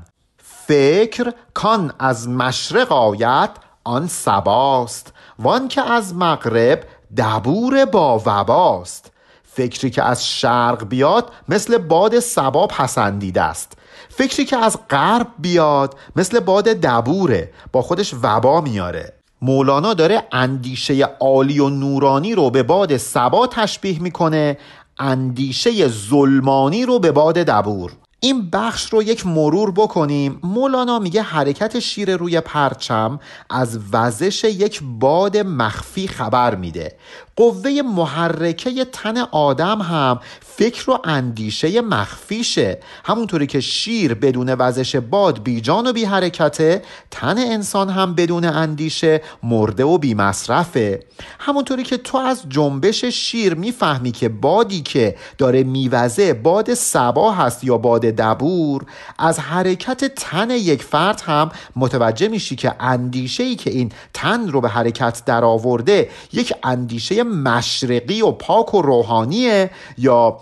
فکر 0.67 1.33
کان 1.55 1.93
از 1.99 2.29
مشرق 2.29 2.93
آید 2.93 3.51
آن 3.85 4.07
سباست 4.07 5.13
وان 5.39 5.69
که 5.69 5.91
از 5.91 6.15
مغرب 6.15 6.85
دبور 7.17 7.85
با 7.85 8.23
وباست. 8.27 9.13
فکری 9.45 9.91
که 9.91 10.03
از 10.03 10.27
شرق 10.27 10.89
بیاد 10.89 11.31
مثل 11.49 11.79
باد 11.79 12.21
سبا 12.21 12.67
پسندیده 12.67 13.43
است. 13.43 13.73
فکری 14.09 14.45
که 14.45 14.57
از 14.57 14.79
غرب 14.91 15.27
بیاد 15.39 15.95
مثل 16.17 16.41
باد 16.41 16.65
دبوره 16.65 17.51
با 17.73 17.83
خودش 17.83 18.15
وبا 18.23 18.61
میاره. 18.61 19.13
مولانا 19.43 19.95
داره 19.95 20.23
اندیشه 20.33 21.05
عالی 21.05 21.61
و 21.61 21.69
نورانی 21.69 22.35
رو 22.35 22.51
به 22.51 22.63
باد 22.63 22.97
سبا 22.97 23.47
تشبیه 23.47 24.03
می‌کنه. 24.03 24.59
اندیشه 25.03 25.89
ظلمانی 25.89 26.87
رو 26.87 26.99
به 26.99 27.13
باد 27.13 27.35
دبور. 27.35 27.93
این 28.21 28.51
بخش 28.51 28.93
رو 28.93 29.03
یک 29.03 29.27
مرور 29.27 29.71
بکنیم. 29.71 30.41
مولانا 30.43 30.99
میگه 30.99 31.23
حرکت 31.23 31.79
شیر 31.79 32.17
روی 32.17 32.41
پرچم 32.41 33.21
از 33.51 33.79
وزش 33.93 34.45
یک 34.45 34.81
باد 34.83 35.37
مخفی 35.37 36.09
خبر 36.09 36.55
میده. 36.55 36.97
قوه 37.37 37.83
محرکه 37.83 38.85
تن 38.85 39.19
آدم 39.19 39.83
هم 39.83 40.21
فکر 40.41 40.91
و 40.91 40.99
اندیشه 41.05 41.81
مخفیشه. 41.81 42.79
همونطوری 43.05 43.47
که 43.47 43.61
شیر 43.61 44.15
بدون 44.15 44.55
وزش 44.55 44.97
باد 44.97 45.43
بی 45.43 45.61
جان 45.61 45.87
و 45.87 45.93
بی 45.93 46.05
حرکته 46.05 46.83
تن 47.11 47.39
انسان 47.39 47.91
هم 47.91 48.15
بدون 48.15 48.45
اندیشه 48.45 49.23
مرده 49.43 49.85
و 49.85 49.99
بی 49.99 50.15
مصرفه. 50.15 51.01
همونطوری 51.39 51.83
که 51.83 51.97
تو 51.97 52.19
از 52.19 52.43
جنبش 52.49 53.05
شیر 53.05 53.55
می‌فهمی 53.55 54.13
که 54.13 54.29
بادی 54.29 54.81
که 54.81 55.17
داره 55.39 55.63
میوزه 55.63 56.35
باد 56.35 56.75
سبا 56.75 57.33
هست 57.33 57.65
یا 57.65 57.79
باد 57.79 58.01
دبور 58.01 58.85
از 59.19 59.39
حرکت 59.39 60.05
تن 60.05 60.51
یک 60.51 60.83
فرد 60.83 61.21
هم 61.27 61.51
متوجه 61.77 62.29
میشی 62.29 62.57
که 62.57 62.75
اندیشه 62.81 63.43
ای 63.43 63.57
که 63.57 63.71
این 63.71 63.93
تن 64.15 64.49
رو 64.49 64.61
به 64.61 64.69
حرکت 64.69 65.23
درآورده 65.27 66.11
یک 66.33 66.55
اندیشه 66.63 67.22
مشرقی 67.23 68.23
و 68.23 68.31
پاک 68.31 68.75
و 68.75 68.83
روحانیه 68.83 69.71
یا 69.99 70.37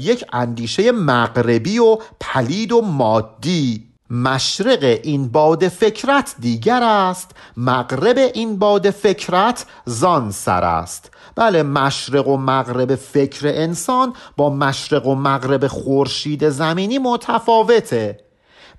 یک 0.00 0.24
اندیشه 0.32 0.92
مغربی 0.92 1.78
و 1.78 1.98
پلید 2.20 2.72
و 2.72 2.80
مادی. 2.80 3.88
مشرق 4.10 4.98
این 5.02 5.28
باد 5.28 5.68
فکرت 5.68 6.34
دیگر 6.40 6.82
است 6.82 7.30
مغرب 7.56 8.18
این 8.34 8.58
باد 8.58 8.90
فکرت 8.90 9.66
زان 9.84 10.30
سر 10.30 10.64
است. 10.64 11.10
بله 11.36 11.62
مشرق 11.62 12.28
و 12.28 12.36
مغرب 12.36 12.94
فکر 12.94 13.48
انسان 13.48 14.12
با 14.36 14.50
مشرق 14.50 15.06
و 15.06 15.14
مغرب 15.14 15.66
خورشید 15.66 16.48
زمینی 16.48 16.98
متفاوته. 16.98 18.20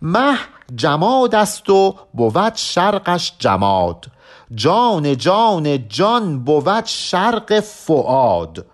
مه 0.02 0.38
جماد 0.76 1.36
است 1.36 1.70
و 1.70 1.96
بود 2.14 2.56
شرقش 2.56 3.34
جماد. 3.40 4.06
جان 4.56 5.18
جان 5.18 5.88
جان 5.88 6.44
بود 6.44 6.86
شرق 6.86 7.60
فعاد 7.60 8.66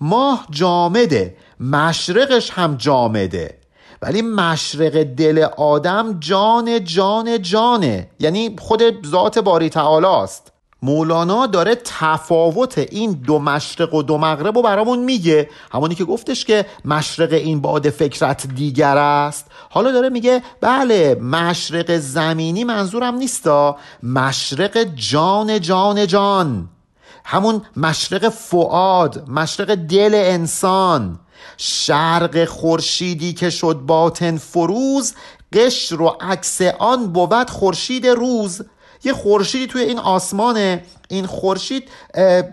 ماه 0.00 0.46
جامده 0.50 1.36
مشرقش 1.60 2.50
هم 2.50 2.76
جامده. 2.76 3.58
ولی 4.02 4.22
مشرق 4.22 5.02
دل 5.02 5.46
آدم 5.56 6.20
جان 6.20 6.84
جان 6.84 7.42
جانه. 7.42 8.10
یعنی 8.20 8.56
خود 8.58 9.06
ذات 9.06 9.38
باری 9.38 9.68
تعالی 9.68 10.06
است. 10.06 10.49
مولانا 10.82 11.46
داره 11.46 11.74
تفاوت 11.84 12.78
این 12.78 13.12
دو 13.12 13.38
مشرق 13.38 13.94
و 13.94 14.02
دو 14.02 14.18
مغرب 14.18 14.56
رو 14.56 14.62
برامون 14.62 14.98
میگه. 14.98 15.50
همونی 15.72 15.94
که 15.94 16.04
گفتش 16.04 16.44
که 16.44 16.66
مشرق 16.84 17.32
این 17.32 17.60
باد 17.60 17.90
فکرت 17.90 18.46
دیگر 18.46 18.96
است. 18.96 19.46
حالا 19.70 19.92
داره 19.92 20.08
میگه 20.08 20.42
بله 20.60 21.14
مشرق 21.14 21.96
زمینی 21.96 22.64
منظورم 22.64 23.14
نیستا. 23.14 23.76
مشرق 24.02 24.84
جان 24.94 25.60
جان 25.60 26.06
جان. 26.06 26.68
همون 27.24 27.62
مشرق 27.76 28.28
فعاد 28.28 29.28
مشرق 29.28 29.74
دل 29.74 30.14
انسان. 30.14 31.18
شرق 31.56 32.44
خورشیدی 32.44 33.32
که 33.32 33.50
شد 33.50 33.74
باطن 33.74 34.36
فروز 34.36 35.14
قشر 35.52 36.02
و 36.02 36.16
عکس 36.20 36.60
آن 36.78 37.12
بود 37.12 37.50
خورشید 37.50 38.06
روز. 38.06 38.62
یه 39.04 39.12
خورشیدی 39.12 39.66
توی 39.66 39.82
این 39.82 39.98
آسمانه. 39.98 40.82
این 41.08 41.26
خورشید 41.26 41.88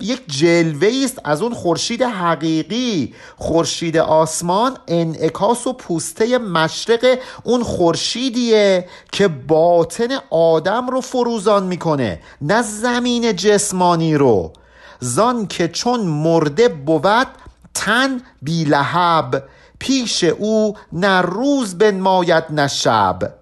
یک 0.01 0.21
جلوه 0.27 1.01
است 1.03 1.21
از 1.23 1.41
اون 1.41 1.53
خورشید 1.53 2.01
حقیقی. 2.01 3.13
خورشید 3.37 3.97
آسمان 3.97 4.77
انعکاس 4.87 5.67
و 5.67 5.73
پوسته 5.73 6.37
مشرق 6.37 7.19
اون 7.43 7.63
خورشیدیه 7.63 8.87
که 9.11 9.27
باطن 9.27 10.07
آدم 10.29 10.89
رو 10.89 11.01
فروزان 11.01 11.63
می‌کنه 11.63 12.19
نه 12.41 12.61
زمین 12.61 13.35
جسمانی 13.35 14.15
رو. 14.15 14.53
زان 14.99 15.47
که 15.47 15.67
چون 15.67 15.99
مرده 15.99 16.67
بود 16.69 17.27
تن 17.73 18.21
بی 18.41 18.63
لحب. 18.63 19.43
پیش 19.79 20.23
او 20.23 20.75
نه 20.93 21.21
روز 21.21 21.77
بنماید 21.77 22.43
نه 22.49 22.67
شب. 22.67 23.33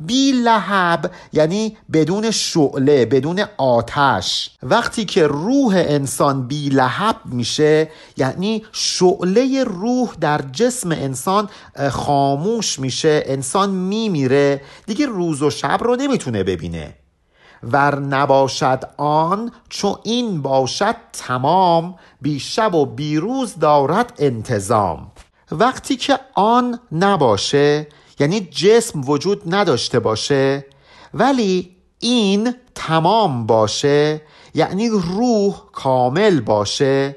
بی 0.00 0.32
لحب 0.32 1.10
یعنی 1.32 1.76
بدون 1.92 2.30
شعله 2.30 3.06
بدون 3.06 3.44
آتش. 3.58 4.50
وقتی 4.62 5.04
که 5.04 5.26
روح 5.26 5.74
انسان 5.76 6.46
بی 6.46 6.68
لحب 6.68 7.16
میشه 7.24 7.88
یعنی 8.16 8.64
شعله 8.72 9.64
روح 9.64 10.14
در 10.20 10.40
جسم 10.52 10.92
انسان 10.92 11.48
خاموش 11.90 12.78
میشه 12.78 13.22
انسان 13.26 13.70
میمیره 13.70 14.60
دیگه 14.86 15.06
روز 15.06 15.42
و 15.42 15.50
شب 15.50 15.78
رو 15.82 15.96
نمی‌تونه 15.96 16.42
ببینه. 16.42 16.94
ور 17.62 17.98
نباشد 17.98 18.90
آن 18.96 19.52
چو 19.68 19.98
این 20.02 20.42
باشد 20.42 20.96
تمام 21.12 21.94
بی 22.20 22.40
شب 22.40 22.74
و 22.74 22.86
بی 22.86 23.16
روز 23.16 23.58
دارد 23.58 24.12
انتظام. 24.18 25.12
وقتی 25.52 25.96
که 25.96 26.18
آن 26.34 26.80
نباشه 26.92 27.86
یعنی 28.20 28.40
جسم 28.40 29.00
وجود 29.10 29.54
نداشته 29.54 29.98
باشه 29.98 30.66
ولی 31.14 31.76
این 31.98 32.54
تمام 32.74 33.46
باشه 33.46 34.22
یعنی 34.54 34.88
روح 34.88 35.62
کامل 35.72 36.40
باشه. 36.40 37.16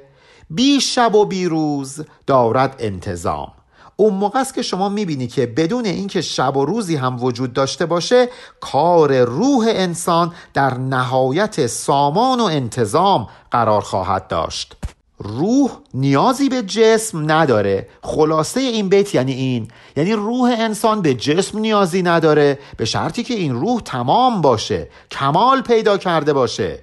بی 0.50 0.82
شب 0.82 1.16
و 1.16 1.26
بی 1.26 1.46
روز 1.46 2.02
دارد 2.28 2.76
انتظام. 2.80 3.52
اون 3.96 4.14
موقع 4.14 4.40
است 4.40 4.54
که 4.54 4.62
شما 4.62 4.90
می‌بینی 4.90 5.28
که 5.28 5.46
بدون 5.46 5.86
اینکه 5.86 6.22
شب 6.22 6.58
و 6.58 6.66
روزی 6.66 6.96
هم 6.96 7.24
وجود 7.24 7.54
داشته 7.54 7.86
باشه 7.86 8.30
کار 8.60 9.22
روح 9.22 9.66
انسان 9.68 10.34
در 10.54 10.78
نهایت 10.78 11.68
سامان 11.68 12.40
و 12.40 12.44
انتظام 12.44 13.28
قرار 13.52 13.82
خواهد 13.82 14.28
داشت. 14.28 14.76
روح 15.18 15.70
نیازی 15.94 16.50
به 16.50 16.62
جسم 16.62 17.32
نداره. 17.32 17.88
خلاصه 18.02 18.60
این 18.60 18.90
بیت 18.90 19.16
یعنی 19.16 19.34
این. 19.34 19.68
یعنی 19.98 20.14
روح 20.14 20.56
انسان 20.60 21.02
به 21.02 21.14
جسم 21.14 21.60
نیازی 21.60 22.02
نداره. 22.02 22.60
به 22.78 22.86
شرطی 22.86 23.24
که 23.24 23.34
این 23.34 23.56
روح 23.56 23.82
تمام 23.82 24.42
باشه. 24.42 24.90
کمال 25.12 25.62
پیدا 25.62 25.98
کرده 25.98 26.34
باشه. 26.34 26.80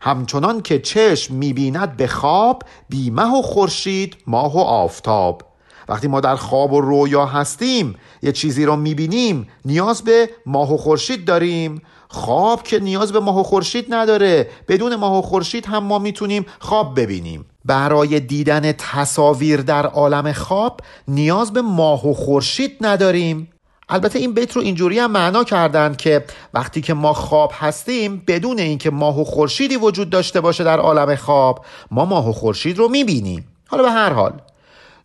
همچنان 0.00 0.62
که 0.62 0.78
چشم 0.78 1.34
می‌بیند 1.34 1.96
به 1.96 2.06
خواب 2.06 2.62
بیمه 2.88 3.38
و 3.38 3.42
خورشید 3.42 4.16
ماه 4.26 4.54
و 4.54 4.58
آفتاب. 4.58 5.42
وقتی 5.88 6.08
ما 6.08 6.20
در 6.20 6.36
خواب 6.36 6.72
و 6.72 6.80
رویا 6.80 7.26
هستیم 7.26 7.96
یه 8.22 8.32
چیزی 8.32 8.64
رو 8.64 8.76
می‌بینیم 8.76 9.48
نیاز 9.64 10.02
به 10.02 10.30
ماه 10.46 10.74
و 10.74 10.76
خورشید 10.76 11.24
داریم. 11.24 11.82
خواب 12.08 12.62
که 12.62 12.78
نیاز 12.78 13.12
به 13.12 13.20
ماه 13.20 13.40
و 13.40 13.42
خورشید 13.42 13.94
نداره. 13.94 14.50
بدون 14.68 14.96
ماه 14.96 15.18
و 15.18 15.22
خورشید 15.22 15.66
هم 15.66 15.84
ما 15.84 15.98
می‌تونیم 15.98 16.46
خواب 16.58 17.00
ببینیم. 17.00 17.46
برای 17.64 18.20
دیدن 18.20 18.72
تصاویر 18.72 19.60
در 19.60 19.86
عالم 19.86 20.32
خواب 20.32 20.80
نیاز 21.08 21.52
به 21.52 21.62
ماه 21.62 22.08
و 22.08 22.14
خورشید 22.14 22.76
نداریم. 22.80 23.48
البته 23.88 24.18
این 24.18 24.34
بیت 24.34 24.52
رو 24.56 24.62
اینجوری 24.62 24.98
هم 24.98 25.10
معنا 25.10 25.44
کردن 25.44 25.94
که 25.94 26.24
وقتی 26.54 26.80
که 26.80 26.94
ما 26.94 27.12
خواب 27.12 27.52
هستیم 27.54 28.22
بدون 28.26 28.58
اینکه 28.58 28.90
ماه 28.90 29.20
و 29.20 29.24
خورشیدی 29.24 29.76
وجود 29.76 30.10
داشته 30.10 30.40
باشه 30.40 30.64
در 30.64 30.78
عالم 30.78 31.16
خواب 31.16 31.64
ما 31.90 32.04
ماه 32.04 32.28
و 32.28 32.32
خورشید 32.32 32.78
رو 32.78 32.88
می‌بینیم. 32.88 33.48
حالا 33.66 33.82
به 33.82 33.90
هر 33.90 34.12
حال 34.12 34.32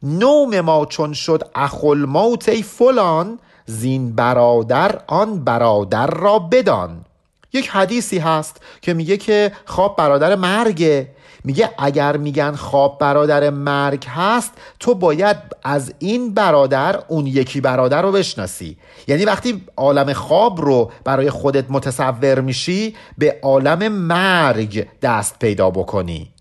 نوم 0.04 0.62
ما 0.62 0.86
چون 0.86 1.14
شد 1.14 1.44
اخل 1.56 1.98
موت 1.98 2.50
ای 2.50 2.64
فلان 2.64 3.40
زین 3.66 4.16
برادر 4.16 5.00
آن 5.08 5.44
برادر 5.44 6.08
را 6.08 6.40
بدان. 6.40 7.06
یک 7.54 7.70
حدیثی 7.70 8.18
هست 8.18 8.62
که 8.82 8.94
میگه 8.94 9.18
که 9.18 9.52
خواب 9.66 9.96
برادر 9.98 10.36
مرگه. 10.36 11.08
میگه 11.44 11.70
اگر 11.78 12.18
میگن 12.18 12.56
خواب 12.56 13.00
برادر 13.00 13.50
مرگ 13.50 14.06
هست 14.06 14.52
تو 14.80 14.96
باید 14.96 15.38
از 15.64 15.94
این 16.00 16.34
برادر 16.34 17.04
اون 17.08 17.28
یکی 17.28 17.62
برادر 17.62 18.02
رو 18.02 18.12
بشناسی. 18.12 18.78
یعنی 19.08 19.26
وقتی 19.26 19.64
عالم 19.78 20.14
خواب 20.14 20.62
رو 20.62 20.92
برای 21.04 21.30
خودت 21.30 21.66
متصور 21.70 22.42
میشی 22.42 22.96
به 23.18 23.40
عالم 23.42 23.88
مرگ 23.88 24.88
دست 25.02 25.40
پیدا 25.40 25.70
بکنی. 25.70 26.34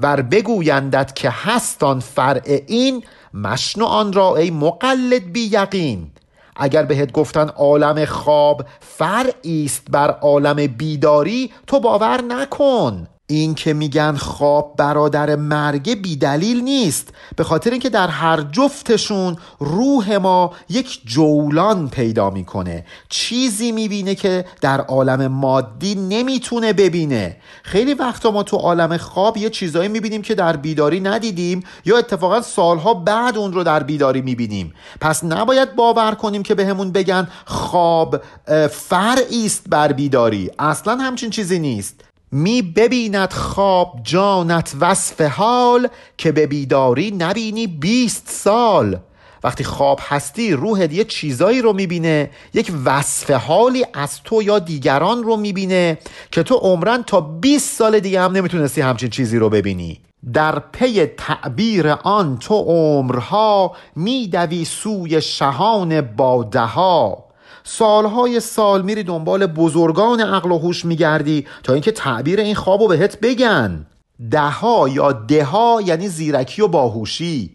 ور 0.00 0.22
بگویندت 0.22 1.14
که 1.16 1.30
هستان 1.30 2.00
فرع 2.00 2.60
این 2.66 3.04
مشنو 3.34 3.84
آن 3.84 4.12
را 4.12 4.36
ای 4.36 4.50
مقلد 4.50 5.32
بی 5.32 5.50
یقین. 5.52 6.10
اگر 6.56 6.82
بهت 6.82 7.12
گفتن 7.12 7.48
عالم 7.48 8.04
خواب 8.04 8.64
فرعی 8.80 9.64
است 9.64 9.82
بر 9.90 10.10
عالم 10.10 10.66
بیداری 10.66 11.52
تو 11.66 11.80
باور 11.80 12.20
نکن. 12.22 13.06
این 13.26 13.54
که 13.54 13.72
میگن 13.72 14.16
خواب 14.16 14.74
برادر 14.76 15.36
مرگ 15.36 16.02
بی 16.02 16.16
دلیل 16.16 16.60
نیست 16.60 17.08
به 17.36 17.44
خاطر 17.44 17.70
اینکه 17.70 17.88
در 17.88 18.08
هر 18.08 18.40
جفتشون 18.40 19.36
روح 19.58 20.16
ما 20.16 20.52
یک 20.68 21.00
جولان 21.04 21.88
پیدا 21.88 22.30
می‌کنه. 22.30 22.86
چیزی 23.08 23.72
می‌بینه 23.72 24.14
که 24.14 24.44
در 24.60 24.80
عالم 24.80 25.26
مادی 25.26 25.94
نمی‌تونه 25.94 26.72
ببینه. 26.72 27.36
خیلی 27.62 27.94
وقتا 27.94 28.30
ما 28.30 28.42
تو 28.42 28.56
عالم 28.56 28.96
خواب 28.96 29.36
یه 29.36 29.50
چیزایی 29.50 29.88
می‌بینیم 29.88 30.22
که 30.22 30.34
در 30.34 30.56
بیداری 30.56 31.00
ندیدیم 31.00 31.62
یا 31.84 31.98
اتفاقا 31.98 32.42
سالها 32.42 32.94
بعد 32.94 33.38
اون 33.38 33.52
رو 33.52 33.64
در 33.64 33.82
بیداری 33.82 34.22
می‌بینیم. 34.22 34.74
پس 35.00 35.24
نباید 35.24 35.76
باور 35.76 36.14
کنیم 36.14 36.42
که 36.42 36.54
بهمون 36.54 36.90
به 36.92 37.02
بگن 37.02 37.28
خواب 37.44 38.22
فرعی 38.70 39.46
است 39.46 39.62
بر 39.68 39.92
بیداری. 39.92 40.50
اصلا 40.58 40.96
همچین 40.96 41.30
چیزی 41.30 41.58
نیست. 41.58 42.03
می 42.36 42.62
ببیند 42.62 43.32
خواب 43.32 44.00
جانت 44.02 44.74
وصف 44.80 45.20
حال 45.20 45.88
که 46.18 46.32
به 46.32 46.46
بیداری 46.46 47.10
نبینی 47.10 47.66
بیست 47.66 48.28
سال. 48.28 48.96
وقتی 49.44 49.64
خواب 49.64 50.00
هستی 50.02 50.52
روحت 50.52 50.92
یه 50.92 51.04
چیزایی 51.04 51.62
رو 51.62 51.72
می‌بینه 51.72 52.30
یک 52.54 52.72
وصف 52.84 53.30
حالی 53.30 53.84
از 53.94 54.22
تو 54.22 54.42
یا 54.42 54.58
دیگران 54.58 55.22
رو 55.22 55.36
می‌بینه 55.36 55.98
که 56.30 56.42
تو 56.42 56.54
عمرن 56.54 57.02
تا 57.02 57.20
20 57.20 57.78
سال 57.78 58.00
دیگه 58.00 58.20
هم 58.20 58.32
نمی‌تونستی 58.32 58.80
همچین 58.80 59.10
چیزی 59.10 59.38
رو 59.38 59.48
ببینی. 59.48 60.00
در 60.32 60.58
پی 60.58 61.06
تعبیر 61.06 61.88
آن 61.88 62.38
تو 62.38 62.54
عمرها 62.54 63.76
میدوی 63.96 64.64
سوی 64.64 65.22
شهان 65.22 66.00
باده 66.00 66.60
ها 66.60 67.23
سالهای 67.66 68.40
سال 68.40 68.82
میری 68.82 69.02
دنبال 69.02 69.46
بزرگان 69.46 70.20
عقل 70.20 70.52
و 70.52 70.58
هوش 70.58 70.84
میگردی 70.84 71.46
تا 71.62 71.72
اینکه 71.72 71.92
تعبیر 71.92 72.40
این 72.40 72.54
خواب 72.54 72.82
رو 72.82 72.88
بهت 72.88 73.20
بگن. 73.20 73.86
دها 74.30 74.88
یا 74.88 75.12
دها 75.12 75.82
یعنی 75.84 76.08
زیرکی 76.08 76.62
و 76.62 76.68
باهوشی. 76.68 77.50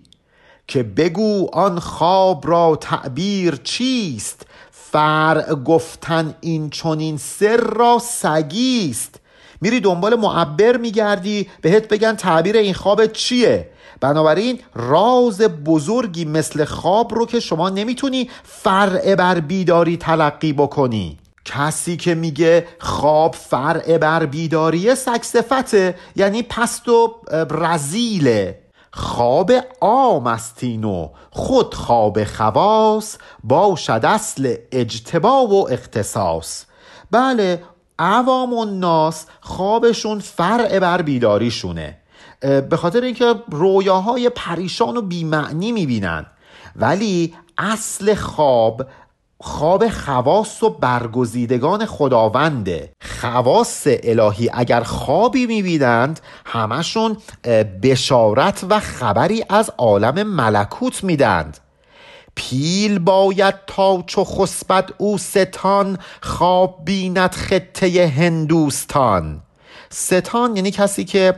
که 0.67 0.83
بگو 0.83 1.49
آن 1.53 1.79
خواب 1.79 2.47
را 2.47 2.77
تعبیر 2.81 3.55
چیست؟ 3.63 4.45
فرع 4.71 5.53
گفتن 5.53 6.35
این 6.41 6.69
چونین 6.69 7.17
سر 7.17 7.57
را 7.57 7.99
سگیست. 8.01 9.19
میری 9.61 9.79
دنبال 9.79 10.15
معبر 10.15 10.77
میگردی 10.77 11.49
بهت 11.61 11.87
بگن 11.87 12.15
تعبیر 12.15 12.57
این 12.57 12.73
خواب 12.73 13.05
چیه؟ 13.05 13.69
بنابراین 14.01 14.59
راز 14.75 15.41
بزرگی 15.41 16.25
مثل 16.25 16.65
خواب 16.65 17.15
رو 17.15 17.25
که 17.25 17.39
شما 17.39 17.69
نمی‌تونی 17.69 18.29
فرع 18.43 19.15
بر 19.15 19.39
بیداری 19.39 19.97
تلقی 19.97 20.53
بکنی. 20.53 21.17
کسی 21.45 21.97
که 21.97 22.15
میگه 22.15 22.67
خواب 22.79 23.35
فرع 23.35 23.97
بر 23.97 24.25
بیداری 24.25 24.95
سکسفته 24.95 25.95
یعنی 26.15 26.43
پست 26.43 26.89
و 26.89 27.15
رزیله. 27.51 28.59
خواب 28.91 29.51
عام 29.81 30.27
استین 30.27 31.09
خود 31.31 31.75
خواب 31.75 32.23
خواص 32.23 33.17
باشد 33.43 34.01
اصل 34.03 34.55
اجتبا 34.71 35.47
و 35.47 35.71
اختصاص. 35.71 36.65
بله 37.11 37.63
عوام 37.99 38.53
الناس 38.53 39.25
خوابشون 39.41 40.19
فرع 40.19 40.79
بر 40.79 41.01
بیداریشونه. 41.01 41.97
به 42.41 42.77
خاطر 42.77 43.01
اینکه 43.01 43.35
رویاهای 43.51 44.29
پریشان 44.29 44.97
و 44.97 45.01
بیمعنی 45.01 45.71
می‌بینن. 45.71 46.25
ولی 46.75 47.33
اصل 47.57 48.13
خواب 48.15 48.85
خواب 49.41 49.89
خواص 49.89 50.63
و 50.63 50.69
برگزیدگان 50.69 51.85
خداونده. 51.85 52.93
خواص 53.21 53.87
الهی 54.03 54.49
اگر 54.53 54.81
خوابی 54.83 55.45
می‌بینند 55.45 56.19
همشون 56.45 57.17
بشارت 57.83 58.65
و 58.69 58.79
خبری 58.79 59.43
از 59.49 59.71
عالم 59.77 60.23
ملکوت 60.23 61.03
میدند 61.03 61.57
پیل 62.35 62.99
باید 62.99 63.55
تا 63.67 64.03
چو 64.07 64.23
خسبت 64.23 64.89
او 64.97 65.17
ستان 65.17 65.97
خواب 66.21 66.79
بیند 66.85 67.31
خطه 67.31 68.13
هندوستان. 68.17 69.41
ستان 69.89 70.55
یعنی 70.55 70.71
کسی 70.71 71.05
که 71.05 71.35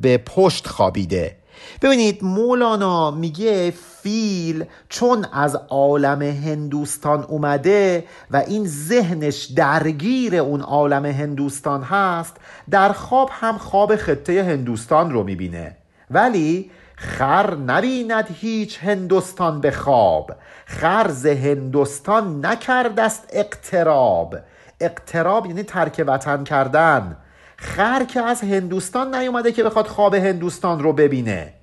به 0.00 0.18
پشت 0.26 0.66
خوابیده. 0.66 1.36
ببینید 1.82 2.24
مولانا 2.24 3.10
میگه 3.10 3.72
فیل 4.02 4.64
چون 4.88 5.26
از 5.32 5.56
عالم 5.68 6.22
هندوستان 6.22 7.22
اومده 7.22 8.04
و 8.30 8.36
این 8.36 8.66
ذهنش 8.66 9.44
درگیر 9.44 10.36
اون 10.36 10.60
عالم 10.60 11.06
هندوستان 11.06 11.82
هست 11.82 12.36
در 12.70 12.92
خواب 12.92 13.30
هم 13.32 13.58
خواب 13.58 13.96
خطه 13.96 14.44
هندوستان 14.44 15.10
رو 15.10 15.22
می‌بینه. 15.22 15.76
ولی 16.10 16.70
خر 16.96 17.54
نبیند 17.54 18.36
هیچ 18.40 18.78
هندوستان 18.82 19.60
به 19.60 19.70
خواب. 19.70 20.30
خرز 20.66 21.26
هندوستان 21.26 22.46
نکردست 22.46 23.26
اقتراب. 23.32 24.36
اقتراب 24.80 25.46
یعنی 25.46 25.62
ترک 25.62 26.04
وطن 26.06 26.44
کردن. 26.44 27.16
خر 27.62 28.04
که 28.04 28.20
از 28.20 28.40
هندوستان 28.40 29.14
نیومده 29.14 29.52
که 29.52 29.62
بخواد 29.64 29.86
خواب 29.86 30.14
هندوستان 30.14 30.82
رو 30.82 30.92
ببینه. 30.92 31.54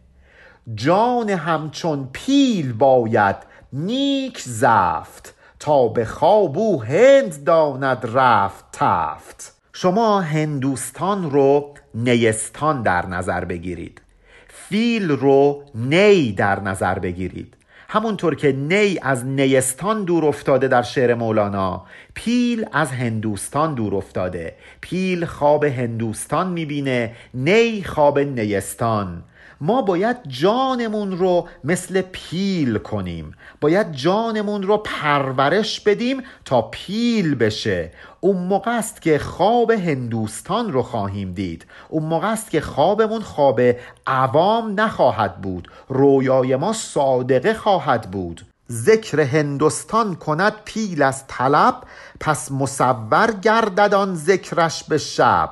جان 0.76 1.30
همچون 1.30 2.10
پیل 2.14 2.74
باید 2.74 3.36
نیک 3.74 4.41
زفت 4.41 5.34
تا 5.60 5.88
به 5.88 6.06
خواب 6.06 6.58
او 6.58 6.84
هند 6.84 7.43
داند 7.43 8.10
رفت 8.14 8.66
تفت. 8.74 9.54
شما 9.74 10.22
هندوستان 10.22 11.32
رو 11.32 11.74
نیستان 11.95 12.82
در 12.82 13.06
نظر 13.06 13.45
بگیرید. 13.45 14.02
فیل 14.48 15.10
رو 15.10 15.64
نی 15.76 16.32
در 16.32 16.60
نظر 16.60 17.00
بگیرید. 17.00 17.57
همونطور 17.90 18.36
که 18.36 18.52
نی 18.52 19.00
از 19.02 19.26
نیستان 19.26 20.04
دور 20.04 20.26
افتاده 20.26 20.68
در 20.68 20.82
شعر 20.82 21.14
مولانا 21.14 21.86
پیل 22.14 22.66
از 22.72 22.92
هندوستان 22.92 23.76
دور 23.76 23.96
افتاده. 23.96 24.56
پیل 24.82 25.26
خواب 25.26 25.64
هندوستان 25.64 26.48
می‌بینه 26.48 27.16
نی 27.34 27.84
خواب 27.84 28.20
نیستان. 28.20 29.24
ما 29.62 29.82
باید 29.82 30.18
جانمون 30.28 31.18
رو 31.18 31.48
مثل 31.64 32.02
پیل 32.02 32.78
کنیم. 32.78 33.32
باید 33.62 33.92
جانمون 33.92 34.64
رو 34.64 34.78
پرورش 34.78 35.80
بدیم 35.80 36.22
تا 36.46 36.62
پیل 36.62 37.36
بشه. 37.36 37.92
اون 38.28 38.38
موقع 38.38 38.78
است 38.78 39.01
که 39.01 39.19
خواب 39.19 39.71
هندوستان 39.71 40.73
رو 40.73 40.84
خواهیم 40.84 41.34
دید. 41.34 41.65
اون 41.89 42.03
موقع 42.03 42.32
است 42.32 42.49
که 42.49 42.61
خوابمون 42.61 43.21
خواب 43.21 43.61
عوام 44.07 44.80
نخواهد 44.80 45.41
بود. 45.41 45.71
رویای 45.89 46.55
ما 46.55 46.73
صادقه 46.73 47.53
خواهد 47.53 48.11
بود. 48.11 48.45
ذکر 48.71 49.19
هندوستان 49.19 50.15
کند 50.15 50.53
پیل 50.65 51.01
از 51.01 51.23
طلب 51.28 51.75
پس 52.19 52.51
مصور 52.51 53.32
گردد 53.41 53.93
آن 53.93 54.15
ذکرش 54.15 54.84
به 54.84 54.97
شب. 54.97 55.49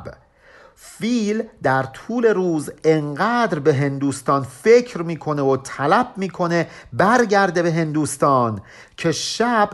فیل 0.75 1.43
در 1.63 1.83
طول 1.83 2.25
روز 2.25 2.69
انقدر 2.83 3.59
به 3.59 3.73
هندوستان 3.73 4.43
فکر 4.43 5.01
می‌کنه 5.01 5.41
و 5.41 5.57
طلب 5.57 6.07
می‌کنه 6.17 6.67
برگرده 6.93 7.63
به 7.63 7.71
هندوستان 7.73 8.61
که 8.97 9.11
شب 9.11 9.69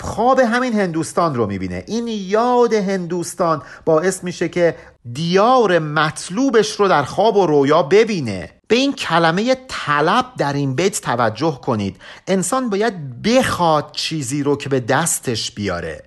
خواب 0.00 0.40
همین 0.40 0.80
هندوستان 0.80 1.34
رو 1.34 1.46
می‌بینه. 1.46 1.84
این 1.86 2.08
یاد 2.08 2.72
هندوستان 2.72 3.62
باعث 3.84 4.24
میشه 4.24 4.48
که 4.48 4.76
دیار 5.12 5.78
مطلوبش 5.78 6.70
رو 6.70 6.88
در 6.88 7.02
خواب 7.02 7.36
و 7.36 7.46
رویا 7.46 7.82
ببینه. 7.82 8.50
به 8.68 8.76
این 8.76 8.92
کلمه 8.92 9.56
طلب 9.68 10.26
در 10.38 10.52
این 10.52 10.74
بیت 10.74 11.00
توجه 11.00 11.60
کنید. 11.62 11.96
انسان 12.26 12.70
باید 12.70 13.22
بخواد 13.22 13.92
چیزی 13.92 14.42
رو 14.42 14.56
که 14.56 14.68
به 14.68 14.80
دستش 14.80 15.50
بیاره. 15.50 16.02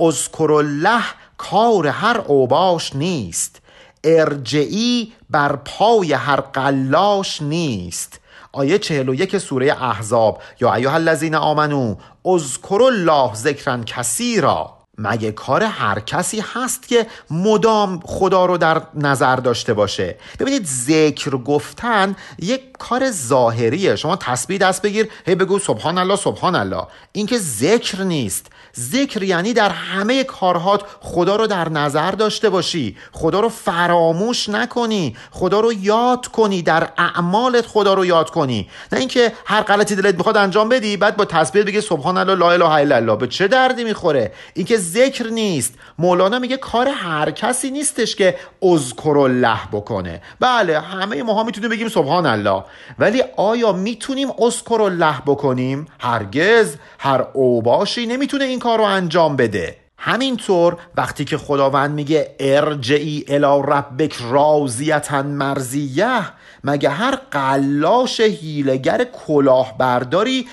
اذکر 0.00 0.52
الله 0.52 1.02
کار 1.38 1.86
هر 1.86 2.20
اوباش 2.26 2.96
نیست. 2.96 3.60
ارجعی 4.04 5.12
بر 5.30 5.56
پای 5.56 6.12
هر 6.12 6.40
قلاش 6.40 7.42
نیست. 7.42 8.20
آیه 8.54 8.78
41 8.78 9.38
سوره 9.38 9.82
احزاب 9.82 10.42
یا 10.60 10.74
ایها 10.74 10.94
الذین 10.94 11.34
آمنو 11.34 11.94
اذکر 12.24 12.82
الله 12.82 13.34
ذکرا 13.34 13.78
کثیرا. 13.86 14.73
مگه 14.98 15.32
کار 15.32 15.62
هر 15.62 16.00
کسی 16.00 16.44
هست 16.54 16.88
که 16.88 17.06
مدام 17.30 18.00
خدا 18.04 18.46
رو 18.46 18.58
در 18.58 18.82
نظر 18.94 19.36
داشته 19.36 19.74
باشه؟ 19.74 20.16
ببینید 20.40 20.66
ذکر 20.66 21.30
گفتن 21.30 22.16
یک 22.38 22.62
کار 22.78 23.10
ظاهریه. 23.10 23.96
شما 23.96 24.16
تسبیح 24.16 24.58
دست 24.58 24.82
بگیر 24.82 25.08
هی 25.26 25.34
بگو 25.34 25.58
سبحان 25.58 25.98
الله 25.98 26.16
سبحان 26.16 26.54
الله. 26.54 26.82
این 27.12 27.26
که 27.26 27.38
ذکر 27.38 28.02
نیست. 28.02 28.46
ذکر 28.78 29.22
یعنی 29.22 29.52
در 29.52 29.70
همه 29.70 30.24
کارهات 30.24 30.82
خدا 31.00 31.36
رو 31.36 31.46
در 31.46 31.68
نظر 31.68 32.10
داشته 32.10 32.50
باشی. 32.50 32.96
خدا 33.12 33.40
رو 33.40 33.48
فراموش 33.48 34.48
نکنی. 34.48 35.16
خدا 35.30 35.60
رو 35.60 35.72
یاد 35.72 36.26
کنی. 36.26 36.62
در 36.62 36.88
اعمالت 36.98 37.66
خدا 37.66 37.94
رو 37.94 38.06
یاد 38.06 38.30
کنی. 38.30 38.68
نه 38.92 38.98
اینکه 38.98 39.32
هر 39.46 39.62
غلطی 39.62 39.96
دلت 39.96 40.14
می‌خواد 40.14 40.36
انجام 40.36 40.68
بدی 40.68 40.96
بعد 40.96 41.16
با 41.16 41.24
تسبیح 41.24 41.64
بگی 41.64 41.80
سبحان 41.80 42.18
الله 42.18 42.34
لا 42.34 42.52
اله 42.52 42.70
الا 42.70 42.96
الله. 42.96 43.16
به 43.16 43.26
چه 43.26 43.48
دردی 43.48 43.84
می‌خوره؟ 43.84 44.32
اینکه 44.54 44.78
ذکر 44.84 45.26
نیست. 45.26 45.74
مولانا 45.98 46.38
میگه 46.38 46.56
کار 46.56 46.88
هر 46.88 47.30
کسی 47.30 47.70
نیستش 47.70 48.16
که 48.16 48.36
اذکر 48.62 49.18
الله 49.18 49.58
بکنه. 49.72 50.22
بله 50.40 50.80
همه 50.80 51.22
ماها 51.22 51.44
می‌تونیم 51.44 51.70
بگیم 51.70 51.88
سبحان 51.88 52.26
الله. 52.26 52.64
ولی 52.98 53.22
آیا 53.36 53.72
می‌تونیم 53.72 54.28
اذکر 54.30 54.82
الله 54.82 55.20
بکنیم؟ 55.26 55.86
هرگز. 56.00 56.76
هر 56.98 57.24
اوباشی 57.32 58.06
نمی‌تونه 58.06 58.44
این 58.44 58.58
کار 58.58 58.78
رو 58.78 58.84
انجام 58.84 59.36
بده. 59.36 59.76
همینطور 59.98 60.76
وقتی 60.96 61.24
که 61.24 61.38
خداوند 61.38 61.94
میگه 61.94 62.36
ارجعی 62.40 63.24
الی 63.28 63.62
ربک 63.66 64.16
راضیتا 64.30 65.22
مرزیه 65.22 66.20
مگه 66.64 66.88
هر 66.88 67.18
قلاش 67.30 68.20
هیلگر 68.20 69.04
کلاهبرداری 69.26 70.46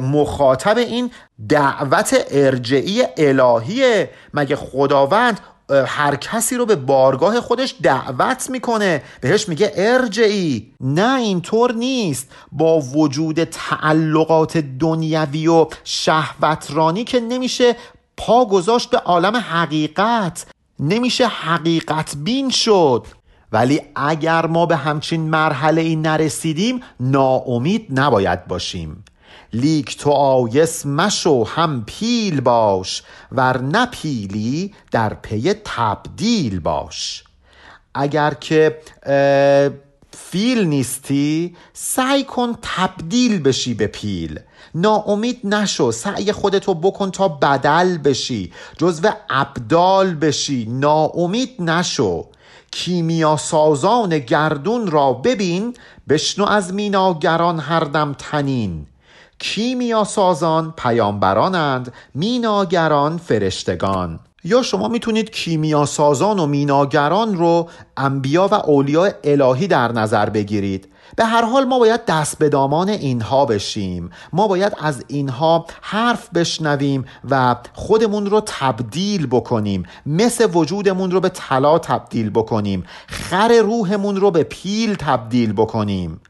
مخاطب 0.00 0.78
این 0.78 1.10
دعوت 1.48 2.24
ارجعی 2.30 3.02
الهیه؟ 3.16 4.10
مگه 4.34 4.56
خداوند 4.56 5.40
هر 5.86 6.16
کسی 6.16 6.56
رو 6.56 6.66
به 6.66 6.76
بارگاه 6.76 7.40
خودش 7.40 7.74
دعوت 7.82 8.50
می‌کنه؟ 8.50 9.02
بهش 9.20 9.48
میگه 9.48 9.72
ارجعی. 9.76 10.72
نه 10.80 11.14
اینطور 11.20 11.72
نیست. 11.72 12.28
با 12.52 12.80
وجود 12.80 13.44
تعلقات 13.44 14.56
دنیوی 14.56 15.48
و 15.48 15.66
شهوترانی 15.84 17.04
که 17.04 17.20
نمیشه 17.20 17.76
پا 18.16 18.44
گذاشت 18.44 18.90
به 18.90 18.98
عالم 18.98 19.36
حقیقت 19.36 20.46
نمیشه 20.80 21.26
حقیقت 21.26 22.12
بین 22.16 22.50
شد. 22.50 23.06
ولی 23.52 23.80
اگر 23.96 24.46
ما 24.46 24.66
به 24.66 24.76
همچین 24.76 25.20
مرحله 25.20 25.80
ای 25.80 25.96
نرسیدیم 25.96 26.80
ناامید 27.00 27.86
نباید 27.90 28.46
باشیم. 28.46 29.04
لیک 29.52 29.96
تو 29.96 30.10
آیس 30.10 30.86
مشو 30.86 31.44
هم 31.44 31.84
پیل 31.86 32.40
باش 32.40 33.02
ور 33.32 33.62
نپیلی 33.62 34.74
در 34.90 35.14
پی 35.14 35.54
تبدیل 35.64 36.60
باش. 36.60 37.24
اگر 37.94 38.34
که 38.34 38.78
فیل 40.12 40.64
نیستی 40.64 41.56
سعی 41.72 42.24
کن 42.24 42.54
تبدیل 42.62 43.42
بشی 43.42 43.74
به 43.74 43.86
پیل. 43.86 44.40
ناامید 44.74 45.40
نشو 45.44 45.92
سعی 45.92 46.32
خودتو 46.32 46.74
بکن 46.74 47.10
تا 47.10 47.28
بدل 47.28 47.98
بشی 47.98 48.52
جزو 48.78 49.08
ابدال 49.30 50.14
بشی. 50.14 50.66
ناامید 50.70 51.50
نشو. 51.62 52.26
کیمیا 52.70 53.36
سازان 53.36 54.18
گردون 54.18 54.90
را 54.90 55.12
ببین 55.12 55.74
بشنو 56.08 56.46
از 56.46 56.74
میناگران 56.74 57.58
هر 57.58 57.80
دم 57.80 58.14
تنین. 58.18 58.86
کیمیا 59.38 60.04
سازان 60.04 60.74
پیامبرانند 60.76 61.92
میناگران 62.14 63.18
فرشتگان. 63.18 64.20
یا 64.44 64.62
شما 64.62 64.88
می‌تونید 64.88 65.30
کیمیا 65.30 65.86
سازان 65.86 66.38
و 66.38 66.46
میناگران 66.46 67.34
رو 67.38 67.68
انبیا 67.96 68.48
و 68.52 68.54
اولیاء 68.54 69.10
الهی 69.24 69.66
در 69.66 69.92
نظر 69.92 70.30
بگیرید. 70.30 70.92
به 71.20 71.26
هر 71.26 71.44
حال 71.44 71.64
ما 71.64 71.78
باید 71.78 72.04
دست 72.04 72.38
به 72.38 72.48
دامان 72.48 72.88
اینها 72.88 73.46
بشیم. 73.46 74.10
ما 74.32 74.48
باید 74.48 74.72
از 74.80 75.04
اینها 75.08 75.66
حرف 75.80 76.28
بشنویم 76.34 77.04
و 77.30 77.56
خودمون 77.72 78.26
رو 78.26 78.42
تبدیل 78.46 79.26
بکنیم. 79.26 79.86
مثل 80.06 80.48
وجودمون 80.54 81.10
رو 81.10 81.20
به 81.20 81.28
طلا 81.28 81.78
تبدیل 81.78 82.30
بکنیم. 82.30 82.84
خر 83.08 83.58
روحمون 83.58 84.16
رو 84.16 84.30
به 84.30 84.42
پیل 84.42 84.94
تبدیل 84.94 85.52
بکنیم. 85.52 86.20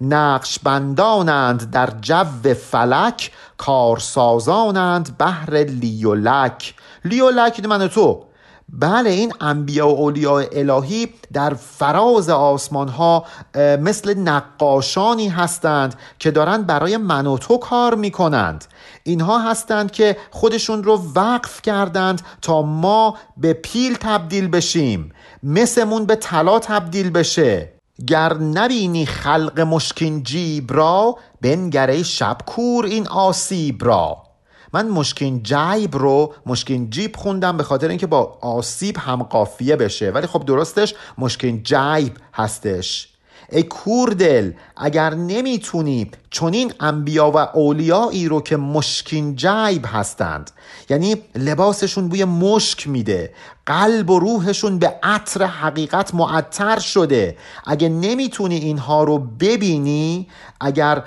نقش 0.00 0.58
بندانند 0.58 1.70
در 1.70 1.90
جو 2.00 2.54
فلک 2.54 3.30
کارسازانند 3.56 5.18
بهر 5.18 5.56
لیولک. 5.64 6.74
لیولک 7.04 7.66
من 7.66 7.88
تو. 7.88 8.27
بله 8.72 9.10
این 9.10 9.32
انبیا 9.40 9.88
و 9.88 10.00
اولیاء 10.00 10.44
الهی 10.52 11.08
در 11.32 11.54
فراز 11.54 12.28
آسمان 12.30 12.88
ها 12.88 13.24
مثل 13.56 14.18
نقاشانی 14.18 15.28
هستند 15.28 15.94
که 16.18 16.30
دارند 16.30 16.66
برای 16.66 16.96
من 16.96 17.26
و 17.26 17.38
تو 17.38 17.58
کار 17.58 17.94
می‌کنند. 17.94 18.64
اینها 19.02 19.38
هستند 19.38 19.90
که 19.90 20.16
خودشون 20.30 20.84
رو 20.84 21.02
وقف 21.14 21.62
کردند 21.62 22.22
تا 22.42 22.62
ما 22.62 23.16
به 23.36 23.52
پیل 23.52 23.96
تبدیل 24.00 24.48
بشیم 24.48 25.12
مثمون 25.42 26.06
به 26.06 26.16
طلا 26.16 26.58
تبدیل 26.58 27.10
بشه. 27.10 27.72
گر 28.06 28.34
نبینی 28.34 29.06
خلق 29.06 29.60
مشکین 29.60 30.22
جیب 30.22 30.72
را 30.72 31.16
بنگره 31.42 32.02
شب 32.02 32.38
کور 32.46 32.84
این 32.84 33.08
آسیب 33.08 33.84
را. 33.84 34.27
من 34.72 34.88
مشکین 34.88 35.42
جیب 35.42 35.96
رو 35.96 36.34
مشکین 36.46 36.90
جیب 36.90 37.16
خوندم 37.16 37.56
به 37.56 37.62
خاطر 37.62 37.88
اینکه 37.88 38.06
با 38.06 38.38
آسیب 38.40 38.96
هم 38.98 39.22
قافیه 39.22 39.76
بشه. 39.76 40.10
ولی 40.10 40.26
خب 40.26 40.44
درستش 40.44 40.94
مشکین 41.18 41.62
جیب 41.62 42.12
هستش. 42.34 43.08
ای 43.52 43.62
کوردل 43.62 44.52
اگر 44.76 45.14
نمی‌تونی 45.14 46.10
چنین 46.30 46.72
انبیا 46.80 47.30
و 47.30 47.36
اولیایی 47.36 48.28
رو 48.28 48.40
که 48.40 48.56
مشکین 48.56 49.36
جیب 49.36 49.84
هستند. 49.86 50.50
یعنی 50.90 51.16
لباسشون 51.34 52.08
بوی 52.08 52.24
مشک 52.24 52.88
میده. 52.88 53.34
قلب 53.66 54.10
و 54.10 54.18
روحشون 54.18 54.78
به 54.78 54.94
عطر 55.02 55.44
حقیقت 55.44 56.14
معطر 56.14 56.78
شده. 56.78 57.36
اگه 57.66 57.88
نمی‌تونی 57.88 58.56
اینها 58.56 59.04
رو 59.04 59.18
ببینی 59.18 60.28
اگر 60.60 61.02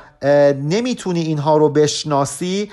نمی‌تونی 0.63 1.22
اینها 1.22 1.57
رو 1.57 1.69
بشناسی 1.69 2.72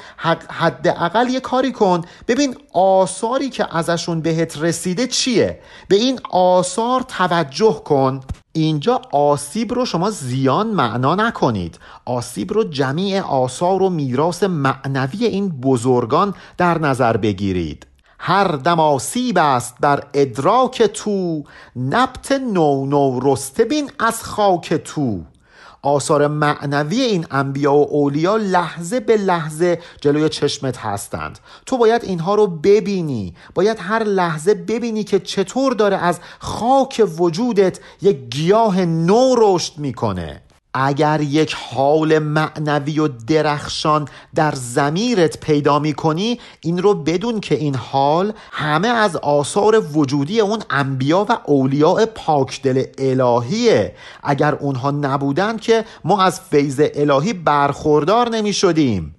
حداقل 0.49 1.29
یه 1.29 1.41
کاری 1.41 1.73
کن. 1.73 2.03
ببین 2.29 2.57
آثاری 2.73 3.51
که 3.51 3.77
ازشون 3.77 4.21
بهت 4.21 4.59
رسیده 4.59 5.07
چیه؟ 5.07 5.61
به 5.89 5.97
این 5.97 6.21
آثار 6.31 7.01
توجه 7.01 7.83
کن. 7.85 8.21
اینجا 8.53 9.01
آسیب 9.13 9.75
رو 9.75 9.85
شما 9.85 10.11
زیان 10.11 10.67
معنا 10.67 11.15
نکنید. 11.15 11.79
آسیب 12.05 12.38
رو 12.47 12.65
جمیع 12.65 13.23
آثار 13.23 13.83
و 13.83 13.91
میراث 13.91 14.43
معنوی 14.43 15.27
این 15.27 15.49
بزرگان 15.49 16.35
در 16.59 16.79
نظر 16.79 17.17
بگیرید. 17.17 17.87
هر 18.19 18.49
دم 18.49 18.81
آسیب 18.81 19.39
است 19.39 19.75
در 19.81 20.03
ادراک 20.15 20.83
تو 20.83 21.45
نبت 21.77 22.33
نو 22.33 22.87
نو 22.87 23.21
رسته 23.23 23.65
بین 23.65 23.91
از 23.99 24.23
خاک 24.23 24.75
تو. 24.75 25.21
آثار 25.83 26.27
معنوی 26.27 27.01
این 27.01 27.27
انبیا 27.31 27.75
و 27.75 27.87
اولیا 27.91 28.37
لحظه 28.37 29.01
به 29.01 29.17
لحظه 29.17 29.79
جلوی 30.01 30.29
چشمت 30.29 30.77
هستند. 30.77 31.39
تو 31.67 31.77
باید 31.77 32.05
اینها 32.05 32.35
رو 32.35 32.47
ببینی. 32.47 33.35
باید 33.55 33.77
هر 33.81 34.05
لحظه 34.05 34.55
ببینی 34.55 35.05
که 35.05 35.19
چطور 35.19 35.73
داره 35.73 35.97
از 35.97 36.21
خاک 36.39 37.09
وجودت 37.19 37.81
یک 38.03 38.17
گیاه 38.17 38.85
نو 38.85 39.35
رشد 39.39 39.79
می‌کنه. 39.79 40.43
اگر 40.75 41.21
یک 41.21 41.57
حال 41.71 42.19
معنوی 42.19 42.99
و 42.99 43.09
درخشان 43.09 44.09
در 44.35 44.53
زمیرت 44.55 45.41
پیدا 45.41 45.79
می 45.79 45.95
کنی 45.95 46.41
این 46.61 46.79
رو 46.79 46.95
بدون 46.95 47.41
که 47.41 47.55
این 47.55 47.75
حال 47.75 48.33
همه 48.53 48.89
از 48.89 49.17
آثار 49.17 49.97
وجودی 49.97 50.41
اون 50.41 50.63
انبیا 50.71 51.27
و 51.29 51.39
اولیاء 51.47 52.07
پاکدل 52.07 52.85
الهیه. 52.99 53.95
اگر 54.23 54.55
اونها 54.55 54.91
نبودن 54.91 55.57
که 55.57 55.85
ما 56.05 56.23
از 56.23 56.41
فیض 56.41 56.81
الهی 56.95 57.33
برخوردار 57.33 58.29
نمی 58.29 58.53
شدیم 58.53 59.15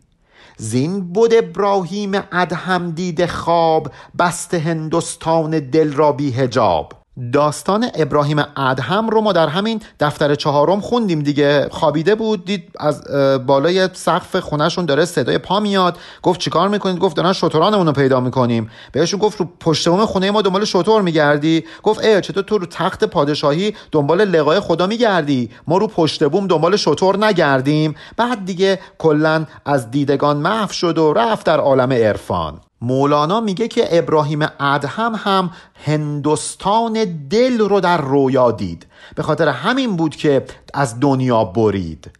زین 0.57 1.13
بود 1.13 1.33
ابراهیم 1.33 2.11
ادهم 2.31 2.91
دید 2.91 3.25
خواب 3.25 3.91
بست 4.19 4.53
هندوستان 4.53 5.59
دل 5.59 5.93
را 5.93 6.11
بی 6.11 6.31
هجاب 6.31 6.98
داستان 7.33 7.87
ابراهیم 7.95 8.43
ادهم 8.57 9.09
رو 9.09 9.21
ما 9.21 9.33
در 9.33 9.47
همین 9.47 9.81
دفتر 9.99 10.35
چهارم 10.35 10.81
خوندیم 10.81 11.19
دیگه. 11.19 11.67
خوابیده 11.71 12.15
بود 12.15 12.45
دید 12.45 12.71
از 12.79 13.03
بالای 13.45 13.89
سقف 13.93 14.35
خونهشون 14.35 14.85
داره 14.85 15.05
صدای 15.05 15.37
پا 15.37 15.59
میاد. 15.59 15.97
گفت 16.23 16.39
چیکار 16.39 16.67
می‌کنید؟ 16.67 16.99
گفت 16.99 17.15
دارن 17.15 17.33
شترانمون 17.33 17.87
رو 17.87 17.93
پیدا 17.93 18.19
می‌کنیم. 18.19 18.69
بهشون 18.91 19.19
گفت 19.19 19.39
رو 19.39 19.47
پشت 19.59 19.89
بوم 19.89 20.05
خونه 20.05 20.31
ما 20.31 20.41
دنبال 20.41 20.65
شتر 20.65 21.01
میگردی. 21.01 21.65
گفت 21.83 22.03
ای 22.03 22.21
چطور 22.21 22.43
تو 22.43 22.57
رو 22.57 22.65
تخت 22.65 23.03
پادشاهی 23.03 23.75
دنبال 23.91 24.25
لقای 24.25 24.59
خدا 24.59 24.87
میگردی؟ 24.87 25.49
ما 25.67 25.77
رو 25.77 25.87
پشت 25.87 26.23
بوم 26.23 26.47
دنبال 26.47 26.75
شتر 26.75 27.17
نگردیم. 27.17 27.95
بعد 28.17 28.45
دیگه 28.45 28.79
کلا 28.97 29.45
از 29.65 29.91
دیدگان 29.91 30.37
محو 30.37 30.71
شد 30.71 30.97
و 30.97 31.13
رفت 31.13 31.45
در 31.45 31.59
عالم 31.59 31.91
عرفان. 31.91 32.59
مولانا 32.81 33.39
میگه 33.39 33.67
که 33.67 33.97
ابراهیم 33.97 34.47
ادهم 34.59 35.15
هم 35.15 35.51
هندوستان 35.85 37.27
دل 37.29 37.59
رو 37.59 37.79
در 37.79 38.01
رویا 38.01 38.51
دید. 38.51 38.85
به 39.15 39.23
خاطر 39.23 39.47
همین 39.47 39.95
بود 39.95 40.15
که 40.15 40.45
از 40.73 40.99
دنیا 40.99 41.43
برید. 41.43 42.11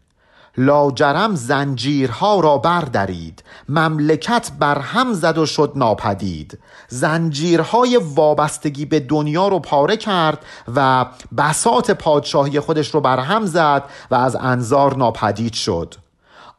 لاجرم 0.57 1.35
زنجیرها 1.35 2.39
را 2.39 2.57
بردارید 2.57 3.43
مملکت 3.69 4.51
بر 4.59 4.79
هم 4.79 5.13
زد 5.13 5.37
و 5.37 5.45
شد 5.45 5.73
ناپدید. 5.75 6.59
زنجیرهای 6.87 7.99
وابستگی 8.15 8.85
به 8.85 8.99
دنیا 8.99 9.47
رو 9.47 9.59
پاره 9.59 9.97
کرد 9.97 10.45
و 10.75 11.05
بسات 11.37 11.91
پادشاهی 11.91 12.59
خودش 12.59 12.93
رو 12.93 13.01
برهم 13.01 13.45
زد 13.45 13.83
و 14.11 14.15
از 14.15 14.35
انظار 14.35 14.95
ناپدید 14.95 15.53
شد. 15.53 15.95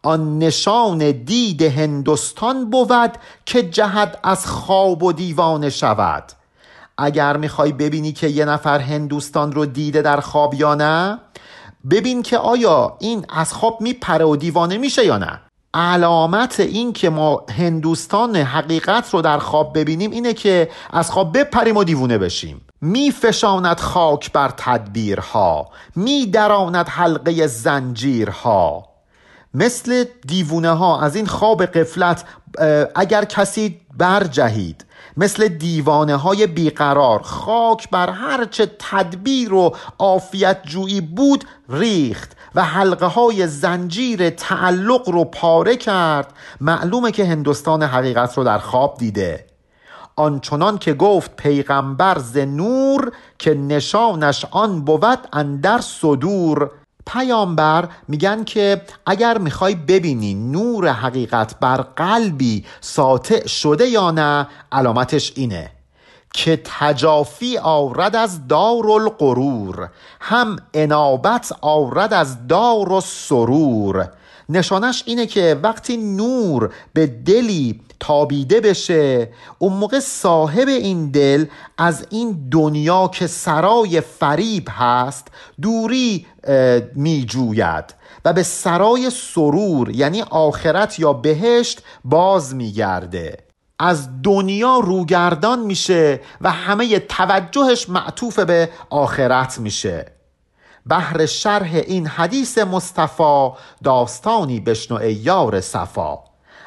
آن 0.03 0.39
نشان 0.39 1.11
دید 1.11 1.63
هندوستان 1.63 2.71
بود 2.71 3.13
که 3.47 3.63
جهد 3.63 4.19
از 4.23 4.47
خواب 4.47 5.03
و 5.03 5.13
دیوانه 5.13 5.71
شود. 5.71 6.33
اگر 6.99 7.37
می‌خوای 7.37 7.73
ببینی 7.73 8.13
که 8.13 8.29
یه 8.29 8.45
نفر 8.45 8.79
هندوستان 8.79 9.53
رو 9.53 9.67
دیده 9.67 10.03
در 10.03 10.21
خواب 10.21 10.55
یا 10.55 10.75
نه 10.75 11.19
ببین 11.91 12.23
که 12.23 12.39
آیا 12.39 12.97
این 13.01 13.27
از 13.29 13.53
خواب 13.53 13.81
میپره 13.81 14.25
و 14.25 14.37
دیوانه 14.37 14.79
میشه 14.79 15.07
یا 15.07 15.19
نه. 15.19 15.41
علامت 15.75 16.61
این 16.61 16.93
که 16.93 17.11
ما 17.11 17.47
هندوستان 17.59 18.37
حقیقت 18.37 19.15
رو 19.15 19.23
در 19.23 19.39
خواب 19.39 19.79
ببینیم 19.79 20.11
اینه 20.11 20.35
که 20.35 20.71
از 20.91 21.11
خواب 21.11 21.39
بپریم 21.39 21.77
و 21.77 21.85
دیوونه 21.85 22.19
بشیم. 22.19 22.61
میفشاند 22.81 23.81
خاک 23.81 24.33
بر 24.33 24.49
تدبیرها 24.57 25.69
میدراند 25.97 26.89
حلقه 26.89 27.47
زنجیرها. 27.47 28.90
مثل 29.55 30.05
دیوونه 30.27 30.71
ها 30.71 31.01
از 31.01 31.17
این 31.17 31.27
خواب 31.27 31.65
قفلت 31.65 32.25
اگر 32.95 33.25
کسی 33.25 33.81
برجهید 33.99 34.85
مثل 35.17 35.49
دیوانه 35.49 36.17
های 36.17 36.47
بیقرار 36.47 37.23
خاک 37.23 37.91
بر 37.91 38.11
هرچه 38.11 38.71
تدبیر 38.79 39.55
و 39.55 39.77
عافیت 39.99 40.63
جویی 40.65 41.01
بود 41.01 41.45
ریخت 41.69 42.37
و 42.55 42.65
حلقه 42.65 43.07
های 43.07 43.47
زنجیر 43.47 44.31
تعلق 44.31 45.09
رو 45.09 45.25
پاره 45.25 45.77
کرد. 45.77 46.33
معلومه 46.61 47.13
که 47.13 47.25
هندوستان 47.25 47.83
حقیقت 47.83 48.39
رو 48.39 48.45
در 48.45 48.59
خواب 48.59 48.99
دیده. 48.99 49.47
آنچنان 50.17 50.79
که 50.79 50.95
گفت 50.95 51.37
پیغمبر 51.37 52.19
ز 52.19 52.37
نور 52.37 53.13
که 53.39 53.55
نشانش 53.55 54.45
آن 54.51 54.85
بود 54.85 55.19
اندر 55.33 55.81
صدور 55.81 56.71
پیامبر 57.13 57.89
میگن 58.09 58.45
که 58.45 58.83
اگر 59.07 59.39
می‌خوای 59.39 59.75
ببینی 59.75 60.35
نور 60.35 60.89
حقیقت 60.89 61.61
بر 61.61 61.77
قلبی 61.77 62.65
ساطع 62.81 63.47
شده 63.47 63.87
یا 63.87 64.11
نه 64.11 64.49
علامتش 64.73 65.33
اینه 65.37 65.71
که 66.33 66.63
تجافی 66.65 67.59
آورد 67.59 68.17
از 68.17 68.49
دار 68.49 68.91
القرور 68.91 69.89
هم 70.21 70.57
انابت 70.75 71.53
آورد 71.61 72.13
از 72.15 72.47
دار 72.47 72.93
و 72.93 73.01
سرور 73.01 74.09
نشانش 74.51 75.03
اینه 75.07 75.27
که 75.27 75.61
وقتی 75.63 75.97
نور 75.97 76.73
به 76.93 77.07
دلی 77.07 77.81
تابیده 78.01 78.61
بشه 78.61 79.29
اون 79.59 79.73
موقع 79.73 80.01
صاحب 80.01 80.69
این 80.69 81.11
دل 81.11 81.45
از 81.79 82.07
این 82.11 82.49
دنیا 82.51 83.09
که 83.09 83.27
سرای 83.27 84.01
فریب 84.01 84.69
هست 84.71 85.29
دوری 85.63 86.27
می 86.95 87.25
جوید 87.25 87.95
و 88.25 88.33
به 88.33 88.43
سرای 88.43 89.11
سرور 89.11 89.91
یعنی 89.91 90.23
آخرت 90.23 90.99
یا 90.99 91.13
بهشت 91.13 91.83
باز 92.05 92.55
میگرده. 92.55 93.39
از 93.79 94.23
دنیا 94.23 94.79
روگردان 94.79 95.59
میشه 95.59 96.21
و 96.41 96.51
همه 96.51 96.99
توجهش 96.99 97.89
معطوف 97.89 98.39
به 98.39 98.69
آخرت 98.91 99.59
میشه. 99.59 100.20
بهر 100.87 101.27
شرح 101.27 101.75
این 101.75 102.07
حدیث 102.07 102.59
مصطفی 102.59 103.51
داستانی 103.85 104.61
بشنو 104.61 104.97
ای 104.97 105.13
یار 105.13 105.61
صفا 105.61 106.19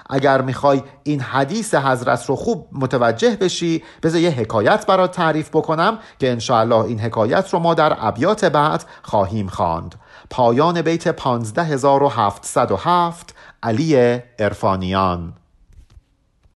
اگر 0.09 0.41
می‌خوای 0.41 0.81
این 1.03 1.21
حدیث 1.21 1.75
حضرت 1.75 2.25
رو 2.25 2.35
خوب 2.35 2.67
متوجه 2.71 3.35
بشی 3.35 3.83
بذار 4.03 4.21
یه 4.21 4.29
حکایت 4.29 4.85
برات 4.85 5.11
تعریف 5.11 5.49
بکنم 5.49 5.99
که 6.19 6.31
انشاءالله 6.31 6.85
این 6.85 6.99
حکایت 6.99 7.53
رو 7.53 7.59
ما 7.59 7.73
در 7.73 7.97
ابیات 7.99 8.45
بعد 8.45 8.85
خواهیم 9.01 9.47
خواند. 9.47 9.95
پایان 10.29 10.81
بیت 10.81 11.07
15707 11.07 13.35
علی 13.63 14.19
ارفانیان 14.39 15.33